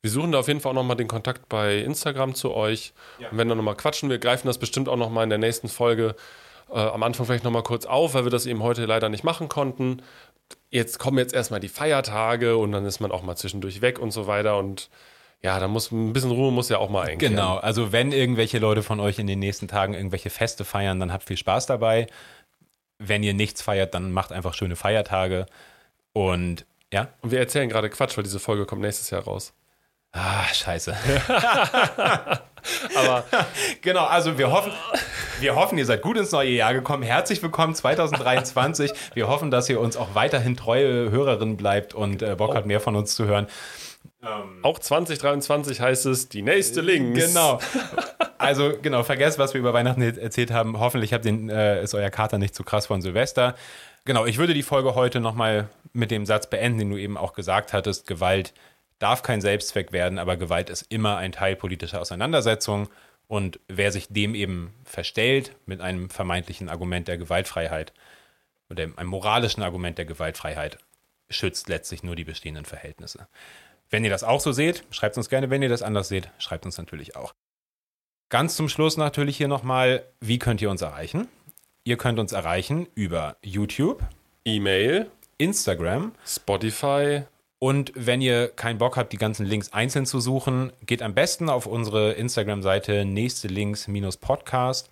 Wir 0.02 0.10
suchen 0.10 0.32
da 0.32 0.38
auf 0.38 0.48
jeden 0.48 0.60
Fall 0.60 0.70
auch 0.70 0.76
nochmal 0.76 0.96
den 0.96 1.08
Kontakt 1.08 1.48
bei 1.48 1.78
Instagram 1.78 2.34
zu 2.34 2.54
euch. 2.54 2.94
Und 3.18 3.36
wenn 3.36 3.48
wir 3.48 3.54
nochmal 3.54 3.76
quatschen, 3.76 4.08
wir 4.08 4.18
greifen 4.18 4.46
das 4.46 4.56
bestimmt 4.56 4.88
auch 4.88 4.96
nochmal 4.96 5.24
in 5.24 5.30
der 5.30 5.38
nächsten 5.38 5.68
Folge 5.68 6.14
äh, 6.68 6.78
am 6.78 7.02
Anfang 7.02 7.26
vielleicht 7.26 7.44
nochmal 7.44 7.62
kurz 7.62 7.86
auf, 7.86 8.14
weil 8.14 8.24
wir 8.24 8.30
das 8.30 8.46
eben 8.46 8.62
heute 8.62 8.84
leider 8.84 9.08
nicht 9.08 9.24
machen 9.24 9.48
konnten. 9.48 10.02
Jetzt 10.70 10.98
kommen 10.98 11.18
jetzt 11.18 11.34
erstmal 11.34 11.60
die 11.60 11.68
Feiertage 11.68 12.56
und 12.56 12.72
dann 12.72 12.84
ist 12.84 13.00
man 13.00 13.12
auch 13.12 13.22
mal 13.22 13.36
zwischendurch 13.36 13.80
weg 13.80 13.98
und 13.98 14.10
so 14.10 14.26
weiter. 14.26 14.58
Und 14.58 14.90
ja, 15.42 15.58
da 15.58 15.68
muss 15.68 15.90
ein 15.90 16.12
bisschen 16.12 16.30
Ruhe 16.30 16.52
muss 16.52 16.68
ja 16.68 16.78
auch 16.78 16.90
mal 16.90 17.06
einkehren. 17.06 17.34
Genau, 17.34 17.56
also 17.56 17.92
wenn 17.92 18.12
irgendwelche 18.12 18.58
Leute 18.58 18.82
von 18.82 19.00
euch 19.00 19.18
in 19.18 19.26
den 19.26 19.38
nächsten 19.38 19.68
Tagen 19.68 19.94
irgendwelche 19.94 20.30
Feste 20.30 20.64
feiern, 20.64 21.00
dann 21.00 21.12
habt 21.12 21.24
viel 21.24 21.36
Spaß 21.36 21.66
dabei. 21.66 22.06
Wenn 22.98 23.22
ihr 23.22 23.34
nichts 23.34 23.62
feiert, 23.62 23.94
dann 23.94 24.12
macht 24.12 24.32
einfach 24.32 24.54
schöne 24.54 24.76
Feiertage. 24.76 25.46
Und 26.12 26.66
ja, 26.92 27.08
Und 27.22 27.30
wir 27.30 27.38
erzählen 27.38 27.68
gerade 27.68 27.88
Quatsch, 27.88 28.16
weil 28.16 28.24
diese 28.24 28.40
Folge 28.40 28.66
kommt 28.66 28.82
nächstes 28.82 29.10
Jahr 29.10 29.22
raus. 29.22 29.54
Ah, 30.12 30.44
scheiße. 30.52 30.96
Aber 32.94 33.24
Genau, 33.80 34.04
also 34.04 34.38
wir 34.38 34.50
hoffen, 34.50 34.72
wir 35.40 35.54
hoffen, 35.54 35.78
ihr 35.78 35.86
seid 35.86 36.02
gut 36.02 36.16
ins 36.16 36.32
neue 36.32 36.50
Jahr 36.50 36.74
gekommen. 36.74 37.02
Herzlich 37.02 37.42
willkommen 37.42 37.74
2023. 37.74 38.92
Wir 39.14 39.28
hoffen, 39.28 39.50
dass 39.50 39.68
ihr 39.68 39.80
uns 39.80 39.96
auch 39.96 40.14
weiterhin 40.14 40.56
treue 40.56 41.10
Hörerin 41.10 41.56
bleibt 41.56 41.94
und 41.94 42.22
äh, 42.22 42.34
Bock 42.36 42.54
hat, 42.54 42.66
mehr 42.66 42.80
von 42.80 42.96
uns 42.96 43.14
zu 43.14 43.26
hören. 43.26 43.46
auch 44.62 44.78
2023 44.78 45.80
heißt 45.80 46.06
es 46.06 46.28
die 46.28 46.42
nächste 46.42 46.80
Links. 46.80 47.26
Genau. 47.28 47.58
Also 48.40 48.72
genau, 48.80 49.02
vergesst, 49.02 49.38
was 49.38 49.52
wir 49.52 49.60
über 49.60 49.74
Weihnachten 49.74 50.00
erzählt 50.00 50.50
haben. 50.50 50.80
Hoffentlich 50.80 51.12
habt 51.12 51.26
ihr, 51.26 51.50
äh, 51.50 51.84
ist 51.84 51.94
euer 51.94 52.08
Kater 52.08 52.38
nicht 52.38 52.54
zu 52.54 52.64
krass 52.64 52.86
von 52.86 53.02
Silvester. 53.02 53.54
Genau, 54.06 54.24
ich 54.24 54.38
würde 54.38 54.54
die 54.54 54.62
Folge 54.62 54.94
heute 54.94 55.20
nochmal 55.20 55.68
mit 55.92 56.10
dem 56.10 56.24
Satz 56.24 56.48
beenden, 56.48 56.78
den 56.78 56.90
du 56.90 56.96
eben 56.96 57.18
auch 57.18 57.34
gesagt 57.34 57.74
hattest. 57.74 58.06
Gewalt 58.06 58.54
darf 59.00 59.22
kein 59.22 59.40
Selbstzweck 59.40 59.90
werden, 59.90 60.18
aber 60.18 60.36
Gewalt 60.36 60.70
ist 60.70 60.82
immer 60.88 61.16
ein 61.16 61.32
Teil 61.32 61.56
politischer 61.56 62.00
Auseinandersetzung. 62.00 62.88
Und 63.26 63.58
wer 63.68 63.90
sich 63.92 64.08
dem 64.08 64.34
eben 64.34 64.74
verstellt 64.84 65.56
mit 65.66 65.80
einem 65.80 66.10
vermeintlichen 66.10 66.68
Argument 66.68 67.08
der 67.08 67.18
Gewaltfreiheit 67.18 67.92
oder 68.68 68.84
einem 68.84 69.08
moralischen 69.08 69.62
Argument 69.62 69.98
der 69.98 70.04
Gewaltfreiheit, 70.04 70.78
schützt 71.28 71.68
letztlich 71.68 72.02
nur 72.02 72.16
die 72.16 72.24
bestehenden 72.24 72.64
Verhältnisse. 72.64 73.28
Wenn 73.88 74.04
ihr 74.04 74.10
das 74.10 74.24
auch 74.24 74.40
so 74.40 74.52
seht, 74.52 74.84
schreibt 74.90 75.16
uns 75.16 75.28
gerne. 75.28 75.50
Wenn 75.50 75.62
ihr 75.62 75.68
das 75.68 75.82
anders 75.82 76.08
seht, 76.08 76.30
schreibt 76.38 76.66
uns 76.66 76.78
natürlich 76.78 77.16
auch. 77.16 77.34
Ganz 78.28 78.54
zum 78.54 78.68
Schluss 78.68 78.96
natürlich 78.96 79.36
hier 79.36 79.48
nochmal, 79.48 80.04
wie 80.20 80.38
könnt 80.38 80.62
ihr 80.62 80.70
uns 80.70 80.82
erreichen? 80.82 81.26
Ihr 81.84 81.96
könnt 81.96 82.18
uns 82.18 82.32
erreichen 82.32 82.86
über 82.94 83.36
YouTube, 83.42 84.04
E-Mail, 84.44 85.10
Instagram 85.38 86.12
Spotify, 86.24 87.22
und 87.60 87.92
wenn 87.94 88.20
ihr 88.20 88.48
keinen 88.48 88.78
Bock 88.78 88.96
habt, 88.96 89.12
die 89.12 89.18
ganzen 89.18 89.46
Links 89.46 89.72
einzeln 89.72 90.06
zu 90.06 90.18
suchen, 90.18 90.72
geht 90.86 91.02
am 91.02 91.14
besten 91.14 91.48
auf 91.48 91.66
unsere 91.66 92.12
Instagram-Seite 92.12 93.04
nächste 93.04 93.46
Links 93.48 93.86
minus 93.86 94.16
Podcast 94.16 94.90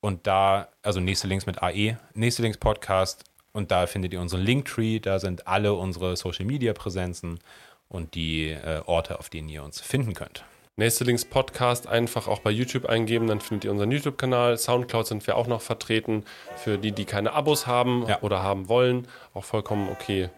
und 0.00 0.26
da, 0.26 0.68
also 0.82 1.00
nächste 1.00 1.26
Links 1.26 1.46
mit 1.46 1.62
AE, 1.62 1.96
nächste 2.14 2.42
Links 2.42 2.58
Podcast 2.58 3.24
und 3.52 3.70
da 3.70 3.86
findet 3.86 4.12
ihr 4.12 4.20
unseren 4.20 4.42
Linktree, 4.42 5.00
da 5.00 5.18
sind 5.18 5.48
alle 5.48 5.72
unsere 5.72 6.16
Social-Media-Präsenzen 6.16 7.40
und 7.88 8.14
die 8.14 8.50
äh, 8.50 8.82
Orte, 8.84 9.18
auf 9.18 9.30
denen 9.30 9.48
ihr 9.48 9.64
uns 9.64 9.80
finden 9.80 10.12
könnt. 10.12 10.44
Nächste 10.76 11.04
Links 11.04 11.24
Podcast 11.24 11.86
einfach 11.86 12.28
auch 12.28 12.40
bei 12.40 12.50
YouTube 12.50 12.84
eingeben, 12.84 13.28
dann 13.28 13.40
findet 13.40 13.64
ihr 13.64 13.70
unseren 13.70 13.90
YouTube-Kanal. 13.90 14.58
Soundcloud 14.58 15.06
sind 15.06 15.26
wir 15.26 15.36
auch 15.38 15.46
noch 15.46 15.62
vertreten. 15.62 16.24
Für 16.56 16.76
die, 16.76 16.92
die 16.92 17.06
keine 17.06 17.32
Abos 17.32 17.66
haben 17.66 18.04
Ja. 18.06 18.20
oder 18.20 18.42
haben 18.42 18.68
wollen, 18.68 19.08
auch 19.32 19.44
vollkommen 19.44 19.88
okay. 19.90 20.28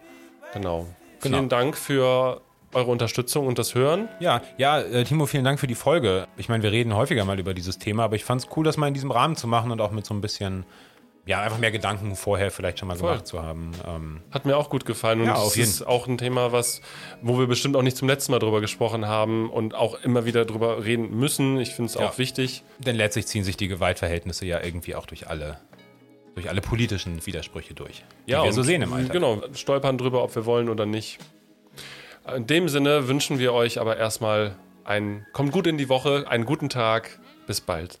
Genau. 0.53 0.87
Genau. 1.21 1.37
Vielen 1.37 1.49
Dank 1.49 1.77
für 1.77 2.41
eure 2.73 2.91
Unterstützung 2.91 3.47
und 3.47 3.57
das 3.57 3.73
Hören. 3.75 4.07
Ja, 4.19 4.41
ja, 4.57 4.79
äh, 4.79 5.03
Timo, 5.03 5.25
vielen 5.25 5.43
Dank 5.43 5.59
für 5.59 5.67
die 5.67 5.75
Folge. 5.75 6.27
Ich 6.37 6.49
meine, 6.49 6.61
wir 6.63 6.71
reden 6.71 6.95
häufiger 6.95 7.25
mal 7.25 7.39
über 7.39 7.53
dieses 7.53 7.79
Thema, 7.79 8.03
aber 8.03 8.15
ich 8.15 8.23
fand 8.23 8.41
es 8.41 8.47
cool, 8.55 8.63
das 8.63 8.77
mal 8.77 8.87
in 8.87 8.93
diesem 8.93 9.11
Rahmen 9.11 9.35
zu 9.35 9.47
machen 9.47 9.71
und 9.71 9.81
auch 9.81 9.89
mit 9.91 10.05
so 10.05 10.13
ein 10.13 10.21
bisschen, 10.21 10.65
ja, 11.25 11.41
einfach 11.41 11.57
mehr 11.57 11.71
Gedanken 11.71 12.15
vorher 12.15 12.51
vielleicht 12.51 12.77
schon 12.79 12.87
mal 12.87 12.95
Voll. 12.95 13.09
gemacht 13.09 13.25
zu 13.27 13.41
haben. 13.41 13.71
Ähm, 13.87 14.21
Hat 14.31 14.45
mir 14.45 14.55
auch 14.55 14.69
gut 14.69 14.85
gefallen 14.85 15.21
und 15.21 15.27
Ja, 15.27 15.43
es 15.43 15.57
ist 15.57 15.81
auch 15.87 16.07
ein 16.07 16.19
Thema, 16.19 16.51
was, 16.51 16.81
wo 17.23 17.39
wir 17.39 17.47
bestimmt 17.47 17.75
auch 17.75 17.81
nicht 17.81 17.97
zum 17.97 18.07
letzten 18.07 18.31
Mal 18.33 18.39
drüber 18.39 18.61
gesprochen 18.61 19.07
haben 19.07 19.49
und 19.49 19.73
auch 19.73 19.99
immer 20.03 20.25
wieder 20.25 20.45
drüber 20.45 20.85
reden 20.85 21.09
müssen. 21.17 21.59
Ich 21.59 21.73
finde 21.73 21.89
es 21.89 21.95
Ja. 21.95 22.07
auch 22.07 22.17
wichtig. 22.19 22.63
denn 22.77 22.95
letztlich 22.95 23.25
ziehen 23.25 23.43
sich 23.43 23.57
die 23.57 23.67
Gewaltverhältnisse 23.67 24.45
ja 24.45 24.61
irgendwie 24.63 24.93
auch 24.95 25.07
durch 25.07 25.27
alle, 25.27 25.57
durch 26.39 26.49
alle 26.49 26.61
politischen 26.61 27.25
Widersprüche 27.25 27.73
durch, 27.73 28.03
die 28.25 28.31
wir 28.31 28.43
und 28.43 28.53
so 28.53 28.63
sehen 28.63 28.81
im 28.81 28.93
Alltag. 28.93 29.11
Genau, 29.11 29.41
stolpern 29.53 29.97
drüber, 29.97 30.23
ob 30.23 30.33
wir 30.35 30.45
wollen 30.45 30.69
oder 30.69 30.85
nicht. 30.85 31.19
In 32.33 32.47
dem 32.47 32.69
Sinne 32.69 33.09
wünschen 33.09 33.39
wir 33.39 33.51
euch 33.51 33.79
aber 33.79 33.97
erstmal 33.97 34.55
ein, 34.85 35.25
kommt 35.33 35.51
gut 35.51 35.67
in 35.67 35.77
die 35.77 35.89
Woche, 35.89 36.25
einen 36.29 36.45
guten 36.45 36.69
Tag, 36.69 37.19
bis 37.45 37.59
bald. 37.59 37.99